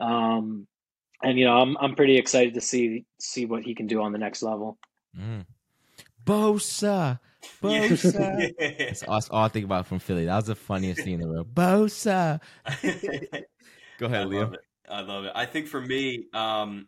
Um, 0.00 0.66
and 1.22 1.38
you 1.38 1.44
know, 1.44 1.58
I'm 1.58 1.76
I'm 1.78 1.94
pretty 1.94 2.16
excited 2.16 2.54
to 2.54 2.60
see 2.60 3.04
see 3.18 3.44
what 3.46 3.62
he 3.62 3.74
can 3.74 3.86
do 3.86 4.02
on 4.02 4.12
the 4.12 4.18
next 4.18 4.42
level. 4.42 4.78
Mm. 5.18 5.46
Bosa, 6.24 7.20
Bosa. 7.62 8.52
That's 9.06 9.28
all 9.28 9.44
I 9.44 9.48
think 9.48 9.64
about 9.64 9.86
from 9.86 9.98
Philly. 9.98 10.26
That 10.26 10.36
was 10.36 10.46
the 10.46 10.54
funniest 10.54 11.02
thing 11.02 11.14
in 11.14 11.20
the 11.20 11.28
world. 11.28 11.54
Bosa. 11.54 12.40
Go 13.98 14.06
ahead, 14.06 14.22
I 14.22 14.24
Leo. 14.24 14.40
Love 14.40 14.54
it. 14.54 14.60
I 14.88 15.00
love 15.00 15.24
it. 15.24 15.32
I 15.34 15.46
think 15.46 15.66
for 15.66 15.80
me, 15.80 16.26
um, 16.32 16.86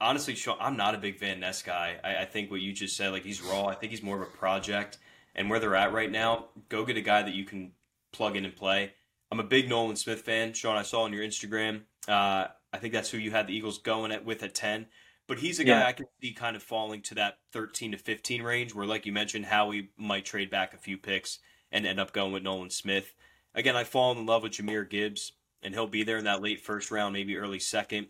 honestly, 0.00 0.34
Sean, 0.34 0.56
I'm 0.60 0.76
not 0.76 0.94
a 0.94 0.98
big 0.98 1.18
Van 1.18 1.40
Ness 1.40 1.62
guy. 1.62 1.96
I, 2.02 2.22
I, 2.22 2.24
think 2.24 2.50
what 2.50 2.60
you 2.60 2.72
just 2.72 2.96
said, 2.96 3.12
like 3.12 3.24
he's 3.24 3.40
raw. 3.40 3.66
I 3.66 3.74
think 3.74 3.92
he's 3.92 4.02
more 4.02 4.16
of 4.16 4.22
a 4.22 4.30
project. 4.30 4.98
And 5.34 5.50
where 5.50 5.60
they're 5.60 5.76
at 5.76 5.92
right 5.92 6.10
now, 6.10 6.46
go 6.68 6.84
get 6.84 6.96
a 6.96 7.02
guy 7.02 7.22
that 7.22 7.34
you 7.34 7.44
can 7.44 7.72
plug 8.12 8.36
in 8.36 8.44
and 8.44 8.56
play. 8.56 8.92
I'm 9.30 9.40
a 9.40 9.44
big 9.44 9.68
Nolan 9.68 9.96
Smith 9.96 10.22
fan, 10.22 10.54
Sean. 10.54 10.76
I 10.76 10.82
saw 10.82 11.02
on 11.02 11.12
your 11.12 11.24
Instagram. 11.24 11.82
Uh, 12.08 12.46
I 12.72 12.78
think 12.78 12.94
that's 12.94 13.10
who 13.10 13.18
you 13.18 13.30
had 13.30 13.46
the 13.46 13.54
Eagles 13.54 13.78
going 13.78 14.12
at 14.12 14.24
with 14.24 14.42
at 14.42 14.54
ten. 14.54 14.86
But 15.26 15.38
he's 15.38 15.58
a 15.58 15.64
guy 15.64 15.80
yeah. 15.80 15.86
I 15.86 15.92
can 15.92 16.06
see 16.22 16.32
kind 16.32 16.56
of 16.56 16.62
falling 16.62 17.02
to 17.02 17.16
that 17.16 17.38
13 17.52 17.92
to 17.92 17.98
15 17.98 18.42
range, 18.42 18.74
where, 18.74 18.86
like 18.86 19.06
you 19.06 19.12
mentioned, 19.12 19.46
Howie 19.46 19.90
might 19.96 20.24
trade 20.24 20.50
back 20.50 20.72
a 20.72 20.78
few 20.78 20.96
picks 20.96 21.40
and 21.72 21.84
end 21.84 21.98
up 21.98 22.12
going 22.12 22.32
with 22.32 22.44
Nolan 22.44 22.70
Smith. 22.70 23.12
Again, 23.54 23.74
I 23.74 23.84
fall 23.84 24.12
in 24.12 24.24
love 24.24 24.44
with 24.44 24.52
Jahmyr 24.52 24.88
Gibbs 24.88 25.32
and 25.62 25.74
he'll 25.74 25.86
be 25.86 26.02
there 26.02 26.18
in 26.18 26.24
that 26.24 26.42
late 26.42 26.60
first 26.60 26.90
round, 26.90 27.12
maybe 27.12 27.36
early 27.36 27.58
second. 27.58 28.08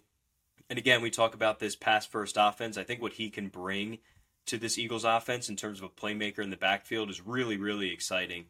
And 0.69 0.79
again, 0.79 1.01
we 1.01 1.11
talk 1.11 1.35
about 1.35 1.59
this 1.59 1.77
pass 1.77 2.07
first 2.07 2.37
offense. 2.39 2.77
I 2.77 2.85
think 2.85 3.01
what 3.01 3.13
he 3.13 3.31
can 3.31 3.49
bring 3.49 3.99
to 4.47 4.59
this 4.59 4.79
Eagles 4.79 5.05
offense 5.05 5.49
in 5.49 5.57
terms 5.57 5.79
of 5.79 5.85
a 5.85 5.89
playmaker 5.89 6.41
in 6.41 6.51
the 6.51 6.57
backfield 6.57 7.11
is 7.11 7.25
really, 7.25 7.57
really 7.57 7.93
exciting. 7.93 8.47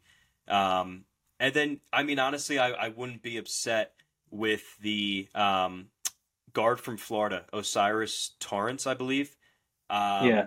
Um, 0.47 1.05
and 1.39 1.53
then, 1.53 1.79
I 1.93 2.03
mean, 2.03 2.19
honestly, 2.19 2.57
I, 2.57 2.71
I 2.71 2.89
wouldn't 2.89 3.21
be 3.21 3.37
upset 3.37 3.93
with 4.31 4.63
the 4.81 5.27
um, 5.35 5.87
guard 6.53 6.79
from 6.79 6.97
Florida, 6.97 7.45
O'Cyrus 7.53 8.31
Torrence, 8.39 8.87
I 8.87 8.93
believe. 8.93 9.35
Um, 9.89 10.27
yeah. 10.27 10.45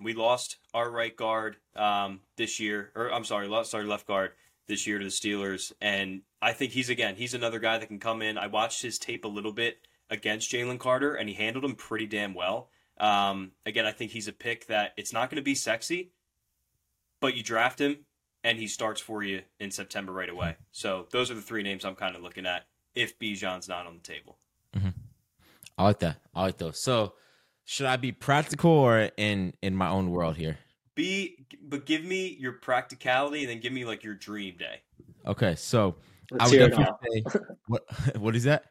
We 0.00 0.14
lost 0.14 0.56
our 0.74 0.90
right 0.90 1.14
guard 1.14 1.56
um, 1.76 2.20
this 2.36 2.58
year, 2.58 2.90
or 2.94 3.12
I'm 3.12 3.24
sorry, 3.24 3.46
lost 3.46 3.74
our 3.74 3.84
left 3.84 4.06
guard 4.06 4.32
this 4.70 4.86
year 4.86 4.98
to 4.98 5.04
the 5.04 5.10
Steelers. 5.10 5.72
And 5.80 6.22
I 6.40 6.52
think 6.52 6.72
he's 6.72 6.88
again, 6.88 7.16
he's 7.16 7.34
another 7.34 7.58
guy 7.58 7.78
that 7.78 7.86
can 7.86 7.98
come 7.98 8.22
in. 8.22 8.38
I 8.38 8.46
watched 8.46 8.80
his 8.80 8.98
tape 8.98 9.24
a 9.24 9.28
little 9.28 9.52
bit 9.52 9.78
against 10.08 10.50
Jalen 10.50 10.78
Carter, 10.78 11.14
and 11.14 11.28
he 11.28 11.34
handled 11.34 11.64
him 11.64 11.74
pretty 11.74 12.06
damn 12.06 12.34
well. 12.34 12.70
Um, 12.98 13.52
again, 13.66 13.86
I 13.86 13.92
think 13.92 14.10
he's 14.10 14.28
a 14.28 14.32
pick 14.32 14.66
that 14.66 14.92
it's 14.96 15.12
not 15.12 15.30
going 15.30 15.36
to 15.36 15.42
be 15.42 15.54
sexy, 15.54 16.12
but 17.20 17.34
you 17.34 17.42
draft 17.42 17.80
him 17.80 17.98
and 18.42 18.58
he 18.58 18.66
starts 18.66 19.00
for 19.00 19.22
you 19.22 19.42
in 19.58 19.70
September 19.70 20.12
right 20.12 20.28
away. 20.28 20.56
So 20.72 21.06
those 21.10 21.30
are 21.30 21.34
the 21.34 21.42
three 21.42 21.62
names 21.62 21.84
I'm 21.84 21.94
kind 21.94 22.16
of 22.16 22.22
looking 22.22 22.46
at 22.46 22.66
if 22.94 23.18
Bijan's 23.18 23.68
not 23.68 23.86
on 23.86 23.94
the 23.94 24.02
table. 24.02 24.38
Mm-hmm. 24.76 24.88
I 25.78 25.82
like 25.84 25.98
that. 26.00 26.18
I 26.34 26.42
like 26.42 26.58
those. 26.58 26.82
So 26.82 27.14
should 27.64 27.86
I 27.86 27.96
be 27.96 28.12
practical 28.12 28.70
or 28.70 29.10
in 29.16 29.54
in 29.62 29.74
my 29.76 29.88
own 29.88 30.10
world 30.10 30.36
here? 30.36 30.58
Be, 30.94 31.46
but 31.62 31.86
give 31.86 32.04
me 32.04 32.36
your 32.38 32.52
practicality 32.52 33.40
and 33.40 33.50
then 33.50 33.60
give 33.60 33.72
me 33.72 33.84
like 33.84 34.02
your 34.02 34.14
dream 34.14 34.56
day. 34.58 34.80
Okay, 35.26 35.54
so 35.54 35.96
Let's 36.30 36.44
I 36.44 36.48
would 36.48 36.70
definitely 36.70 37.24
say 37.28 37.40
what 37.66 37.82
what 38.16 38.36
is 38.36 38.44
that? 38.44 38.64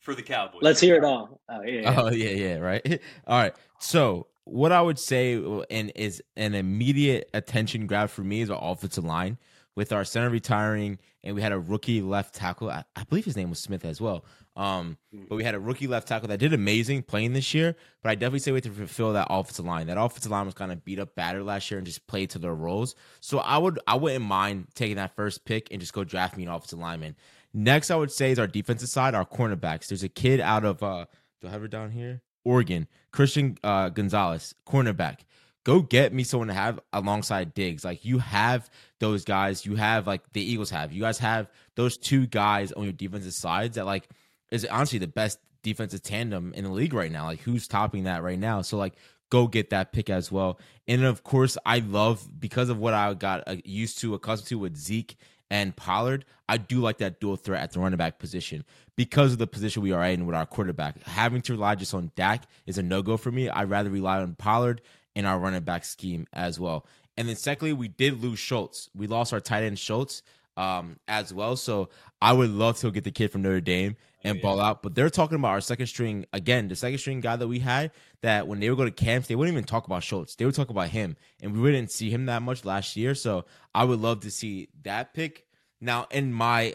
For 0.00 0.14
the 0.14 0.22
Cowboys. 0.22 0.62
Let's 0.62 0.80
hear 0.80 0.96
it 0.96 1.04
all. 1.04 1.40
Oh 1.48 1.62
yeah. 1.62 1.80
yeah. 1.80 2.00
Oh 2.00 2.10
yeah, 2.12 2.30
yeah, 2.30 2.56
right. 2.56 3.00
All 3.26 3.38
right. 3.40 3.54
So 3.80 4.28
what 4.44 4.72
I 4.72 4.80
would 4.80 4.98
say 4.98 5.34
and 5.70 5.92
is 5.94 6.22
an 6.36 6.54
immediate 6.54 7.28
attention 7.34 7.86
grab 7.86 8.08
for 8.08 8.22
me 8.22 8.40
is 8.40 8.50
our 8.50 8.60
offensive 8.60 9.04
line 9.04 9.36
with 9.78 9.92
our 9.92 10.04
center 10.04 10.28
retiring 10.28 10.98
and 11.22 11.36
we 11.36 11.40
had 11.40 11.52
a 11.52 11.58
rookie 11.58 12.02
left 12.02 12.34
tackle. 12.34 12.68
I, 12.68 12.82
I 12.96 13.04
believe 13.04 13.24
his 13.24 13.36
name 13.36 13.48
was 13.48 13.60
Smith 13.60 13.84
as 13.84 14.00
well. 14.00 14.24
Um, 14.56 14.98
but 15.28 15.36
we 15.36 15.44
had 15.44 15.54
a 15.54 15.60
rookie 15.60 15.86
left 15.86 16.08
tackle 16.08 16.26
that 16.30 16.40
did 16.40 16.52
amazing 16.52 17.04
playing 17.04 17.32
this 17.32 17.54
year. 17.54 17.76
But 18.02 18.10
I 18.10 18.16
definitely 18.16 18.40
say 18.40 18.50
we 18.50 18.56
have 18.56 18.64
to 18.64 18.70
fulfill 18.72 19.12
that 19.12 19.28
offensive 19.30 19.64
line. 19.64 19.86
That 19.86 19.96
offensive 19.96 20.32
line 20.32 20.46
was 20.46 20.54
kind 20.54 20.72
of 20.72 20.84
beat 20.84 20.98
up 20.98 21.14
batter 21.14 21.44
last 21.44 21.70
year 21.70 21.78
and 21.78 21.86
just 21.86 22.04
played 22.08 22.30
to 22.30 22.40
their 22.40 22.56
roles. 22.56 22.96
So 23.20 23.38
I 23.38 23.56
would 23.56 23.78
I 23.86 23.94
wouldn't 23.94 24.24
mind 24.24 24.66
taking 24.74 24.96
that 24.96 25.14
first 25.14 25.44
pick 25.44 25.68
and 25.70 25.80
just 25.80 25.92
go 25.92 26.02
draft 26.02 26.36
me 26.36 26.42
an 26.42 26.48
offensive 26.48 26.80
lineman. 26.80 27.14
Next, 27.54 27.92
I 27.92 27.94
would 27.94 28.10
say 28.10 28.32
is 28.32 28.40
our 28.40 28.48
defensive 28.48 28.88
side, 28.88 29.14
our 29.14 29.24
cornerbacks. 29.24 29.86
There's 29.86 30.02
a 30.02 30.08
kid 30.08 30.40
out 30.40 30.64
of 30.64 30.82
uh, 30.82 31.06
do 31.40 31.46
I 31.46 31.50
have 31.52 31.62
it 31.62 31.70
down 31.70 31.92
here? 31.92 32.22
Oregon, 32.44 32.88
Christian 33.12 33.56
uh, 33.62 33.90
Gonzalez, 33.90 34.56
cornerback 34.66 35.20
go 35.68 35.82
get 35.82 36.14
me 36.14 36.24
someone 36.24 36.48
to 36.48 36.54
have 36.54 36.80
alongside 36.94 37.52
Diggs. 37.52 37.84
Like 37.84 38.02
you 38.02 38.20
have 38.20 38.70
those 39.00 39.22
guys, 39.22 39.66
you 39.66 39.76
have 39.76 40.06
like 40.06 40.22
the 40.32 40.40
Eagles 40.40 40.70
have. 40.70 40.94
You 40.94 41.02
guys 41.02 41.18
have 41.18 41.50
those 41.74 41.98
two 41.98 42.26
guys 42.26 42.72
on 42.72 42.84
your 42.84 42.92
defensive 42.94 43.34
sides 43.34 43.76
that 43.76 43.84
like 43.84 44.08
is 44.50 44.64
honestly 44.64 44.98
the 44.98 45.06
best 45.06 45.38
defensive 45.62 46.02
tandem 46.02 46.54
in 46.54 46.64
the 46.64 46.70
league 46.70 46.94
right 46.94 47.12
now. 47.12 47.26
Like 47.26 47.40
who's 47.40 47.68
topping 47.68 48.04
that 48.04 48.22
right 48.22 48.38
now? 48.38 48.62
So 48.62 48.78
like 48.78 48.94
go 49.28 49.46
get 49.46 49.68
that 49.68 49.92
pick 49.92 50.08
as 50.08 50.32
well. 50.32 50.58
And 50.86 51.04
of 51.04 51.22
course, 51.22 51.58
I 51.66 51.80
love 51.80 52.26
because 52.40 52.70
of 52.70 52.78
what 52.78 52.94
I 52.94 53.12
got 53.12 53.46
uh, 53.46 53.56
used 53.62 53.98
to, 53.98 54.14
accustomed 54.14 54.48
to 54.48 54.58
with 54.58 54.74
Zeke 54.74 55.18
and 55.50 55.76
Pollard. 55.76 56.24
I 56.48 56.56
do 56.56 56.80
like 56.80 56.96
that 56.98 57.20
dual 57.20 57.36
threat 57.36 57.62
at 57.62 57.72
the 57.72 57.80
running 57.80 57.98
back 57.98 58.18
position 58.18 58.64
because 58.96 59.32
of 59.32 59.38
the 59.38 59.46
position 59.46 59.82
we 59.82 59.92
are 59.92 60.02
in 60.04 60.24
with 60.24 60.34
our 60.34 60.46
quarterback. 60.46 61.02
Having 61.02 61.42
to 61.42 61.52
rely 61.52 61.74
just 61.74 61.92
on 61.92 62.10
Dak 62.16 62.44
is 62.64 62.78
a 62.78 62.82
no 62.82 63.02
go 63.02 63.18
for 63.18 63.30
me. 63.30 63.50
I'd 63.50 63.68
rather 63.68 63.90
rely 63.90 64.22
on 64.22 64.34
Pollard 64.34 64.80
in 65.14 65.24
our 65.24 65.38
running 65.38 65.62
back 65.62 65.84
scheme 65.84 66.26
as 66.32 66.58
well. 66.58 66.86
And 67.16 67.28
then 67.28 67.36
secondly, 67.36 67.72
we 67.72 67.88
did 67.88 68.22
lose 68.22 68.38
Schultz. 68.38 68.88
We 68.94 69.06
lost 69.06 69.32
our 69.32 69.40
tight 69.40 69.64
end 69.64 69.78
Schultz 69.78 70.22
um, 70.56 70.98
as 71.08 71.32
well. 71.32 71.56
So 71.56 71.88
I 72.20 72.32
would 72.32 72.50
love 72.50 72.78
to 72.78 72.90
get 72.90 73.04
the 73.04 73.10
kid 73.10 73.32
from 73.32 73.42
Notre 73.42 73.60
Dame 73.60 73.96
and 74.22 74.34
oh, 74.34 74.36
yeah. 74.36 74.42
ball 74.42 74.60
out. 74.60 74.82
But 74.82 74.94
they're 74.94 75.10
talking 75.10 75.36
about 75.36 75.48
our 75.48 75.60
second 75.60 75.86
string 75.86 76.26
again, 76.32 76.68
the 76.68 76.76
second 76.76 76.98
string 76.98 77.20
guy 77.20 77.36
that 77.36 77.48
we 77.48 77.60
had. 77.60 77.92
That 78.22 78.48
when 78.48 78.58
they 78.60 78.68
would 78.68 78.78
go 78.78 78.84
to 78.84 78.90
camps, 78.90 79.28
they 79.28 79.36
wouldn't 79.36 79.54
even 79.54 79.64
talk 79.64 79.86
about 79.86 80.02
Schultz. 80.02 80.34
They 80.34 80.44
would 80.44 80.54
talk 80.54 80.70
about 80.70 80.88
him, 80.88 81.16
and 81.40 81.60
we 81.60 81.70
didn't 81.70 81.92
see 81.92 82.10
him 82.10 82.26
that 82.26 82.42
much 82.42 82.64
last 82.64 82.96
year. 82.96 83.14
So 83.14 83.44
I 83.74 83.84
would 83.84 84.00
love 84.00 84.20
to 84.20 84.30
see 84.30 84.68
that 84.82 85.14
pick. 85.14 85.46
Now, 85.80 86.06
in 86.10 86.32
my 86.32 86.74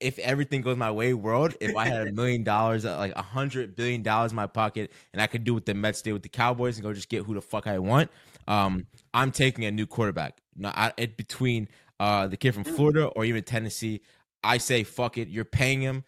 if 0.00 0.18
everything 0.20 0.62
goes 0.62 0.76
my 0.76 0.90
way 0.90 1.12
world, 1.14 1.54
if 1.60 1.76
I 1.76 1.86
had 1.86 2.08
a 2.08 2.12
million 2.12 2.44
dollars, 2.44 2.84
uh, 2.84 2.96
like 2.98 3.12
a 3.16 3.22
hundred 3.22 3.74
billion 3.74 4.02
dollars 4.02 4.32
in 4.32 4.36
my 4.36 4.46
pocket, 4.46 4.92
and 5.12 5.20
I 5.20 5.26
could 5.26 5.44
do 5.44 5.54
what 5.54 5.66
the 5.66 5.74
Mets 5.74 6.02
did 6.02 6.12
with 6.12 6.22
the 6.22 6.28
Cowboys 6.28 6.76
and 6.76 6.84
go 6.84 6.92
just 6.92 7.08
get 7.08 7.24
who 7.24 7.34
the 7.34 7.40
fuck 7.40 7.66
I 7.66 7.78
want, 7.78 8.10
um, 8.46 8.86
I'm 9.12 9.32
taking 9.32 9.64
a 9.64 9.70
new 9.70 9.86
quarterback. 9.86 10.38
Now, 10.56 10.72
I, 10.74 10.92
it, 10.96 11.16
between 11.16 11.68
uh, 11.98 12.28
the 12.28 12.36
kid 12.36 12.52
from 12.52 12.64
Florida 12.64 13.06
or 13.06 13.24
even 13.24 13.42
Tennessee, 13.42 14.00
I 14.44 14.58
say 14.58 14.84
fuck 14.84 15.18
it. 15.18 15.28
You're 15.28 15.44
paying 15.44 15.80
him, 15.80 16.04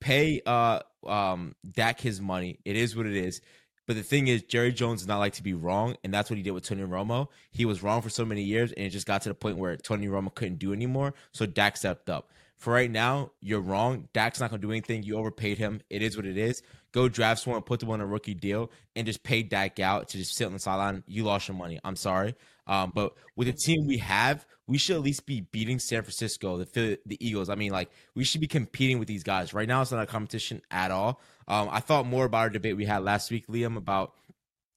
pay 0.00 0.42
uh, 0.44 0.80
um, 1.06 1.54
Dak 1.70 2.00
his 2.00 2.20
money. 2.20 2.58
It 2.64 2.76
is 2.76 2.96
what 2.96 3.06
it 3.06 3.16
is. 3.16 3.40
But 3.86 3.96
the 3.96 4.02
thing 4.02 4.28
is, 4.28 4.42
Jerry 4.42 4.70
Jones 4.70 5.00
does 5.00 5.08
not 5.08 5.18
like 5.18 5.32
to 5.34 5.42
be 5.42 5.54
wrong, 5.54 5.96
and 6.04 6.12
that's 6.12 6.28
what 6.28 6.36
he 6.36 6.42
did 6.42 6.50
with 6.50 6.64
Tony 6.64 6.82
Romo. 6.82 7.28
He 7.50 7.64
was 7.64 7.82
wrong 7.82 8.02
for 8.02 8.10
so 8.10 8.22
many 8.22 8.42
years, 8.42 8.70
and 8.72 8.84
it 8.84 8.90
just 8.90 9.06
got 9.06 9.22
to 9.22 9.30
the 9.30 9.34
point 9.34 9.56
where 9.56 9.78
Tony 9.78 10.08
Romo 10.08 10.34
couldn't 10.34 10.58
do 10.58 10.74
anymore. 10.74 11.14
So 11.32 11.46
Dak 11.46 11.78
stepped 11.78 12.10
up. 12.10 12.30
For 12.58 12.72
right 12.72 12.90
now, 12.90 13.30
you're 13.40 13.60
wrong. 13.60 14.08
Dak's 14.12 14.40
not 14.40 14.50
gonna 14.50 14.60
do 14.60 14.72
anything. 14.72 15.04
You 15.04 15.16
overpaid 15.16 15.58
him. 15.58 15.80
It 15.90 16.02
is 16.02 16.16
what 16.16 16.26
it 16.26 16.36
is. 16.36 16.62
Go 16.92 17.08
draft 17.08 17.42
someone, 17.42 17.62
put 17.62 17.80
them 17.80 17.90
on 17.90 18.00
a 18.00 18.06
rookie 18.06 18.34
deal, 18.34 18.70
and 18.96 19.06
just 19.06 19.22
pay 19.22 19.42
Dak 19.42 19.78
out 19.78 20.08
to 20.08 20.18
just 20.18 20.34
sit 20.34 20.44
on 20.46 20.52
the 20.52 20.58
sideline. 20.58 21.04
You 21.06 21.22
lost 21.22 21.46
your 21.46 21.56
money. 21.56 21.78
I'm 21.84 21.96
sorry. 21.96 22.34
Um, 22.66 22.92
but 22.94 23.14
with 23.36 23.46
the 23.46 23.52
team 23.52 23.86
we 23.86 23.98
have, 23.98 24.44
we 24.66 24.76
should 24.76 24.96
at 24.96 25.02
least 25.02 25.24
be 25.24 25.40
beating 25.40 25.78
San 25.78 26.02
Francisco, 26.02 26.58
the 26.58 26.98
the 27.06 27.26
Eagles. 27.26 27.48
I 27.48 27.54
mean, 27.54 27.70
like 27.70 27.90
we 28.14 28.24
should 28.24 28.40
be 28.40 28.48
competing 28.48 28.98
with 28.98 29.08
these 29.08 29.22
guys. 29.22 29.54
Right 29.54 29.68
now, 29.68 29.80
it's 29.80 29.92
not 29.92 30.02
a 30.02 30.06
competition 30.06 30.60
at 30.70 30.90
all. 30.90 31.20
Um, 31.46 31.68
I 31.70 31.80
thought 31.80 32.06
more 32.06 32.26
about 32.26 32.38
our 32.38 32.50
debate 32.50 32.76
we 32.76 32.84
had 32.84 33.04
last 33.04 33.30
week, 33.30 33.46
Liam, 33.46 33.76
about 33.76 34.12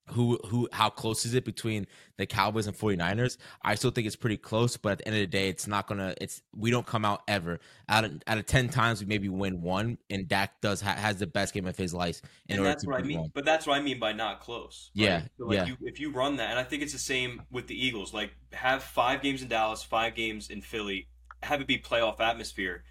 who 0.08 0.40
who 0.46 0.68
how 0.72 0.90
close 0.90 1.26
is 1.26 1.34
it 1.34 1.46
between 1.46 1.88
the 2.18 2.26
Cowboys 2.26 2.68
and 2.68 2.78
49ers? 2.78 3.38
I 3.62 3.76
still 3.76 3.92
think 3.92 4.08
it's 4.08 4.16
pretty 4.16 4.38
close, 4.38 4.78
but 4.78 4.94
at 4.94 4.98
the 5.00 5.08
end 5.08 5.16
of 5.16 5.22
the 5.22 5.28
day, 5.28 5.50
it's 5.50 5.68
not 5.68 5.88
gonna 5.88 6.14
it's 6.20 6.42
we 6.56 6.72
don't 6.72 6.86
come 6.86 7.06
out 7.06 7.22
ever. 7.28 7.60
Out 7.88 8.04
of 8.04 8.22
out 8.28 8.38
of 8.38 8.46
10 8.46 8.70
times 8.70 9.02
we 9.02 9.08
maybe 9.08 9.30
win 9.30 9.62
one 9.62 9.98
and 10.10 10.28
Dak 10.28 10.60
does 10.62 10.82
ha, 10.82 10.92
has 10.92 11.18
the 11.18 11.28
best 11.28 11.54
game 11.54 11.66
of 11.66 11.78
his 11.78 11.94
life 11.94 12.22
in 12.50 12.58
and 12.58 12.66
that's 12.66 12.86
what 12.86 13.00
I 13.00 13.04
mean. 13.04 13.20
One. 13.20 13.32
But 13.34 13.46
that's 13.46 13.66
what 13.66 13.80
I 13.80 13.82
mean 13.82 14.00
by 14.00 14.12
not 14.12 14.42
close. 14.42 14.92
Right? 14.96 15.06
Yeah. 15.06 15.22
So 15.38 15.46
like 15.46 15.56
yeah. 15.56 15.66
You, 15.66 15.78
if 15.82 16.00
you 16.00 16.12
run 16.12 16.38
that 16.38 16.50
and 16.50 16.60
I 16.60 16.64
think 16.64 16.84
it's 16.84 16.94
the 16.94 17.00
same 17.00 17.44
with 17.52 17.68
the 17.68 17.86
Eagles, 17.86 18.14
like 18.14 18.32
have 18.54 18.84
5 18.84 19.22
games 19.22 19.42
in 19.42 19.48
Dallas, 19.48 19.84
5 19.84 20.16
games 20.16 20.50
in 20.50 20.62
Philly, 20.62 21.08
have 21.44 21.62
it 21.62 21.68
be 21.68 21.78
playoff 21.78 22.20
atmosphere. 22.20 22.84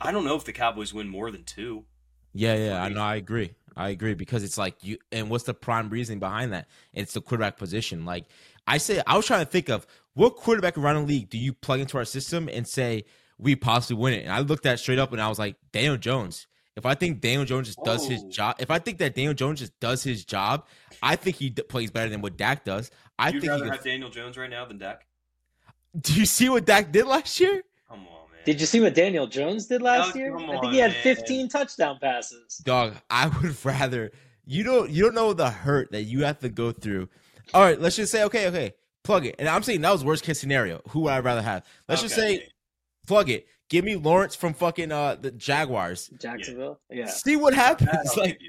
I 0.00 0.12
don't 0.12 0.24
know 0.24 0.36
if 0.36 0.44
the 0.44 0.52
Cowboys 0.52 0.94
win 0.94 1.08
more 1.08 1.30
than 1.30 1.44
2. 1.44 1.84
Yeah, 2.32 2.54
yeah, 2.54 2.82
I 2.82 2.88
know 2.88 3.02
I 3.02 3.16
agree. 3.16 3.54
I 3.76 3.90
agree 3.90 4.14
because 4.14 4.42
it's 4.42 4.58
like 4.58 4.82
you. 4.82 4.98
And 5.12 5.30
what's 5.30 5.44
the 5.44 5.54
prime 5.54 5.88
reason 5.88 6.18
behind 6.18 6.52
that? 6.52 6.68
It's 6.92 7.12
the 7.14 7.20
quarterback 7.20 7.56
position. 7.56 8.04
Like 8.04 8.26
I 8.66 8.78
say, 8.78 9.02
I 9.06 9.16
was 9.16 9.26
trying 9.26 9.44
to 9.44 9.50
think 9.50 9.68
of 9.68 9.86
what 10.14 10.36
quarterback 10.36 10.76
around 10.76 10.96
the 10.96 11.06
league 11.06 11.30
do 11.30 11.38
you 11.38 11.52
plug 11.52 11.80
into 11.80 11.96
our 11.98 12.04
system 12.04 12.48
and 12.48 12.66
say 12.66 13.04
we 13.38 13.56
possibly 13.56 14.00
win 14.00 14.14
it. 14.14 14.24
And 14.24 14.32
I 14.32 14.40
looked 14.40 14.66
at 14.66 14.78
straight 14.78 14.98
up 14.98 15.12
and 15.12 15.20
I 15.20 15.28
was 15.28 15.38
like, 15.38 15.56
Daniel 15.72 15.96
Jones. 15.96 16.46
If 16.76 16.86
I 16.86 16.94
think 16.94 17.20
Daniel 17.20 17.44
Jones 17.44 17.66
just 17.66 17.82
does 17.84 18.06
his 18.06 18.22
job, 18.24 18.56
if 18.58 18.70
I 18.70 18.78
think 18.78 18.98
that 18.98 19.14
Daniel 19.14 19.34
Jones 19.34 19.58
just 19.58 19.78
does 19.80 20.02
his 20.02 20.24
job, 20.24 20.66
I 21.02 21.16
think 21.16 21.36
he 21.36 21.50
d- 21.50 21.62
plays 21.62 21.90
better 21.90 22.08
than 22.08 22.22
what 22.22 22.36
Dak 22.36 22.64
does. 22.64 22.90
I 23.18 23.30
You'd 23.30 23.40
think 23.40 23.50
rather 23.50 23.72
have 23.72 23.84
Daniel 23.84 24.08
Jones 24.08 24.38
right 24.38 24.48
now 24.48 24.64
than 24.64 24.78
Dak. 24.78 25.06
Do 26.00 26.14
you 26.14 26.24
see 26.24 26.48
what 26.48 26.64
Dak 26.64 26.92
did 26.92 27.06
last 27.06 27.40
year? 27.40 27.62
Come 27.88 28.00
on. 28.00 28.19
Did 28.50 28.60
you 28.60 28.66
see 28.66 28.80
what 28.80 28.94
Daniel 28.96 29.28
Jones 29.28 29.66
did 29.66 29.80
last 29.80 30.16
year? 30.16 30.36
I 30.36 30.58
think 30.58 30.72
he 30.72 30.78
had 30.80 30.92
15 30.92 31.48
touchdown 31.48 32.00
passes. 32.00 32.56
Dog, 32.56 32.96
I 33.08 33.28
would 33.28 33.54
rather 33.64 34.10
you 34.44 34.64
don't 34.64 34.90
you 34.90 35.04
don't 35.04 35.14
know 35.14 35.32
the 35.32 35.48
hurt 35.48 35.92
that 35.92 36.02
you 36.02 36.24
have 36.24 36.40
to 36.40 36.48
go 36.48 36.72
through. 36.72 37.08
All 37.54 37.62
right, 37.62 37.80
let's 37.80 37.94
just 37.94 38.10
say 38.10 38.24
okay, 38.24 38.48
okay, 38.48 38.74
plug 39.04 39.24
it. 39.24 39.36
And 39.38 39.48
I'm 39.48 39.62
saying 39.62 39.82
that 39.82 39.92
was 39.92 40.04
worst 40.04 40.24
case 40.24 40.40
scenario. 40.40 40.82
Who 40.88 41.02
would 41.02 41.12
I 41.12 41.20
rather 41.20 41.42
have? 41.42 41.64
Let's 41.88 42.00
okay. 42.00 42.08
just 42.08 42.20
say 42.20 42.48
plug 43.06 43.30
it. 43.30 43.46
Give 43.68 43.84
me 43.84 43.94
Lawrence 43.94 44.34
from 44.34 44.52
fucking 44.52 44.90
uh 44.90 45.14
the 45.14 45.30
Jaguars. 45.30 46.10
Jacksonville. 46.18 46.80
Yeah. 46.90 47.06
See 47.06 47.36
what 47.36 47.54
happens. 47.54 47.88
Like 48.16 48.40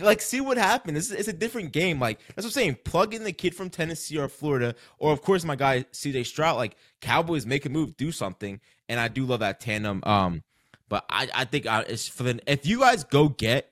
like 0.00 0.20
see 0.20 0.40
what 0.40 0.56
happens. 0.56 1.10
It's, 1.10 1.20
it's 1.20 1.28
a 1.28 1.32
different 1.32 1.72
game. 1.72 2.00
Like 2.00 2.18
that's 2.28 2.44
what 2.44 2.46
I'm 2.46 2.50
saying. 2.50 2.78
Plug 2.84 3.14
in 3.14 3.24
the 3.24 3.32
kid 3.32 3.54
from 3.54 3.70
Tennessee 3.70 4.18
or 4.18 4.28
Florida, 4.28 4.74
or 4.98 5.12
of 5.12 5.22
course 5.22 5.44
my 5.44 5.56
guy 5.56 5.84
CJ 5.92 6.26
Stroud. 6.26 6.56
Like 6.56 6.76
Cowboys 7.00 7.46
make 7.46 7.66
a 7.66 7.68
move, 7.68 7.96
do 7.96 8.12
something, 8.12 8.60
and 8.88 9.00
I 9.00 9.08
do 9.08 9.24
love 9.24 9.40
that 9.40 9.60
tandem. 9.60 10.02
Um, 10.04 10.42
but 10.88 11.04
I 11.08 11.28
I 11.34 11.44
think 11.44 11.66
I, 11.66 11.80
it's 11.82 12.08
for 12.08 12.22
the 12.22 12.40
if 12.46 12.66
you 12.66 12.80
guys 12.80 13.04
go 13.04 13.28
get 13.28 13.70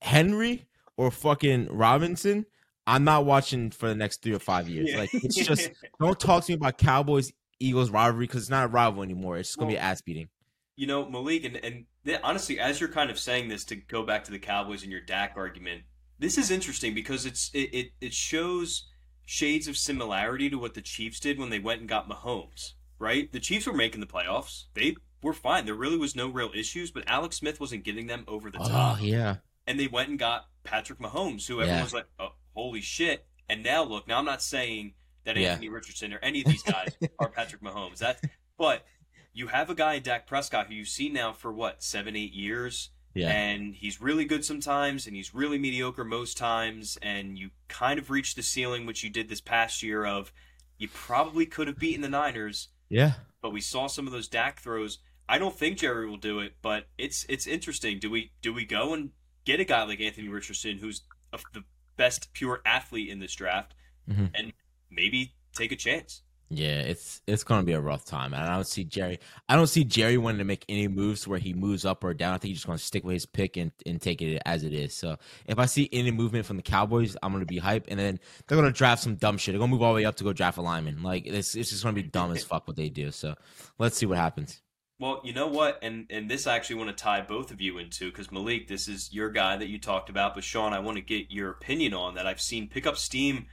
Henry 0.00 0.66
or 0.96 1.10
fucking 1.10 1.68
Robinson, 1.70 2.46
I'm 2.86 3.04
not 3.04 3.24
watching 3.24 3.70
for 3.70 3.88
the 3.88 3.94
next 3.94 4.22
three 4.22 4.34
or 4.34 4.40
five 4.40 4.68
years. 4.68 4.90
Yeah. 4.90 4.98
Like 4.98 5.14
it's 5.14 5.36
just 5.36 5.70
don't 6.00 6.18
talk 6.18 6.44
to 6.44 6.52
me 6.52 6.56
about 6.56 6.78
Cowboys 6.78 7.32
Eagles 7.60 7.90
rivalry 7.90 8.26
because 8.26 8.42
it's 8.42 8.50
not 8.50 8.64
a 8.64 8.68
rival 8.68 9.02
anymore. 9.02 9.38
It's 9.38 9.50
just 9.50 9.58
gonna 9.58 9.68
well, 9.68 9.76
be 9.76 9.78
ass 9.78 10.00
beating. 10.00 10.28
You 10.76 10.86
know, 10.86 11.08
Malik, 11.08 11.44
and 11.44 11.56
and 11.56 11.84
honestly, 12.22 12.58
as 12.58 12.80
you're 12.80 12.88
kind 12.88 13.10
of 13.10 13.18
saying 13.18 13.48
this 13.48 13.64
to 13.64 13.76
go 13.76 14.02
back 14.02 14.24
to 14.24 14.30
the 14.30 14.38
Cowboys 14.38 14.82
and 14.82 14.90
your 14.90 15.00
Dak 15.00 15.34
argument, 15.36 15.82
this 16.18 16.38
is 16.38 16.50
interesting 16.50 16.94
because 16.94 17.26
it's 17.26 17.50
it, 17.52 17.74
it, 17.74 17.90
it 18.00 18.12
shows 18.14 18.88
shades 19.24 19.68
of 19.68 19.76
similarity 19.76 20.50
to 20.50 20.58
what 20.58 20.74
the 20.74 20.82
Chiefs 20.82 21.20
did 21.20 21.38
when 21.38 21.50
they 21.50 21.58
went 21.58 21.80
and 21.80 21.88
got 21.88 22.08
Mahomes 22.08 22.72
right? 23.02 23.30
The 23.32 23.40
Chiefs 23.40 23.66
were 23.66 23.72
making 23.72 24.00
the 24.00 24.06
playoffs. 24.06 24.64
They 24.74 24.94
were 25.22 25.32
fine. 25.32 25.66
There 25.66 25.74
really 25.74 25.98
was 25.98 26.14
no 26.14 26.28
real 26.28 26.50
issues, 26.54 26.92
but 26.92 27.02
Alex 27.08 27.36
Smith 27.36 27.60
wasn't 27.60 27.84
getting 27.84 28.06
them 28.06 28.24
over 28.28 28.50
the 28.50 28.58
top. 28.58 28.98
Oh, 28.98 29.02
yeah. 29.02 29.36
And 29.66 29.78
they 29.78 29.88
went 29.88 30.08
and 30.08 30.18
got 30.18 30.46
Patrick 30.62 31.00
Mahomes, 31.00 31.46
who 31.46 31.54
everyone 31.60 31.78
yeah. 31.78 31.82
was 31.82 31.92
like, 31.92 32.06
oh, 32.20 32.34
holy 32.54 32.80
shit. 32.80 33.26
And 33.48 33.64
now 33.64 33.82
look, 33.82 34.06
now 34.06 34.18
I'm 34.18 34.24
not 34.24 34.40
saying 34.40 34.94
that 35.24 35.36
yeah. 35.36 35.50
Anthony 35.50 35.68
Richardson 35.68 36.12
or 36.12 36.20
any 36.22 36.42
of 36.42 36.46
these 36.46 36.62
guys 36.62 36.96
are 37.18 37.28
Patrick 37.28 37.60
Mahomes. 37.60 37.98
That, 37.98 38.20
but 38.56 38.84
you 39.32 39.48
have 39.48 39.70
a 39.70 39.74
guy 39.74 39.98
Dak 39.98 40.26
Prescott 40.26 40.66
who 40.66 40.74
you've 40.74 40.88
seen 40.88 41.12
now 41.12 41.32
for 41.32 41.52
what 41.52 41.82
seven, 41.82 42.16
eight 42.16 42.32
years. 42.32 42.90
Yeah. 43.14 43.30
And 43.30 43.74
he's 43.74 44.00
really 44.00 44.24
good 44.24 44.42
sometimes, 44.42 45.06
and 45.06 45.14
he's 45.14 45.34
really 45.34 45.58
mediocre 45.58 46.04
most 46.04 46.38
times. 46.38 46.96
And 47.02 47.38
you 47.38 47.50
kind 47.68 47.98
of 47.98 48.08
reached 48.08 48.36
the 48.36 48.42
ceiling, 48.42 48.86
which 48.86 49.04
you 49.04 49.10
did 49.10 49.28
this 49.28 49.40
past 49.42 49.82
year 49.82 50.06
of 50.06 50.32
you 50.78 50.88
probably 50.88 51.44
could 51.44 51.66
have 51.66 51.78
beaten 51.78 52.00
the 52.00 52.08
Niners, 52.08 52.68
yeah. 52.92 53.12
But 53.40 53.54
we 53.54 53.62
saw 53.62 53.86
some 53.86 54.06
of 54.06 54.12
those 54.12 54.28
Dak 54.28 54.60
throws. 54.60 54.98
I 55.26 55.38
don't 55.38 55.56
think 55.56 55.78
Jerry 55.78 56.06
will 56.06 56.18
do 56.18 56.40
it, 56.40 56.56
but 56.60 56.88
it's 56.98 57.24
it's 57.26 57.46
interesting. 57.46 57.98
Do 57.98 58.10
we 58.10 58.32
do 58.42 58.52
we 58.52 58.66
go 58.66 58.92
and 58.92 59.10
get 59.46 59.60
a 59.60 59.64
guy 59.64 59.82
like 59.84 60.00
Anthony 60.00 60.28
Richardson, 60.28 60.76
who's 60.76 61.00
a, 61.32 61.38
the 61.54 61.64
best 61.96 62.34
pure 62.34 62.60
athlete 62.66 63.08
in 63.08 63.18
this 63.18 63.34
draft, 63.34 63.74
mm-hmm. 64.06 64.26
and 64.34 64.52
maybe 64.90 65.32
take 65.56 65.72
a 65.72 65.76
chance? 65.76 66.20
Yeah, 66.54 66.80
it's 66.80 67.22
it's 67.26 67.44
gonna 67.44 67.62
be 67.62 67.72
a 67.72 67.80
rough 67.80 68.04
time, 68.04 68.34
and 68.34 68.42
I 68.42 68.54
don't 68.54 68.66
see 68.66 68.84
Jerry. 68.84 69.20
I 69.48 69.56
don't 69.56 69.68
see 69.68 69.84
Jerry 69.84 70.18
wanting 70.18 70.38
to 70.38 70.44
make 70.44 70.66
any 70.68 70.86
moves 70.86 71.26
where 71.26 71.38
he 71.38 71.54
moves 71.54 71.86
up 71.86 72.04
or 72.04 72.12
down. 72.12 72.34
I 72.34 72.38
think 72.38 72.50
he's 72.50 72.58
just 72.58 72.66
gonna 72.66 72.76
stick 72.76 73.04
with 73.04 73.14
his 73.14 73.24
pick 73.24 73.56
and, 73.56 73.72
and 73.86 74.02
take 74.02 74.20
it 74.20 74.42
as 74.44 74.62
it 74.62 74.74
is. 74.74 74.92
So 74.94 75.16
if 75.46 75.58
I 75.58 75.64
see 75.64 75.88
any 75.92 76.10
movement 76.10 76.44
from 76.44 76.58
the 76.58 76.62
Cowboys, 76.62 77.16
I'm 77.22 77.32
gonna 77.32 77.46
be 77.46 77.58
hyped. 77.58 77.86
And 77.88 77.98
then 77.98 78.20
they're 78.46 78.58
gonna 78.58 78.70
draft 78.70 79.02
some 79.02 79.14
dumb 79.14 79.38
shit. 79.38 79.54
They're 79.54 79.60
gonna 79.60 79.70
move 79.70 79.80
all 79.80 79.94
the 79.94 80.00
way 80.00 80.04
up 80.04 80.16
to 80.16 80.24
go 80.24 80.34
draft 80.34 80.58
a 80.58 80.60
lineman. 80.60 81.02
Like 81.02 81.26
it's 81.26 81.54
it's 81.54 81.70
just 81.70 81.82
gonna 81.82 81.94
be 81.94 82.02
dumb 82.02 82.32
as 82.32 82.44
fuck 82.44 82.68
what 82.68 82.76
they 82.76 82.90
do. 82.90 83.10
So 83.12 83.34
let's 83.78 83.96
see 83.96 84.04
what 84.04 84.18
happens. 84.18 84.60
Well, 84.98 85.22
you 85.24 85.32
know 85.32 85.48
what, 85.48 85.78
and 85.80 86.06
and 86.10 86.30
this 86.30 86.46
I 86.46 86.54
actually 86.54 86.76
want 86.76 86.96
to 86.96 87.02
tie 87.02 87.22
both 87.22 87.50
of 87.50 87.62
you 87.62 87.78
into 87.78 88.10
because 88.10 88.30
Malik, 88.30 88.68
this 88.68 88.88
is 88.88 89.10
your 89.10 89.30
guy 89.30 89.56
that 89.56 89.68
you 89.68 89.78
talked 89.78 90.10
about, 90.10 90.34
but 90.34 90.44
Sean, 90.44 90.74
I 90.74 90.80
want 90.80 90.98
to 90.98 91.02
get 91.02 91.30
your 91.30 91.50
opinion 91.50 91.94
on 91.94 92.14
that. 92.16 92.26
I've 92.26 92.42
seen 92.42 92.68
pick 92.68 92.86
up 92.86 92.98
steam 92.98 93.46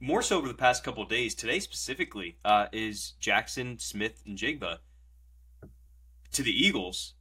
more 0.00 0.22
so 0.22 0.38
over 0.38 0.48
the 0.48 0.54
past 0.54 0.82
couple 0.82 1.04
days, 1.04 1.34
today 1.34 1.60
specifically, 1.60 2.38
uh, 2.44 2.66
is 2.72 3.14
Jaxon, 3.20 3.80
Smith-Njigba 3.80 4.78
to 6.32 6.42
the 6.42 6.66
Eagles. 6.66 7.14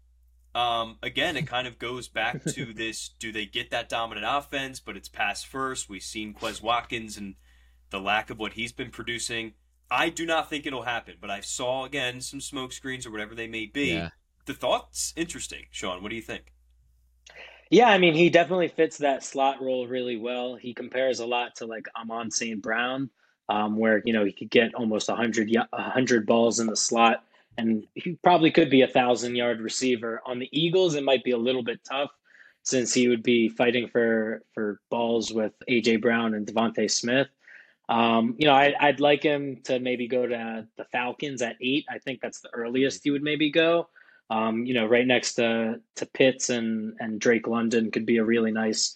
Um, 0.56 0.98
again, 1.04 1.38
it 1.38 1.46
kind 1.46 1.68
of 1.68 1.78
goes 1.78 2.08
back 2.08 2.44
to 2.54 2.74
this: 2.74 3.10
do 3.20 3.32
they 3.32 3.46
get 3.46 3.72
that 3.72 3.90
dominant 3.90 4.26
offense? 4.28 4.80
But 4.80 4.98
it's 4.98 5.10
pass 5.10 5.44
first. 5.44 5.90
We've 5.90 6.02
seen 6.02 6.34
Quez 6.34 6.62
Watkins 6.62 7.18
and 7.18 7.36
the 7.90 8.00
lack 8.00 8.30
of 8.30 8.40
what 8.40 8.54
he's 8.54 8.72
been 8.72 8.92
producing. 8.92 9.54
I 9.92 10.10
do 10.10 10.26
not 10.26 10.50
think 10.50 10.66
it'll 10.66 10.84
happen, 10.84 11.16
but 11.20 11.32
I 11.32 11.42
saw 11.42 11.86
again 11.86 12.22
some 12.22 12.42
smoke 12.42 12.72
screens 12.72 13.06
or 13.06 13.12
whatever 13.12 13.36
they 13.36 13.48
may 13.48 13.66
be. 13.66 13.94
Yeah. 13.94 14.10
The 14.46 14.54
thoughts 14.54 15.14
interesting, 15.16 15.66
Sean. 15.72 16.02
What 16.02 16.10
do 16.10 16.16
you 16.16 16.22
think? 16.22 16.54
Yeah, 17.70 17.90
I 17.90 18.00
mean, 18.00 18.16
he 18.16 18.30
definitely 18.30 18.68
fits 18.70 18.98
that 18.98 19.24
slot 19.24 19.62
role 19.62 19.88
really 19.88 20.18
well. 20.18 20.56
He 20.56 20.74
compares 20.74 21.20
a 21.20 21.26
lot 21.26 21.56
to 21.58 21.66
like 21.66 21.88
Amon 21.96 22.32
St. 22.32 22.62
Brown, 22.62 23.10
um, 23.48 23.78
where 23.78 24.02
you 24.06 24.14
know 24.14 24.26
he 24.26 24.32
could 24.32 24.50
get 24.50 24.74
almost 24.74 25.08
100, 25.08 25.50
100 25.72 26.26
balls 26.26 26.60
in 26.60 26.68
the 26.68 26.76
slot, 26.76 27.24
and 27.58 27.86
he 27.94 28.18
probably 28.24 28.50
could 28.50 28.72
be 28.72 28.82
a 28.82 28.88
thousand 28.88 29.36
yard 29.36 29.62
receiver. 29.62 30.22
On 30.26 30.40
the 30.40 30.50
Eagles, 30.52 30.96
it 30.96 31.04
might 31.04 31.24
be 31.24 31.32
a 31.32 31.38
little 31.38 31.64
bit 31.64 31.80
tough 31.88 32.10
since 32.64 32.94
he 32.94 33.08
would 33.08 33.24
be 33.24 33.50
fighting 33.50 33.88
for 33.88 34.42
for 34.54 34.82
balls 34.90 35.32
with 35.32 35.54
AJ 35.70 36.02
Brown 36.02 36.34
and 36.34 36.48
DeVonta 36.48 36.90
Smith. 36.90 37.28
Um, 37.88 38.36
you 38.38 38.48
know, 38.48 38.54
I, 38.54 38.74
I'd 38.80 39.00
like 39.00 39.24
him 39.24 39.62
to 39.66 39.80
maybe 39.80 40.08
go 40.08 40.26
to 40.26 40.68
the 40.78 40.86
Falcons 40.86 41.42
at 41.42 41.56
eight. 41.62 41.86
I 41.90 42.00
think 42.00 42.22
that's 42.22 42.40
the 42.40 42.50
earliest 42.54 43.04
he 43.04 43.12
would 43.12 43.24
maybe 43.24 43.52
go. 43.52 43.90
Um, 44.30 44.66
you 44.66 44.74
know, 44.74 44.86
right 44.86 45.08
next 45.08 45.36
to 45.36 45.82
to 45.96 46.06
Pitts 46.06 46.50
and 46.50 46.96
and 47.00 47.20
Drake 47.20 47.48
London 47.48 47.92
could 47.92 48.06
be 48.06 48.18
a 48.18 48.24
really 48.24 48.52
nice 48.52 48.96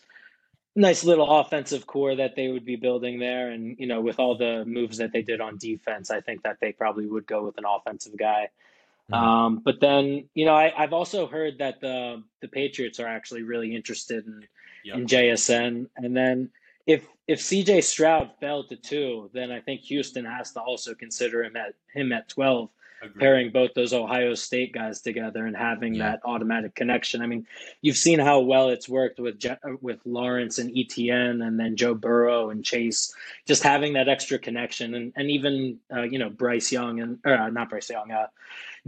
nice 0.76 1.04
little 1.04 1.40
offensive 1.40 1.86
core 1.86 2.16
that 2.16 2.36
they 2.36 2.48
would 2.48 2.66
be 2.66 2.76
building 2.76 3.20
there. 3.20 3.52
And, 3.52 3.78
you 3.78 3.86
know, 3.86 4.02
with 4.02 4.20
all 4.20 4.36
the 4.36 4.66
moves 4.66 4.98
that 4.98 5.12
they 5.12 5.22
did 5.22 5.40
on 5.40 5.58
defense, 5.58 6.10
I 6.10 6.22
think 6.22 6.44
that 6.44 6.58
they 6.60 6.72
probably 6.72 7.06
would 7.06 7.28
go 7.28 7.46
with 7.46 7.58
an 7.58 7.66
offensive 7.66 8.18
guy. 8.18 8.50
Mm-hmm. 9.12 9.14
Um, 9.14 9.62
but 9.64 9.80
then, 9.80 10.30
you 10.34 10.46
know, 10.46 10.56
I, 10.56 10.74
have 10.76 10.94
also 10.94 11.28
heard 11.28 11.58
that 11.60 11.82
the 11.82 12.24
the 12.42 12.48
Patriots 12.48 13.00
are 13.00 13.08
actually 13.08 13.44
really 13.44 13.76
interested 13.76 14.26
in 14.26 14.46
yep. 14.84 14.96
in 14.96 15.06
JSN. 15.06 15.88
And 15.98 16.16
then 16.16 16.50
if 16.88 17.06
if 17.28 17.40
CJ 17.40 17.84
Stroud 17.84 18.32
fell 18.40 18.64
to 18.64 18.76
two, 18.78 19.30
then 19.34 19.52
I 19.52 19.60
think 19.60 19.82
Houston 19.82 20.26
has 20.26 20.54
to 20.54 20.62
also 20.62 20.96
consider 20.96 21.44
him 21.44 21.58
at 21.58 21.74
him 21.94 22.14
at 22.14 22.30
twelve 22.30 22.70
Agreed. 23.04 23.20
pairing 23.20 23.52
both 23.52 23.74
those 23.74 23.94
Ohio 23.94 24.34
State 24.34 24.74
guys 24.74 25.02
together 25.02 25.46
and 25.46 25.56
having 25.56 25.96
yeah. 25.96 26.12
that 26.12 26.22
automatic 26.24 26.74
connection. 26.74 27.22
I 27.22 27.28
mean, 27.28 27.46
you've 27.82 27.98
seen 27.98 28.20
how 28.20 28.40
well 28.40 28.70
it's 28.70 28.88
worked 28.88 29.20
with 29.20 29.40
Je- 29.40 29.58
with 29.82 30.00
Lawrence 30.06 30.58
and 30.58 30.74
ETN, 30.74 31.46
and 31.46 31.60
then 31.60 31.76
Joe 31.76 31.94
Burrow 31.94 32.50
and 32.50 32.64
Chase, 32.64 33.14
just 33.48 33.64
having 33.64 33.94
that 33.94 34.08
extra 34.08 34.40
connection, 34.40 34.96
and 34.96 35.14
and 35.16 35.30
even 35.30 35.80
uh, 35.94 36.04
you 36.04 36.20
know 36.20 36.30
Bryce 36.30 36.72
Young 36.72 37.00
and 37.02 37.20
or 37.26 37.34
uh, 37.34 37.50
not 37.50 37.70
Bryce 37.70 37.90
Young, 37.90 38.12
uh, 38.12 38.28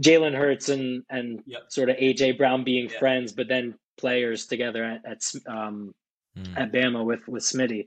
Jalen 0.02 0.34
Hurts 0.34 0.68
and 0.68 1.04
and 1.10 1.42
yep. 1.46 1.64
sort 1.68 1.90
of 1.90 1.96
AJ 1.96 2.38
Brown 2.38 2.64
being 2.64 2.88
friends, 2.88 3.32
but 3.32 3.48
then 3.48 3.74
players 3.98 4.46
together 4.46 4.84
at 4.84 5.04
at, 5.04 5.22
um, 5.46 5.94
mm. 6.36 6.56
at 6.56 6.72
Bama 6.72 7.04
with 7.04 7.26
with 7.28 7.42
Smitty. 7.42 7.86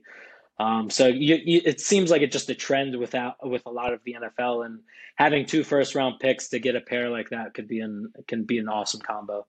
Um, 0.60 0.90
so 0.90 1.06
you, 1.06 1.36
you, 1.42 1.62
it 1.64 1.80
seems 1.80 2.10
like 2.10 2.20
it's 2.20 2.34
just 2.34 2.50
a 2.50 2.54
trend 2.54 2.94
without 2.98 3.36
with 3.48 3.62
a 3.64 3.70
lot 3.70 3.94
of 3.94 4.00
the 4.04 4.14
NFL, 4.20 4.66
and 4.66 4.80
having 5.16 5.46
two 5.46 5.64
first 5.64 5.94
round 5.94 6.20
picks 6.20 6.48
to 6.48 6.58
get 6.58 6.76
a 6.76 6.82
pair 6.82 7.08
like 7.08 7.30
that 7.30 7.54
could 7.54 7.66
be 7.66 7.80
an 7.80 8.12
can 8.28 8.44
be 8.44 8.58
an 8.58 8.68
awesome 8.68 9.00
combo. 9.00 9.46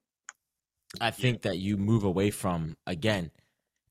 I 1.02 1.12
think 1.12 1.42
that 1.42 1.58
you 1.58 1.76
move 1.76 2.06
away 2.06 2.32
from 2.32 2.78
again 2.88 3.32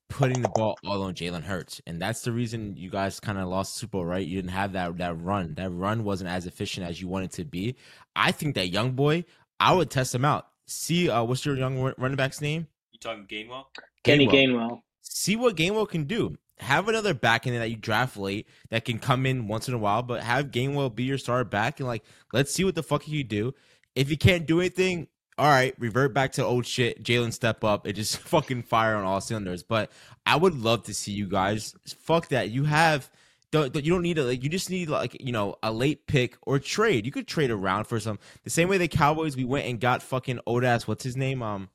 putting 0.08 0.40
the 0.40 0.48
ball 0.48 0.78
all 0.86 1.02
on 1.02 1.12
Jalen 1.12 1.42
Hurts, 1.42 1.82
and 1.86 2.00
that's 2.00 2.22
the 2.22 2.32
reason 2.32 2.74
you 2.78 2.88
guys 2.88 3.20
kind 3.20 3.36
of 3.36 3.48
lost 3.48 3.76
Super 3.76 3.98
Bowl, 3.98 4.06
right? 4.06 4.26
You 4.26 4.36
didn't 4.36 4.52
have 4.52 4.72
that 4.72 4.96
that 4.96 5.20
run. 5.20 5.52
That 5.56 5.68
run 5.68 6.04
wasn't 6.04 6.30
as 6.30 6.46
efficient 6.46 6.88
as 6.88 7.02
you 7.02 7.08
wanted 7.08 7.32
to 7.32 7.44
be. 7.44 7.76
I 8.16 8.32
think 8.32 8.54
that 8.54 8.68
young 8.68 8.92
boy, 8.92 9.26
I 9.60 9.74
would 9.74 9.90
test 9.90 10.14
him 10.14 10.24
out. 10.24 10.46
See, 10.66 11.10
uh, 11.10 11.22
what's 11.24 11.44
your 11.44 11.58
young 11.58 11.92
running 11.98 12.16
back's 12.16 12.40
name? 12.40 12.66
You 12.92 12.98
talking 12.98 13.26
Gainwell? 13.26 13.64
Kenny 14.04 14.26
Gainwell. 14.26 14.32
Gainwell. 14.32 14.82
See 15.02 15.36
what 15.36 15.54
Gainwell 15.54 15.86
can 15.86 16.04
do. 16.04 16.38
Have 16.60 16.88
another 16.88 17.14
back 17.14 17.46
in 17.46 17.52
there 17.52 17.60
that 17.60 17.70
you 17.70 17.76
draft 17.76 18.16
late 18.16 18.46
that 18.70 18.84
can 18.84 18.98
come 18.98 19.26
in 19.26 19.48
once 19.48 19.68
in 19.68 19.74
a 19.74 19.78
while, 19.78 20.02
but 20.02 20.22
have 20.22 20.50
Gainwell 20.50 20.94
be 20.94 21.04
your 21.04 21.18
starter 21.18 21.44
back 21.44 21.80
and 21.80 21.86
like 21.86 22.04
let's 22.32 22.52
see 22.52 22.64
what 22.64 22.74
the 22.74 22.82
fuck 22.82 23.08
you 23.08 23.24
do. 23.24 23.54
If 23.94 24.10
you 24.10 24.16
can't 24.16 24.46
do 24.46 24.60
anything, 24.60 25.08
all 25.40 25.46
right, 25.46 25.74
revert 25.78 26.12
back 26.12 26.32
to 26.32 26.44
old 26.44 26.66
shit. 26.66 27.02
Jalen 27.02 27.32
step 27.32 27.64
up 27.64 27.86
and 27.86 27.94
just 27.94 28.18
fucking 28.18 28.64
fire 28.64 28.94
on 28.94 29.04
all 29.04 29.20
cylinders. 29.20 29.62
But 29.62 29.90
I 30.26 30.36
would 30.36 30.54
love 30.54 30.82
to 30.84 30.94
see 30.94 31.12
you 31.12 31.26
guys. 31.26 31.74
Fuck 32.00 32.28
that. 32.28 32.50
You 32.50 32.64
have. 32.64 33.10
don't, 33.50 33.74
You 33.74 33.92
don't 33.92 34.02
need 34.02 34.18
a 34.18 34.24
like. 34.24 34.44
You 34.44 34.50
just 34.50 34.68
need 34.68 34.90
like 34.90 35.16
you 35.18 35.32
know 35.32 35.56
a 35.62 35.72
late 35.72 36.06
pick 36.06 36.36
or 36.42 36.58
trade. 36.58 37.06
You 37.06 37.12
could 37.12 37.26
trade 37.26 37.50
around 37.50 37.84
for 37.84 37.98
some. 37.98 38.18
The 38.44 38.50
same 38.50 38.68
way 38.68 38.76
the 38.76 38.86
Cowboys, 38.86 39.34
we 39.34 39.44
went 39.44 39.66
and 39.66 39.80
got 39.80 40.02
fucking 40.02 40.40
Odas. 40.46 40.86
What's 40.86 41.04
his 41.04 41.16
name? 41.16 41.42
Um, 41.42 41.70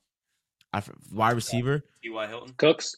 wide 1.12 1.34
receiver. 1.34 1.84
T.Y. 2.02 2.26
Hilton. 2.28 2.54
Cooks. 2.56 2.94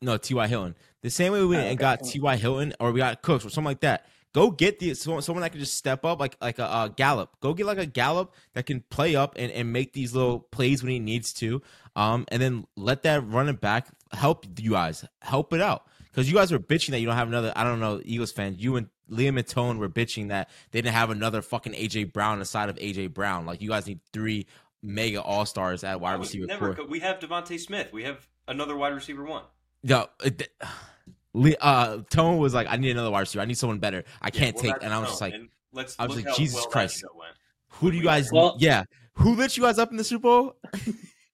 No, 0.00 0.16
T.Y. 0.16 0.46
Hilton. 0.46 0.74
The 1.02 1.10
same 1.10 1.32
way 1.32 1.40
we 1.40 1.46
went 1.46 1.62
oh, 1.62 1.70
and 1.70 1.78
got 1.78 2.02
T.Y. 2.04 2.36
Hilton 2.36 2.74
or 2.80 2.92
we 2.92 2.98
got 2.98 3.22
Cooks 3.22 3.44
or 3.44 3.50
something 3.50 3.66
like 3.66 3.80
that. 3.80 4.06
Go 4.32 4.50
get 4.50 4.78
the 4.78 4.94
someone 4.94 5.42
that 5.42 5.50
can 5.50 5.60
just 5.60 5.74
step 5.74 6.06
up 6.06 6.18
like 6.18 6.36
like 6.40 6.58
a, 6.58 6.64
a 6.64 6.92
Gallup. 6.96 7.36
Go 7.40 7.52
get 7.52 7.66
like 7.66 7.78
a 7.78 7.84
Gallup 7.84 8.34
that 8.54 8.64
can 8.64 8.80
play 8.88 9.14
up 9.14 9.34
and, 9.36 9.52
and 9.52 9.72
make 9.72 9.92
these 9.92 10.14
little 10.14 10.40
plays 10.40 10.82
when 10.82 10.90
he 10.90 10.98
needs 10.98 11.34
to. 11.34 11.60
Um, 11.96 12.24
and 12.28 12.40
then 12.40 12.66
let 12.74 13.02
that 13.02 13.26
running 13.26 13.56
back 13.56 13.88
help 14.12 14.46
you 14.58 14.70
guys 14.70 15.04
help 15.20 15.52
it 15.52 15.60
out 15.60 15.86
because 16.10 16.30
you 16.30 16.34
guys 16.34 16.50
were 16.50 16.58
bitching 16.58 16.90
that 16.90 17.00
you 17.00 17.06
don't 17.06 17.16
have 17.16 17.28
another. 17.28 17.52
I 17.54 17.64
don't 17.64 17.80
know 17.80 18.00
Eagles 18.04 18.32
fans. 18.32 18.62
You 18.62 18.76
and 18.76 18.88
Liam 19.10 19.36
and 19.36 19.46
Tone 19.46 19.78
were 19.78 19.90
bitching 19.90 20.28
that 20.28 20.48
they 20.70 20.80
didn't 20.80 20.94
have 20.94 21.10
another 21.10 21.42
fucking 21.42 21.74
AJ 21.74 22.14
Brown 22.14 22.40
aside 22.40 22.70
of 22.70 22.76
AJ 22.76 23.12
Brown. 23.12 23.44
Like 23.44 23.60
you 23.60 23.68
guys 23.68 23.86
need 23.86 24.00
three 24.14 24.46
mega 24.82 25.20
all 25.20 25.44
stars 25.44 25.84
at 25.84 26.00
wide 26.00 26.18
receiver. 26.18 26.46
Never, 26.46 26.76
we 26.88 27.00
have 27.00 27.18
DeVonta 27.18 27.58
Smith. 27.60 27.92
We 27.92 28.04
have 28.04 28.26
another 28.48 28.76
wide 28.76 28.94
receiver 28.94 29.24
one. 29.24 29.42
No, 29.84 30.08
uh, 31.60 31.98
Tone 32.10 32.38
was 32.38 32.54
like, 32.54 32.66
I 32.68 32.76
need 32.76 32.90
another 32.90 33.10
wide 33.10 33.20
receiver. 33.20 33.42
I 33.42 33.46
need 33.46 33.58
someone 33.58 33.78
better. 33.78 34.04
I 34.20 34.30
can't 34.30 34.56
yeah, 34.56 34.62
well, 34.62 34.74
take. 34.74 34.82
And 34.82 34.92
I 34.92 34.98
was 34.98 35.08
just 35.10 35.20
like, 35.20 35.34
let's 35.72 35.96
I 35.98 36.06
was 36.06 36.16
like, 36.16 36.34
Jesus 36.36 36.60
well 36.60 36.70
Christ, 36.70 37.04
who 37.68 37.90
do 37.90 37.96
you 37.96 38.02
guys? 38.02 38.30
Well, 38.32 38.56
yeah, 38.58 38.84
who 39.14 39.34
lit 39.34 39.56
you 39.56 39.62
guys 39.62 39.78
up 39.78 39.90
in 39.90 39.96
the 39.96 40.04
Super 40.04 40.22
Bowl? 40.22 40.56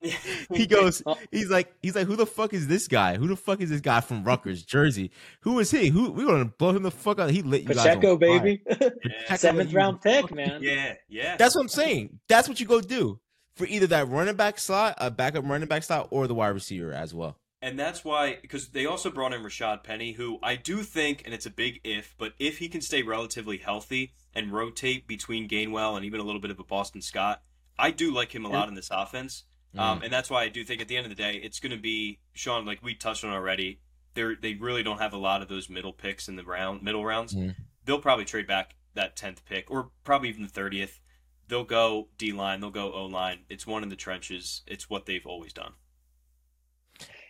he 0.52 0.66
goes, 0.66 1.02
he's 1.30 1.50
like, 1.50 1.72
he's 1.82 1.94
like, 1.94 2.06
who 2.06 2.16
the 2.16 2.26
fuck 2.26 2.52
is 2.54 2.66
this 2.66 2.88
guy? 2.88 3.16
Who 3.16 3.26
the 3.26 3.36
fuck 3.36 3.60
is 3.60 3.70
this 3.70 3.80
guy 3.80 4.00
from 4.00 4.24
Rutgers, 4.24 4.62
Jersey? 4.62 5.10
Who 5.40 5.58
is 5.58 5.70
he? 5.70 5.88
Who 5.88 6.12
we 6.12 6.24
gonna 6.24 6.46
blow 6.46 6.70
him 6.70 6.82
the 6.82 6.90
fuck 6.90 7.18
out? 7.18 7.30
He 7.30 7.42
lit 7.42 7.62
you 7.62 7.68
Pacheco, 7.68 8.16
guys 8.16 8.30
on 8.30 8.42
baby, 8.42 8.62
yeah. 9.04 9.34
seventh 9.34 9.72
round 9.72 10.00
pick, 10.00 10.32
man. 10.34 10.62
Yeah, 10.62 10.94
yeah. 11.08 11.36
That's 11.36 11.54
what 11.54 11.62
I'm 11.62 11.68
saying. 11.68 12.20
That's 12.28 12.48
what 12.48 12.60
you 12.60 12.66
go 12.66 12.80
do 12.80 13.18
for 13.54 13.66
either 13.66 13.88
that 13.88 14.08
running 14.08 14.36
back 14.36 14.58
slot, 14.58 14.94
a 14.98 15.10
backup 15.10 15.44
running 15.44 15.68
back 15.68 15.82
slot, 15.82 16.08
or 16.10 16.26
the 16.26 16.34
wide 16.34 16.48
receiver 16.48 16.92
as 16.92 17.12
well. 17.12 17.36
And 17.60 17.78
that's 17.78 18.04
why, 18.04 18.38
because 18.40 18.68
they 18.68 18.86
also 18.86 19.10
brought 19.10 19.32
in 19.32 19.42
Rashad 19.42 19.82
Penny, 19.82 20.12
who 20.12 20.38
I 20.42 20.54
do 20.54 20.82
think, 20.84 21.22
and 21.24 21.34
it's 21.34 21.46
a 21.46 21.50
big 21.50 21.80
if, 21.82 22.14
but 22.16 22.34
if 22.38 22.58
he 22.58 22.68
can 22.68 22.80
stay 22.80 23.02
relatively 23.02 23.58
healthy 23.58 24.12
and 24.32 24.52
rotate 24.52 25.08
between 25.08 25.48
Gainwell 25.48 25.96
and 25.96 26.04
even 26.04 26.20
a 26.20 26.22
little 26.22 26.40
bit 26.40 26.52
of 26.52 26.60
a 26.60 26.64
Boston 26.64 27.02
Scott, 27.02 27.42
I 27.76 27.90
do 27.90 28.14
like 28.14 28.32
him 28.32 28.44
a 28.44 28.48
lot 28.48 28.68
in 28.68 28.74
this 28.74 28.90
offense. 28.92 29.44
Mm. 29.74 29.80
Um, 29.80 30.02
and 30.02 30.12
that's 30.12 30.30
why 30.30 30.44
I 30.44 30.48
do 30.48 30.64
think 30.64 30.80
at 30.80 30.88
the 30.88 30.96
end 30.96 31.06
of 31.06 31.10
the 31.10 31.20
day, 31.20 31.40
it's 31.42 31.60
going 31.60 31.72
to 31.72 31.82
be 31.82 32.20
Sean, 32.32 32.64
like 32.64 32.82
we 32.82 32.94
touched 32.94 33.24
on 33.24 33.30
already. 33.30 33.80
They 34.14 34.34
they 34.40 34.54
really 34.54 34.82
don't 34.82 34.98
have 34.98 35.12
a 35.12 35.18
lot 35.18 35.42
of 35.42 35.48
those 35.48 35.68
middle 35.68 35.92
picks 35.92 36.28
in 36.28 36.36
the 36.36 36.44
round 36.44 36.82
middle 36.82 37.04
rounds. 37.04 37.34
Mm. 37.34 37.54
They'll 37.84 38.00
probably 38.00 38.24
trade 38.24 38.46
back 38.46 38.74
that 38.94 39.16
tenth 39.16 39.44
pick, 39.44 39.70
or 39.70 39.90
probably 40.04 40.28
even 40.28 40.42
the 40.42 40.48
thirtieth. 40.48 41.00
They'll 41.48 41.64
go 41.64 42.08
D 42.18 42.32
line, 42.32 42.60
they'll 42.60 42.70
go 42.70 42.92
O 42.92 43.04
line. 43.06 43.40
It's 43.48 43.66
one 43.66 43.82
in 43.82 43.88
the 43.88 43.96
trenches. 43.96 44.62
It's 44.66 44.88
what 44.88 45.06
they've 45.06 45.26
always 45.26 45.52
done. 45.52 45.72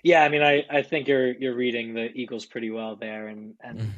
Yeah, 0.02 0.22
I 0.22 0.28
mean, 0.28 0.42
I, 0.42 0.64
I 0.70 0.82
think 0.82 1.08
you're 1.08 1.32
you're 1.32 1.54
reading 1.54 1.94
the 1.94 2.10
Eagles 2.14 2.46
pretty 2.46 2.70
well 2.70 2.96
there, 2.96 3.28
and 3.28 3.54
and 3.60 3.80
mm. 3.80 3.90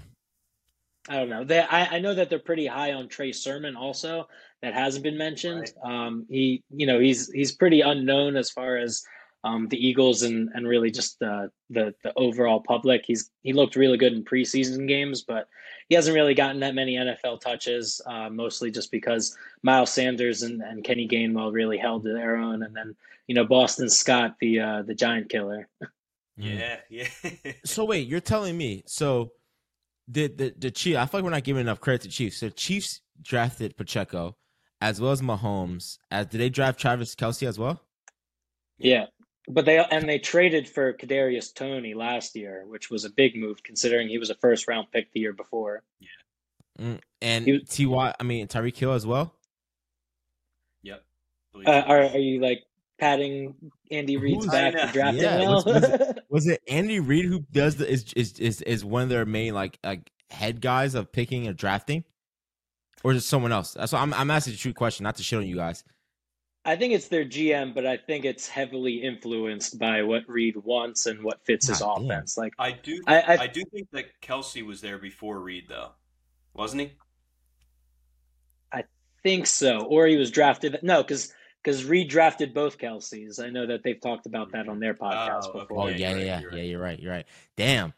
I 1.08 1.16
don't 1.16 1.28
know. 1.28 1.44
They 1.44 1.60
I, 1.60 1.96
I 1.96 1.98
know 2.00 2.14
that 2.14 2.30
they're 2.30 2.38
pretty 2.38 2.66
high 2.66 2.92
on 2.92 3.08
Trey 3.08 3.32
Sermon 3.32 3.76
also. 3.76 4.28
That 4.62 4.74
hasn't 4.74 5.04
been 5.04 5.18
mentioned. 5.18 5.72
Right. 5.82 6.06
Um, 6.06 6.26
he 6.28 6.62
you 6.70 6.86
know 6.86 6.98
he's 7.00 7.30
he's 7.30 7.52
pretty 7.52 7.80
unknown 7.80 8.36
as 8.36 8.50
far 8.50 8.76
as 8.76 9.02
um, 9.44 9.68
the 9.68 9.86
Eagles 9.86 10.22
and 10.22 10.50
and 10.54 10.66
really 10.66 10.90
just 10.90 11.18
the, 11.18 11.50
the 11.70 11.94
the 12.02 12.12
overall 12.16 12.60
public. 12.60 13.04
He's 13.06 13.30
he 13.42 13.52
looked 13.52 13.76
really 13.76 13.96
good 13.96 14.12
in 14.12 14.24
preseason 14.24 14.86
games, 14.86 15.22
but 15.22 15.48
he 15.88 15.94
hasn't 15.94 16.14
really 16.14 16.34
gotten 16.34 16.60
that 16.60 16.74
many 16.74 16.96
NFL 16.96 17.40
touches. 17.40 18.00
Uh, 18.06 18.28
mostly 18.28 18.70
just 18.70 18.90
because 18.90 19.36
Miles 19.62 19.92
Sanders 19.92 20.42
and, 20.42 20.60
and 20.62 20.84
Kenny 20.84 21.08
Gainwell 21.08 21.52
really 21.52 21.78
held 21.78 22.04
their 22.04 22.36
own, 22.36 22.62
and 22.62 22.76
then 22.76 22.94
you 23.26 23.34
know 23.34 23.44
Boston 23.44 23.88
Scott, 23.88 24.36
the 24.40 24.60
uh, 24.60 24.82
the 24.82 24.94
giant 24.94 25.28
killer. 25.28 25.68
Yeah, 26.36 26.76
yeah. 26.88 27.06
so 27.66 27.84
wait, 27.84 28.08
you're 28.08 28.20
telling 28.20 28.56
me 28.56 28.82
so 28.86 29.32
the 30.08 30.28
the 30.28 30.54
the 30.56 30.70
Chiefs? 30.70 30.96
I 30.96 31.04
feel 31.04 31.18
like 31.18 31.24
we're 31.24 31.30
not 31.30 31.44
giving 31.44 31.60
enough 31.60 31.80
credit 31.80 32.02
to 32.02 32.08
Chiefs. 32.08 32.38
So 32.38 32.48
Chiefs 32.48 33.02
drafted 33.20 33.76
Pacheco 33.76 34.36
as 34.80 35.00
well 35.00 35.12
as 35.12 35.20
Mahomes. 35.20 35.98
As 36.10 36.26
did 36.28 36.40
they 36.40 36.48
draft 36.48 36.80
Travis 36.80 37.14
Kelce 37.14 37.46
as 37.46 37.58
well? 37.58 37.82
Yeah, 38.78 39.06
but 39.50 39.64
they 39.64 39.78
and 39.78 40.08
they 40.08 40.18
traded 40.18 40.68
for 40.68 40.92
Kadarius 40.92 41.54
Toney 41.54 41.94
last 41.94 42.36
year, 42.36 42.64
which 42.66 42.90
was 42.90 43.04
a 43.04 43.10
big 43.10 43.36
move 43.36 43.62
considering 43.62 44.08
he 44.08 44.18
was 44.18 44.30
a 44.30 44.34
first 44.34 44.68
round 44.68 44.90
pick 44.92 45.12
the 45.12 45.20
year 45.20 45.32
before. 45.32 45.82
Yeah, 45.98 46.84
mm, 46.84 47.00
and 47.20 47.68
Ty, 47.68 48.14
I 48.18 48.22
mean 48.22 48.48
Tyreek 48.48 48.76
Hill 48.76 48.92
as 48.92 49.06
well. 49.06 49.34
Yep. 50.82 51.02
Uh, 51.66 51.70
are 51.70 52.02
are 52.02 52.18
you 52.18 52.40
like 52.40 52.64
patting 52.98 53.54
Andy 53.90 54.16
Reid's 54.16 54.46
back 54.46 54.72
for 54.72 54.92
drafting 54.92 55.22
yeah. 55.22 55.40
well? 55.40 55.54
Was, 55.54 55.64
was, 55.64 55.84
it, 55.84 56.18
was, 56.28 56.46
it, 56.46 56.62
Andy 56.68 57.00
Reid 57.00 57.24
who 57.24 57.40
does 57.52 57.76
the 57.76 57.90
is, 57.90 58.12
is 58.14 58.38
is 58.38 58.62
is 58.62 58.84
one 58.84 59.02
of 59.02 59.08
their 59.08 59.26
main 59.26 59.54
like 59.54 59.78
like 59.82 60.10
head 60.30 60.60
guys 60.60 60.94
of 60.94 61.10
picking 61.12 61.46
and 61.46 61.56
drafting, 61.56 62.04
or 63.02 63.12
is 63.12 63.24
it 63.24 63.26
someone 63.26 63.52
else? 63.52 63.72
That's 63.74 63.92
what 63.92 64.02
I'm 64.02 64.14
I'm 64.14 64.30
asking 64.30 64.54
a 64.54 64.56
true 64.56 64.74
question, 64.74 65.04
not 65.04 65.16
to 65.16 65.22
shit 65.22 65.38
on 65.38 65.46
you 65.46 65.56
guys. 65.56 65.84
I 66.64 66.76
think 66.76 66.92
it's 66.92 67.08
their 67.08 67.24
GM, 67.24 67.74
but 67.74 67.86
I 67.86 67.96
think 67.96 68.24
it's 68.24 68.46
heavily 68.46 69.02
influenced 69.02 69.78
by 69.78 70.02
what 70.02 70.28
Reid 70.28 70.56
wants 70.56 71.06
and 71.06 71.24
what 71.24 71.44
fits 71.46 71.68
his 71.68 71.80
God, 71.80 72.02
offense. 72.02 72.36
Like 72.36 72.52
I 72.58 72.72
do, 72.72 73.00
I, 73.06 73.20
I, 73.20 73.36
I 73.42 73.46
do 73.46 73.62
think 73.72 73.88
that 73.92 74.20
Kelce 74.20 74.64
was 74.64 74.82
there 74.82 74.98
before 74.98 75.40
Reid, 75.40 75.66
though, 75.68 75.92
wasn't 76.52 76.82
he? 76.82 76.92
I 78.72 78.84
think 79.22 79.46
so, 79.46 79.80
or 79.80 80.06
he 80.06 80.16
was 80.16 80.30
drafted. 80.30 80.78
No, 80.82 81.02
because 81.02 81.32
because 81.64 81.86
Reid 81.86 82.10
drafted 82.10 82.52
both 82.52 82.76
Kelces. 82.76 83.42
I 83.42 83.48
know 83.48 83.66
that 83.66 83.82
they've 83.82 84.00
talked 84.00 84.26
about 84.26 84.52
that 84.52 84.68
on 84.68 84.80
their 84.80 84.96
oh, 85.00 85.04
podcast 85.04 85.50
oh, 85.54 85.60
before. 85.60 85.84
Oh 85.84 85.86
yeah, 85.88 86.14
yeah, 86.14 86.16
yeah, 86.16 86.40
yeah. 86.52 86.62
You're 86.62 86.80
right. 86.80 87.00
You're 87.00 87.12
right. 87.12 87.26
Damn, 87.56 87.94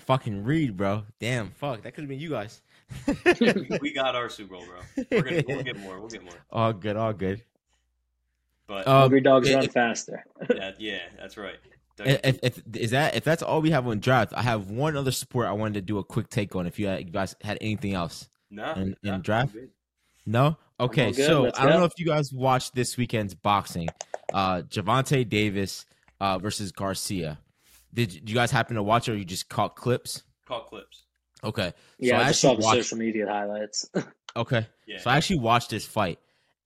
fucking 0.00 0.44
Reid, 0.44 0.76
bro. 0.76 1.04
Damn, 1.18 1.50
fuck. 1.52 1.82
That 1.82 1.94
could 1.94 2.02
have 2.02 2.10
been 2.10 2.20
you 2.20 2.30
guys. 2.30 2.60
we 3.80 3.92
got 3.94 4.14
our 4.14 4.28
Super 4.28 4.56
Bowl, 4.56 4.66
bro. 4.66 5.04
We're 5.10 5.22
gonna 5.22 5.42
we'll 5.48 5.62
get 5.62 5.78
more. 5.78 5.98
We'll 5.98 6.10
get 6.10 6.22
more. 6.22 6.34
All 6.50 6.74
good. 6.74 6.96
All 6.96 7.14
good. 7.14 7.42
But 8.72 8.88
um, 8.88 9.00
hungry 9.00 9.20
dogs 9.20 9.50
it, 9.50 9.54
run 9.54 9.64
it, 9.64 9.72
faster. 9.72 10.24
yeah, 10.54 10.72
yeah, 10.78 10.98
that's 11.18 11.36
right. 11.36 11.56
If, 11.98 12.38
if, 12.42 12.62
is 12.74 12.92
that 12.92 13.14
if 13.14 13.22
that's 13.22 13.42
all 13.42 13.60
we 13.60 13.70
have 13.70 13.86
on 13.86 14.00
draft, 14.00 14.32
I 14.34 14.40
have 14.40 14.70
one 14.70 14.96
other 14.96 15.10
sport 15.10 15.46
I 15.46 15.52
wanted 15.52 15.74
to 15.74 15.82
do 15.82 15.98
a 15.98 16.04
quick 16.04 16.30
take 16.30 16.56
on. 16.56 16.66
If 16.66 16.78
you, 16.78 16.86
had, 16.86 17.04
you 17.04 17.12
guys 17.12 17.36
had 17.42 17.58
anything 17.60 17.92
else, 17.92 18.30
no, 18.50 18.72
in, 18.72 18.96
in 19.02 19.20
draft, 19.20 19.54
no. 20.24 20.56
Okay, 20.80 21.12
so 21.12 21.42
Let's 21.42 21.58
I 21.58 21.64
don't 21.64 21.72
go. 21.72 21.78
know 21.80 21.84
if 21.84 21.92
you 21.98 22.06
guys 22.06 22.32
watched 22.32 22.74
this 22.74 22.96
weekend's 22.96 23.34
boxing, 23.34 23.90
uh, 24.32 24.62
Gervonta 24.62 25.28
Davis 25.28 25.84
uh, 26.18 26.38
versus 26.38 26.72
Garcia. 26.72 27.38
Did 27.92 28.26
you 28.26 28.34
guys 28.34 28.50
happen 28.50 28.76
to 28.76 28.82
watch, 28.82 29.06
or 29.10 29.14
you 29.14 29.26
just 29.26 29.50
caught 29.50 29.76
clips? 29.76 30.22
Caught 30.48 30.68
clips. 30.68 31.04
Okay. 31.44 31.74
Yeah, 31.98 32.16
so 32.16 32.16
I, 32.16 32.24
I 32.24 32.28
just 32.28 32.40
saw 32.40 32.54
the 32.54 32.62
watched... 32.62 32.84
social 32.84 32.96
media 32.96 33.26
highlights. 33.26 33.90
okay. 34.36 34.66
Yeah. 34.86 34.98
So 34.98 35.10
I 35.10 35.18
actually 35.18 35.40
watched 35.40 35.68
this 35.68 35.84
fight, 35.84 36.18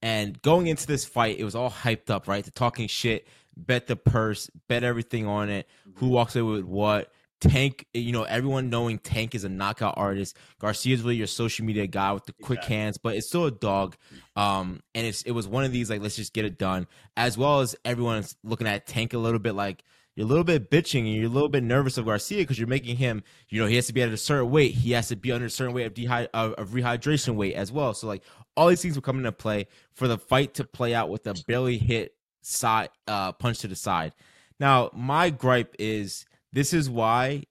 and 0.06 0.40
going 0.40 0.68
into 0.68 0.86
this 0.86 1.04
fight, 1.04 1.40
it 1.40 1.42
was 1.42 1.56
all 1.56 1.68
hyped 1.68 2.10
up, 2.10 2.28
right? 2.28 2.44
The 2.44 2.52
talking 2.52 2.86
shit, 2.86 3.26
bet 3.56 3.88
the 3.88 3.96
purse, 3.96 4.48
bet 4.68 4.84
everything 4.84 5.26
on 5.26 5.50
it. 5.50 5.68
Who 5.96 6.10
walks 6.10 6.36
away 6.36 6.58
with 6.58 6.64
what? 6.64 7.12
Tank, 7.40 7.86
you 7.92 8.12
know, 8.12 8.22
everyone 8.22 8.70
knowing 8.70 9.00
Tank 9.00 9.34
is 9.34 9.42
a 9.42 9.48
knockout 9.48 9.94
artist. 9.96 10.36
Garcia 10.60 10.94
is 10.94 11.02
really 11.02 11.16
your 11.16 11.26
social 11.26 11.66
media 11.66 11.88
guy 11.88 12.12
with 12.12 12.24
the 12.24 12.34
quick 12.34 12.58
exactly. 12.58 12.76
hands, 12.76 12.98
but 12.98 13.16
it's 13.16 13.26
still 13.26 13.46
a 13.46 13.50
dog. 13.50 13.96
Um, 14.36 14.80
and 14.94 15.04
it's 15.08 15.22
it 15.22 15.32
was 15.32 15.48
one 15.48 15.64
of 15.64 15.72
these 15.72 15.90
like 15.90 16.00
let's 16.00 16.14
just 16.14 16.32
get 16.32 16.44
it 16.44 16.56
done. 16.56 16.86
As 17.16 17.36
well 17.36 17.58
as 17.58 17.74
everyone's 17.84 18.36
looking 18.44 18.68
at 18.68 18.86
Tank 18.86 19.12
a 19.12 19.18
little 19.18 19.40
bit 19.40 19.56
like 19.56 19.82
you're 20.16 20.24
a 20.24 20.28
little 20.28 20.44
bit 20.44 20.70
bitching 20.70 21.00
and 21.00 21.14
you're 21.14 21.26
a 21.26 21.32
little 21.32 21.50
bit 21.50 21.62
nervous 21.62 21.98
of 21.98 22.06
Garcia 22.06 22.38
because 22.38 22.58
you're 22.58 22.66
making 22.66 22.96
him, 22.96 23.22
you 23.50 23.60
know, 23.60 23.66
he 23.68 23.76
has 23.76 23.86
to 23.88 23.92
be 23.92 24.00
at 24.00 24.08
a 24.08 24.16
certain 24.16 24.50
weight. 24.50 24.72
He 24.72 24.92
has 24.92 25.08
to 25.08 25.16
be 25.16 25.30
under 25.30 25.46
a 25.46 25.50
certain 25.50 25.74
weight 25.74 25.84
of, 25.84 25.92
dehy- 25.92 26.28
of, 26.32 26.54
of 26.54 26.70
rehydration 26.70 27.34
weight 27.34 27.54
as 27.54 27.70
well. 27.70 27.92
So 27.92 28.06
like 28.06 28.22
all 28.56 28.68
these 28.68 28.82
things 28.82 28.94
will 28.94 29.02
come 29.02 29.18
into 29.18 29.32
play 29.32 29.66
for 29.92 30.08
the 30.08 30.18
fight 30.18 30.54
to 30.54 30.64
play 30.64 30.94
out 30.94 31.10
with 31.10 31.26
a 31.26 31.34
barely 31.46 31.78
hit 31.78 32.14
side 32.42 32.90
uh, 33.06 33.32
punch 33.32 33.58
to 33.60 33.68
the 33.68 33.76
side. 33.76 34.12
Now, 34.58 34.90
my 34.94 35.30
gripe 35.30 35.74
is 35.78 36.24
this 36.52 36.72
is 36.72 36.88
why 36.88 37.44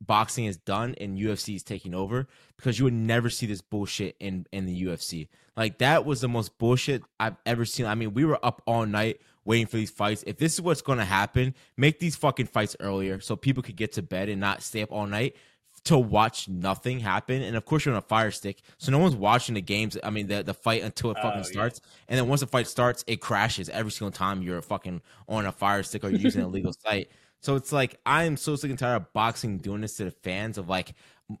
boxing 0.00 0.46
is 0.46 0.56
done 0.56 0.94
and 1.00 1.16
UFC 1.16 1.54
is 1.54 1.62
taking 1.62 1.94
over 1.94 2.26
because 2.56 2.78
you 2.78 2.84
would 2.84 2.92
never 2.92 3.30
see 3.30 3.46
this 3.46 3.62
bullshit 3.62 4.16
in 4.20 4.46
in 4.52 4.66
the 4.66 4.84
UFC. 4.84 5.28
Like 5.56 5.78
that 5.78 6.04
was 6.04 6.20
the 6.20 6.28
most 6.28 6.58
bullshit 6.58 7.02
I've 7.20 7.36
ever 7.46 7.64
seen. 7.64 7.86
I 7.86 7.94
mean, 7.94 8.14
we 8.14 8.24
were 8.24 8.44
up 8.44 8.62
all 8.66 8.86
night 8.86 9.20
waiting 9.44 9.66
for 9.66 9.76
these 9.76 9.90
fights. 9.90 10.24
If 10.26 10.38
this 10.38 10.54
is 10.54 10.60
what's 10.60 10.82
going 10.82 10.98
to 10.98 11.04
happen, 11.04 11.54
make 11.76 11.98
these 11.98 12.16
fucking 12.16 12.46
fights 12.46 12.76
earlier 12.80 13.20
so 13.20 13.36
people 13.36 13.62
could 13.62 13.76
get 13.76 13.92
to 13.92 14.02
bed 14.02 14.28
and 14.28 14.40
not 14.40 14.62
stay 14.62 14.82
up 14.82 14.92
all 14.92 15.06
night 15.06 15.36
to 15.84 15.98
watch 15.98 16.48
nothing 16.48 17.00
happen. 17.00 17.42
And 17.42 17.56
of 17.56 17.64
course, 17.64 17.84
you're 17.84 17.94
on 17.94 17.98
a 17.98 18.02
fire 18.02 18.30
stick, 18.30 18.62
so 18.78 18.92
no 18.92 18.98
one's 18.98 19.16
watching 19.16 19.54
the 19.54 19.60
games. 19.60 19.96
I 20.02 20.10
mean, 20.10 20.28
the 20.28 20.42
the 20.42 20.54
fight 20.54 20.82
until 20.82 21.10
it 21.10 21.18
fucking 21.22 21.40
oh, 21.40 21.42
starts. 21.42 21.80
Yeah. 21.82 22.04
And 22.08 22.18
then 22.18 22.28
once 22.28 22.40
the 22.40 22.46
fight 22.46 22.66
starts, 22.66 23.04
it 23.06 23.20
crashes 23.20 23.68
every 23.68 23.90
single 23.90 24.12
time 24.12 24.42
you're 24.42 24.62
fucking 24.62 25.02
on 25.28 25.46
a 25.46 25.52
fire 25.52 25.82
stick 25.82 26.04
or 26.04 26.10
using 26.10 26.42
a 26.42 26.48
legal 26.48 26.72
site. 26.86 27.08
So 27.40 27.56
it's 27.56 27.72
like 27.72 27.98
I 28.06 28.24
am 28.24 28.36
so 28.36 28.54
sick 28.54 28.70
and 28.70 28.78
tired 28.78 28.96
of 28.96 29.12
boxing 29.12 29.58
doing 29.58 29.80
this 29.80 29.96
to 29.96 30.04
the 30.04 30.10
fans 30.12 30.58
of 30.58 30.68
like 30.68 30.94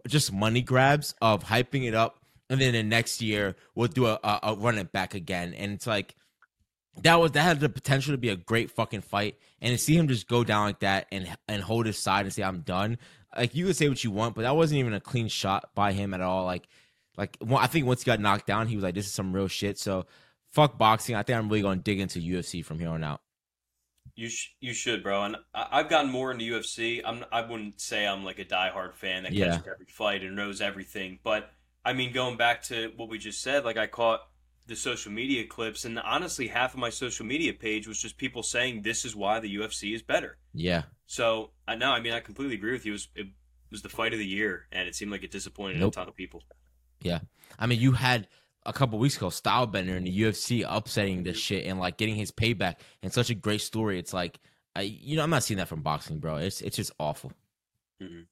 just 0.08 0.32
money 0.32 0.62
grabs 0.62 1.14
of 1.22 1.44
hyping 1.44 1.86
it 1.86 1.94
up, 1.94 2.18
and 2.50 2.60
then 2.60 2.72
the 2.72 2.82
next 2.82 3.22
year 3.22 3.54
we'll 3.74 3.88
do 3.88 4.06
a, 4.06 4.18
a, 4.24 4.40
a 4.42 4.54
run 4.56 4.78
it 4.78 4.90
back 4.90 5.14
again. 5.14 5.54
And 5.54 5.72
it's 5.72 5.86
like 5.86 6.16
that 7.00 7.20
was 7.20 7.32
that 7.32 7.42
had 7.42 7.60
the 7.60 7.68
potential 7.68 8.12
to 8.12 8.18
be 8.18 8.28
a 8.28 8.36
great 8.36 8.70
fucking 8.70 9.00
fight, 9.00 9.38
and 9.60 9.72
to 9.72 9.78
see 9.78 9.96
him 9.96 10.08
just 10.08 10.28
go 10.28 10.44
down 10.44 10.66
like 10.66 10.80
that 10.80 11.06
and 11.10 11.28
and 11.48 11.62
hold 11.62 11.86
his 11.86 11.98
side 11.98 12.26
and 12.26 12.32
say 12.32 12.42
I'm 12.42 12.60
done. 12.60 12.98
Like 13.36 13.54
you 13.54 13.66
could 13.66 13.76
say 13.76 13.88
what 13.88 14.02
you 14.04 14.10
want, 14.10 14.34
but 14.34 14.42
that 14.42 14.56
wasn't 14.56 14.80
even 14.80 14.92
a 14.92 15.00
clean 15.00 15.28
shot 15.28 15.70
by 15.74 15.92
him 15.92 16.12
at 16.12 16.20
all. 16.20 16.44
Like, 16.44 16.68
like 17.16 17.38
well, 17.40 17.58
I 17.58 17.66
think 17.66 17.86
once 17.86 18.02
he 18.02 18.06
got 18.06 18.20
knocked 18.20 18.46
down, 18.46 18.66
he 18.66 18.76
was 18.76 18.82
like, 18.82 18.94
"This 18.94 19.06
is 19.06 19.12
some 19.12 19.32
real 19.32 19.48
shit." 19.48 19.78
So, 19.78 20.06
fuck 20.50 20.76
boxing. 20.76 21.16
I 21.16 21.22
think 21.22 21.38
I'm 21.38 21.48
really 21.48 21.62
to 21.62 21.76
dig 21.76 21.98
into 21.98 22.20
UFC 22.20 22.62
from 22.62 22.78
here 22.78 22.90
on 22.90 23.02
out. 23.02 23.22
You 24.14 24.28
sh- 24.28 24.50
you 24.60 24.74
should, 24.74 25.02
bro. 25.02 25.24
And 25.24 25.36
I- 25.54 25.78
have 25.78 25.88
gotten 25.88 26.10
more 26.10 26.30
into 26.30 26.44
UFC. 26.44 27.00
I'm 27.02 27.24
I 27.32 27.40
wouldn't 27.40 27.80
say 27.80 28.06
I'm 28.06 28.22
like 28.22 28.38
a 28.38 28.44
diehard 28.44 28.94
fan 28.94 29.22
that 29.22 29.32
yeah. 29.32 29.52
catches 29.52 29.68
every 29.68 29.86
fight 29.86 30.22
and 30.22 30.36
knows 30.36 30.60
everything, 30.60 31.18
but 31.24 31.50
I 31.84 31.94
mean, 31.94 32.12
going 32.12 32.36
back 32.36 32.62
to 32.64 32.92
what 32.96 33.08
we 33.08 33.18
just 33.18 33.40
said, 33.40 33.64
like 33.64 33.76
I 33.76 33.86
caught 33.86 34.20
the 34.66 34.76
social 34.76 35.12
media 35.12 35.46
clips, 35.46 35.84
and 35.84 35.98
honestly, 35.98 36.46
half 36.46 36.74
of 36.74 36.80
my 36.80 36.90
social 36.90 37.26
media 37.26 37.52
page 37.52 37.88
was 37.88 38.00
just 38.00 38.16
people 38.16 38.42
saying 38.42 38.82
this 38.82 39.04
is 39.04 39.16
why 39.16 39.40
the 39.40 39.56
UFC 39.56 39.94
is 39.94 40.02
better. 40.02 40.38
Yeah. 40.54 40.82
So 41.06 41.50
I 41.66 41.74
know. 41.74 41.90
I 41.90 42.00
mean, 42.00 42.12
I 42.12 42.20
completely 42.20 42.54
agree 42.54 42.72
with 42.72 42.86
you. 42.86 42.92
It 42.92 42.94
was, 42.94 43.08
it 43.16 43.26
was 43.70 43.82
the 43.82 43.88
fight 43.88 44.12
of 44.12 44.18
the 44.18 44.26
year, 44.26 44.66
and 44.70 44.88
it 44.88 44.94
seemed 44.94 45.10
like 45.10 45.24
it 45.24 45.30
disappointed 45.30 45.80
nope. 45.80 45.92
a 45.92 45.96
ton 45.96 46.08
of 46.08 46.14
people. 46.14 46.42
Yeah. 47.00 47.20
I 47.58 47.66
mean, 47.66 47.80
you 47.80 47.92
had 47.92 48.28
a 48.64 48.72
couple 48.72 48.98
weeks 48.98 49.16
ago 49.16 49.26
Stylebender 49.26 49.96
in 49.96 50.04
the 50.04 50.20
UFC 50.20 50.64
upsetting 50.66 51.24
this 51.24 51.36
shit 51.36 51.66
and 51.66 51.80
like 51.80 51.96
getting 51.96 52.14
his 52.14 52.30
payback 52.30 52.76
and 53.02 53.12
such 53.12 53.30
a 53.30 53.34
great 53.34 53.60
story. 53.60 53.98
It's 53.98 54.14
like, 54.14 54.38
I, 54.76 54.82
you 54.82 55.16
know, 55.16 55.22
I'm 55.22 55.30
not 55.30 55.42
seeing 55.42 55.58
that 55.58 55.68
from 55.68 55.82
boxing, 55.82 56.18
bro. 56.18 56.36
It's 56.36 56.60
it's 56.60 56.76
just 56.76 56.92
awful. 56.98 57.32
Mm-hmm. 58.00 58.22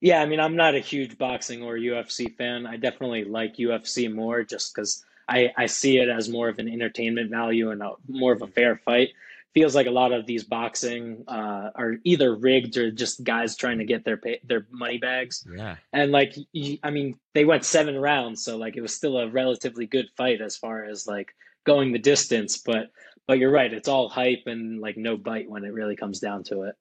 Yeah, 0.00 0.20
I 0.20 0.26
mean, 0.26 0.40
I'm 0.40 0.56
not 0.56 0.74
a 0.74 0.80
huge 0.80 1.16
boxing 1.16 1.62
or 1.62 1.76
UFC 1.76 2.36
fan. 2.36 2.66
I 2.66 2.76
definitely 2.76 3.24
like 3.24 3.56
UFC 3.56 4.12
more 4.12 4.42
just 4.42 4.74
because 4.74 5.04
I, 5.28 5.52
I 5.56 5.66
see 5.66 5.98
it 5.98 6.08
as 6.08 6.28
more 6.28 6.48
of 6.48 6.58
an 6.58 6.68
entertainment 6.68 7.30
value 7.30 7.70
and 7.70 7.82
a, 7.82 7.92
more 8.08 8.32
of 8.32 8.42
a 8.42 8.46
fair 8.46 8.76
fight. 8.84 9.10
Feels 9.54 9.74
like 9.74 9.86
a 9.86 9.90
lot 9.90 10.12
of 10.12 10.24
these 10.24 10.44
boxing 10.44 11.24
uh, 11.28 11.70
are 11.74 11.96
either 12.04 12.34
rigged 12.34 12.78
or 12.78 12.90
just 12.90 13.22
guys 13.22 13.54
trying 13.54 13.78
to 13.78 13.84
get 13.84 14.02
their 14.02 14.16
pay, 14.16 14.40
their 14.44 14.66
money 14.70 14.96
bags. 14.96 15.46
Yeah, 15.54 15.76
and 15.92 16.10
like 16.10 16.34
I 16.82 16.90
mean, 16.90 17.18
they 17.34 17.44
went 17.44 17.66
seven 17.66 17.98
rounds, 17.98 18.42
so 18.42 18.56
like 18.56 18.76
it 18.76 18.80
was 18.80 18.94
still 18.94 19.18
a 19.18 19.28
relatively 19.28 19.86
good 19.86 20.06
fight 20.16 20.40
as 20.40 20.56
far 20.56 20.86
as 20.86 21.06
like 21.06 21.34
going 21.64 21.92
the 21.92 21.98
distance. 21.98 22.56
But 22.56 22.92
but 23.26 23.38
you're 23.38 23.50
right, 23.50 23.70
it's 23.70 23.88
all 23.88 24.08
hype 24.08 24.44
and 24.46 24.80
like 24.80 24.96
no 24.96 25.18
bite 25.18 25.50
when 25.50 25.64
it 25.64 25.74
really 25.74 25.96
comes 25.96 26.18
down 26.18 26.44
to 26.44 26.62
it. 26.62 26.76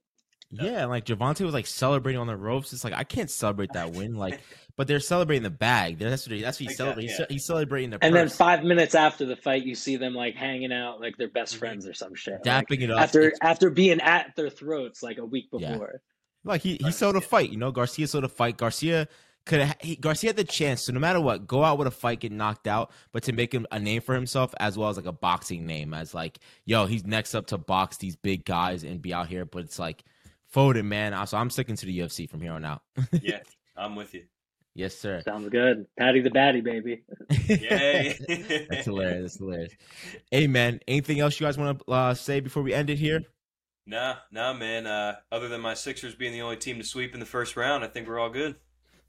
Yeah, 0.51 0.85
like 0.85 1.05
Gervonta 1.05 1.45
was 1.45 1.53
like 1.53 1.65
celebrating 1.65 2.19
on 2.19 2.27
the 2.27 2.35
ropes. 2.35 2.73
It's 2.73 2.83
like 2.83 2.93
I 2.93 3.03
can't 3.03 3.29
celebrate 3.29 3.71
that 3.73 3.93
win. 3.93 4.15
Like, 4.15 4.41
but 4.75 4.87
they're 4.87 4.99
celebrating 4.99 5.43
the 5.43 5.49
bag. 5.49 5.99
That's 5.99 6.27
what 6.27 6.35
he, 6.35 6.41
that's 6.41 6.59
what 6.59 6.69
he's 6.69 6.77
celebrating. 6.77 7.15
Yeah. 7.17 7.25
He's, 7.29 7.45
celebrating 7.45 7.91
the. 7.91 7.97
And 8.01 8.13
purse. 8.13 8.19
then 8.19 8.37
five 8.37 8.63
minutes 8.63 8.95
after 8.95 9.25
the 9.25 9.35
fight, 9.35 9.63
you 9.63 9.75
see 9.75 9.97
them 9.97 10.13
like 10.13 10.35
hanging 10.35 10.71
out 10.71 11.01
like 11.01 11.17
they're 11.17 11.27
best 11.27 11.53
mm-hmm. 11.53 11.59
friends 11.59 11.87
or 11.87 11.93
some 11.93 12.15
shit. 12.15 12.43
Dapping 12.43 12.71
like, 12.71 12.79
it 12.81 12.91
up 12.91 13.01
after 13.01 13.21
it's... 13.29 13.39
after 13.41 13.69
being 13.69 14.01
at 14.01 14.35
their 14.35 14.49
throats 14.49 15.03
like 15.03 15.17
a 15.17 15.25
week 15.25 15.51
before. 15.51 15.91
Yeah. 15.93 15.99
Like 16.43 16.61
he 16.61 16.79
he 16.83 16.91
sold 16.91 17.15
a 17.15 17.21
fight. 17.21 17.51
You 17.51 17.57
know, 17.57 17.71
Garcia 17.71 18.07
sold 18.07 18.23
a 18.23 18.29
fight. 18.29 18.57
Garcia 18.57 19.07
could 19.45 19.61
have 19.61 19.77
Garcia 19.99 20.29
had 20.29 20.37
the 20.37 20.43
chance 20.43 20.85
to 20.85 20.91
no 20.91 20.99
matter 20.99 21.19
what 21.19 21.47
go 21.47 21.63
out 21.63 21.77
with 21.77 21.87
a 21.87 21.91
fight, 21.91 22.19
get 22.19 22.31
knocked 22.31 22.67
out, 22.67 22.91
but 23.11 23.23
to 23.23 23.33
make 23.33 23.53
him 23.53 23.67
a 23.71 23.79
name 23.79 24.01
for 24.01 24.15
himself 24.15 24.53
as 24.59 24.77
well 24.77 24.89
as 24.89 24.97
like 24.97 25.05
a 25.05 25.11
boxing 25.11 25.65
name 25.65 25.93
as 25.93 26.13
like 26.13 26.39
yo 26.65 26.85
he's 26.85 27.05
next 27.05 27.35
up 27.35 27.47
to 27.47 27.57
box 27.57 27.97
these 27.97 28.15
big 28.15 28.45
guys 28.45 28.83
and 28.83 29.01
be 29.01 29.13
out 29.13 29.27
here. 29.27 29.45
But 29.45 29.63
it's 29.63 29.79
like 29.79 30.03
Foden, 30.53 30.85
man. 30.85 31.25
So 31.27 31.37
I'm 31.37 31.49
sticking 31.49 31.75
to 31.75 31.85
the 31.85 31.99
UFC 31.99 32.29
from 32.29 32.41
here 32.41 32.51
on 32.51 32.65
out. 32.65 32.81
yeah, 33.21 33.39
I'm 33.75 33.95
with 33.95 34.13
you. 34.13 34.23
Yes, 34.73 34.97
sir. 34.97 35.21
Sounds 35.25 35.49
good. 35.49 35.85
Paddy 35.99 36.21
the 36.21 36.29
Baddie, 36.29 36.63
baby. 36.63 37.03
Yay. 37.47 38.17
That's 38.69 38.85
hilarious. 38.85 39.21
That's 39.33 39.37
hilarious. 39.37 39.73
Hey, 40.31 40.47
man, 40.47 40.79
anything 40.87 41.19
else 41.19 41.39
you 41.39 41.45
guys 41.45 41.57
want 41.57 41.79
to 41.79 41.91
uh, 41.91 42.13
say 42.13 42.39
before 42.39 42.63
we 42.63 42.73
end 42.73 42.89
it 42.89 42.97
here? 42.97 43.21
Nah, 43.85 44.15
nah, 44.31 44.53
man. 44.53 44.87
Uh, 44.87 45.15
other 45.31 45.49
than 45.49 45.59
my 45.59 45.73
Sixers 45.73 46.15
being 46.15 46.31
the 46.31 46.41
only 46.41 46.55
team 46.55 46.77
to 46.77 46.83
sweep 46.83 47.13
in 47.13 47.19
the 47.19 47.25
first 47.25 47.57
round, 47.57 47.83
I 47.83 47.87
think 47.87 48.07
we're 48.07 48.19
all 48.19 48.29
good. 48.29 48.55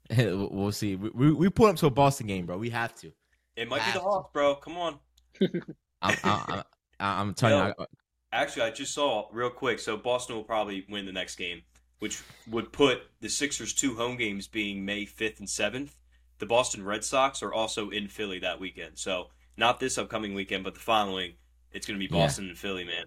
we'll 0.17 0.71
see. 0.71 0.95
We, 0.95 1.09
we, 1.11 1.31
we 1.31 1.49
pull 1.49 1.67
up 1.67 1.77
to 1.77 1.85
a 1.85 1.91
Boston 1.91 2.27
game, 2.27 2.45
bro. 2.45 2.57
We 2.57 2.69
have 2.71 2.93
to. 2.95 3.13
It 3.55 3.69
might 3.69 3.81
have 3.81 3.93
be 3.93 3.99
the 3.99 4.03
Hawks, 4.03 4.31
bro. 4.33 4.55
Come 4.55 4.77
on. 4.77 4.99
I'm, 6.01 6.17
I'm, 6.23 6.43
I'm, 6.49 6.63
I'm 6.99 7.33
telling 7.33 7.73
you. 7.77 7.85
Actually, 8.33 8.63
I 8.63 8.71
just 8.71 8.93
saw 8.93 9.27
real 9.31 9.49
quick. 9.49 9.79
So 9.79 9.95
Boston 9.95 10.35
will 10.35 10.43
probably 10.43 10.85
win 10.89 11.05
the 11.05 11.11
next 11.11 11.35
game, 11.35 11.61
which 12.03 12.21
would 12.49 12.73
put 12.73 13.01
the 13.21 13.29
Sixers' 13.29 13.73
two 13.73 13.95
home 13.95 14.17
games 14.17 14.45
being 14.45 14.83
May 14.83 15.05
5th 15.05 15.39
and 15.39 15.47
7th. 15.47 15.91
The 16.39 16.45
Boston 16.45 16.83
Red 16.83 17.05
Sox 17.05 17.41
are 17.41 17.53
also 17.53 17.91
in 17.91 18.09
Philly 18.09 18.39
that 18.39 18.59
weekend. 18.59 18.99
So 18.99 19.29
not 19.55 19.79
this 19.79 19.97
upcoming 19.97 20.33
weekend, 20.33 20.65
but 20.65 20.73
the 20.73 20.81
following. 20.81 21.35
It's 21.71 21.87
going 21.87 21.97
to 21.97 22.05
be 22.05 22.13
Boston 22.13 22.43
yeah. 22.43 22.49
and 22.49 22.59
Philly, 22.59 22.83
man. 22.83 23.05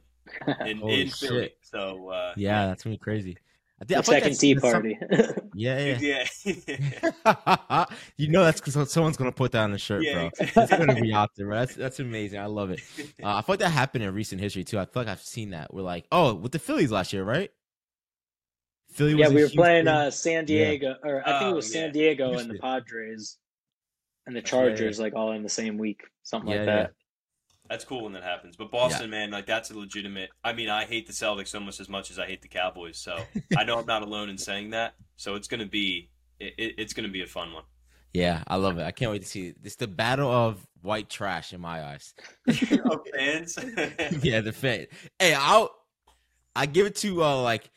In, 0.67 0.81
in 0.89 1.11
Philly. 1.11 1.51
So 1.61 2.09
uh, 2.09 2.33
yeah, 2.37 2.67
that's 2.67 2.83
gonna 2.83 2.95
be 2.95 2.99
crazy. 2.99 3.37
I 3.81 3.85
think, 3.85 4.05
the 4.05 4.13
I 4.13 4.19
second 4.19 4.37
tea 4.37 4.57
party. 4.57 4.99
yeah, 5.55 5.97
yeah. 6.01 6.27
yeah. 6.45 7.85
you 8.17 8.29
know 8.29 8.43
that's 8.43 8.61
because 8.61 8.91
someone's 8.91 9.17
gonna 9.17 9.31
put 9.31 9.53
that 9.53 9.63
on 9.63 9.73
a 9.73 9.79
shirt, 9.79 10.03
yeah, 10.03 10.15
bro. 10.15 10.31
Exactly. 10.41 10.63
It's 10.63 10.77
gonna 10.77 11.01
be 11.01 11.13
out 11.13 11.31
there, 11.37 11.47
bro. 11.47 11.61
That's 11.61 11.77
that's 11.77 12.01
amazing. 12.01 12.41
I 12.41 12.47
love 12.47 12.71
it. 12.71 12.81
Uh, 13.23 13.37
I 13.37 13.43
feel 13.43 13.53
like 13.53 13.61
that 13.61 13.69
happened 13.69 14.03
in 14.03 14.13
recent 14.15 14.41
history 14.41 14.65
too. 14.65 14.81
I 14.81 14.87
feel 14.87 15.03
like 15.03 15.09
I've 15.09 15.23
seen 15.23 15.51
that. 15.51 15.73
We're 15.73 15.83
like, 15.83 16.07
oh, 16.11 16.35
with 16.35 16.51
the 16.51 16.59
Phillies 16.59 16.91
last 16.91 17.13
year, 17.13 17.23
right? 17.23 17.53
Philly. 18.97 19.15
yeah, 19.15 19.29
we 19.29 19.43
were 19.43 19.51
playing 19.51 19.89
uh, 19.89 20.11
San 20.11 20.47
Diego, 20.47 20.97
yeah. 21.05 21.11
or 21.11 21.21
I 21.21 21.39
think 21.39 21.43
oh, 21.43 21.51
it 21.51 21.57
was 21.57 21.71
San 21.71 21.93
Diego 21.93 22.39
and 22.39 22.51
the 22.51 22.59
Padres 22.59 23.37
and 24.27 24.35
the 24.35 24.41
Chargers, 24.41 24.99
like 24.99 25.15
all 25.15 25.33
in 25.33 25.43
the 25.43 25.51
same 25.51 25.77
week, 25.77 26.03
something 26.23 26.51
like 26.51 26.65
that. 26.65 26.93
That's 27.69 27.85
cool 27.85 28.05
when 28.05 28.13
that 28.13 28.23
happens. 28.23 28.57
But 28.57 28.71
Boston, 28.71 29.11
yeah. 29.11 29.19
man, 29.19 29.31
like 29.33 29.45
that's 29.45 29.71
a 29.71 29.79
legitimate. 29.79 30.31
I 30.45 30.53
mean, 30.53 30.71
I 30.71 30.85
hate 30.85 31.07
the 31.07 31.13
Celtics 31.13 31.55
almost 31.55 31.79
as 31.79 31.89
much 31.89 32.11
as 32.11 32.19
I 32.19 32.27
hate 32.27 32.41
the 32.41 32.49
Cowboys. 32.49 32.97
So 32.97 33.19
I 33.57 33.65
know 33.65 33.79
I'm 33.79 33.87
not 33.87 34.03
alone 34.03 34.31
in 34.31 34.39
saying 34.39 34.71
that. 34.71 34.95
So 35.17 35.35
it's 35.35 35.49
gonna 35.49 35.67
be 35.67 36.11
it, 36.41 36.55
it's 36.79 36.95
gonna 36.95 37.09
be 37.09 37.23
a 37.23 37.27
fun 37.27 37.53
one. 37.53 37.65
Yeah, 38.15 38.43
I 38.47 38.57
love 38.57 38.79
it. 38.79 38.85
I 38.85 38.93
can't 38.93 39.11
wait 39.11 39.23
to 39.23 39.29
see 39.29 39.49
it. 39.49 39.57
It's 39.63 39.77
the 39.77 39.89
battle 39.89 40.31
of 40.31 40.67
white 40.81 41.11
trash 41.11 41.53
in 41.53 41.61
my 41.61 41.85
eyes. 41.85 42.15
of 42.49 43.01
fans. 43.15 43.59
yeah, 44.23 44.41
the 44.41 44.53
fan. 44.53 44.87
Hey, 45.19 45.35
I'll 45.35 45.71
I 46.55 46.67
give 46.67 46.87
it 46.87 46.97
to 46.97 47.23
uh 47.23 47.43
like 47.43 47.69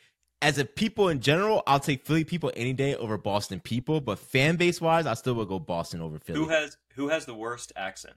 as 0.42 0.58
a 0.58 0.64
people 0.64 1.08
in 1.08 1.20
general, 1.20 1.62
I'll 1.66 1.80
take 1.80 2.04
Philly 2.04 2.24
people 2.24 2.52
any 2.56 2.72
day 2.72 2.94
over 2.94 3.18
Boston 3.18 3.60
people. 3.60 4.00
But 4.00 4.18
fan 4.18 4.56
base 4.56 4.80
wise, 4.80 5.06
I 5.06 5.14
still 5.14 5.34
would 5.34 5.48
go 5.48 5.58
Boston 5.58 6.00
over 6.00 6.18
Philly. 6.18 6.38
Who 6.38 6.48
has 6.48 6.76
who 6.94 7.08
has 7.08 7.26
the 7.26 7.34
worst 7.34 7.72
accent? 7.76 8.14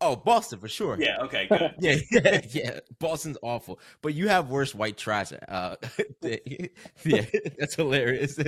Oh, 0.00 0.14
Boston 0.14 0.58
for 0.58 0.68
sure. 0.68 0.96
Yeah. 1.00 1.22
Okay. 1.22 1.46
Good. 1.48 1.74
yeah, 1.78 1.96
yeah. 2.10 2.40
Yeah. 2.50 2.80
Boston's 2.98 3.38
awful, 3.42 3.80
but 4.02 4.14
you 4.14 4.28
have 4.28 4.50
worse 4.50 4.74
white 4.74 4.96
trash. 4.96 5.32
Uh, 5.48 5.76
yeah, 6.22 7.24
that's 7.58 7.74
hilarious. 7.74 8.38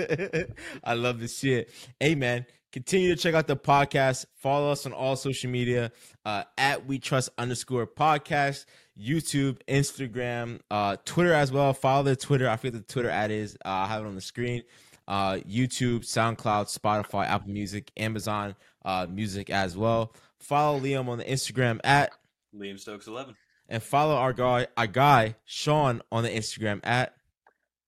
I 0.84 0.94
love 0.94 1.20
this 1.20 1.38
shit. 1.38 1.70
Hey, 1.99 2.14
man, 2.14 2.44
continue 2.70 3.14
to 3.14 3.20
check 3.20 3.34
out 3.34 3.46
the 3.46 3.57
podcast. 3.57 4.26
Follow 4.36 4.70
us 4.70 4.84
on 4.84 4.92
all 4.92 5.16
social 5.16 5.51
media 5.51 5.90
uh, 6.26 6.44
at 6.59 6.86
We 6.86 6.99
Trust 6.99 7.30
underscore 7.38 7.86
podcast, 7.86 8.66
YouTube, 9.01 9.59
Instagram, 9.68 10.61
uh, 10.70 10.96
Twitter 11.05 11.32
as 11.32 11.53
well. 11.53 11.72
Follow 11.72 12.03
the 12.03 12.16
Twitter. 12.16 12.49
I 12.49 12.57
forget 12.57 12.72
the 12.72 12.92
Twitter 12.92 13.11
ad 13.11 13.30
is. 13.30 13.57
Uh, 13.64 13.68
I 13.68 13.86
have 13.86 14.03
it 14.03 14.07
on 14.07 14.14
the 14.14 14.20
screen. 14.20 14.62
Uh, 15.07 15.36
YouTube, 15.49 16.01
SoundCloud, 16.01 16.76
Spotify, 16.76 17.26
Apple 17.26 17.51
Music, 17.51 17.90
Amazon 17.96 18.55
uh, 18.84 19.07
Music 19.09 19.51
as 19.51 19.76
well. 19.76 20.14
Follow 20.38 20.80
Liam 20.80 21.09
on 21.09 21.18
the 21.18 21.24
Instagram 21.24 21.80
at 21.84 22.11
Liam 22.55 22.78
Stokes 22.78 23.07
eleven, 23.07 23.34
and 23.68 23.82
follow 23.82 24.14
our 24.14 24.32
guy, 24.32 24.66
our 24.76 24.86
guy 24.86 25.34
Sean 25.44 26.03
on 26.12 26.24
the 26.24 26.30
Instagram 26.30 26.80
at 26.84 27.14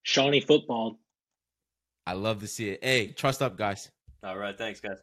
Shawnee 0.03 0.41
Football. 0.41 0.99
I 2.07 2.15
love 2.15 2.41
to 2.41 2.47
see 2.47 2.71
it. 2.71 2.83
Hey, 2.83 3.09
trust 3.09 3.43
up, 3.43 3.57
guys. 3.57 3.91
All 4.25 4.39
right, 4.39 4.57
thanks, 4.57 4.81
guys. 4.81 4.99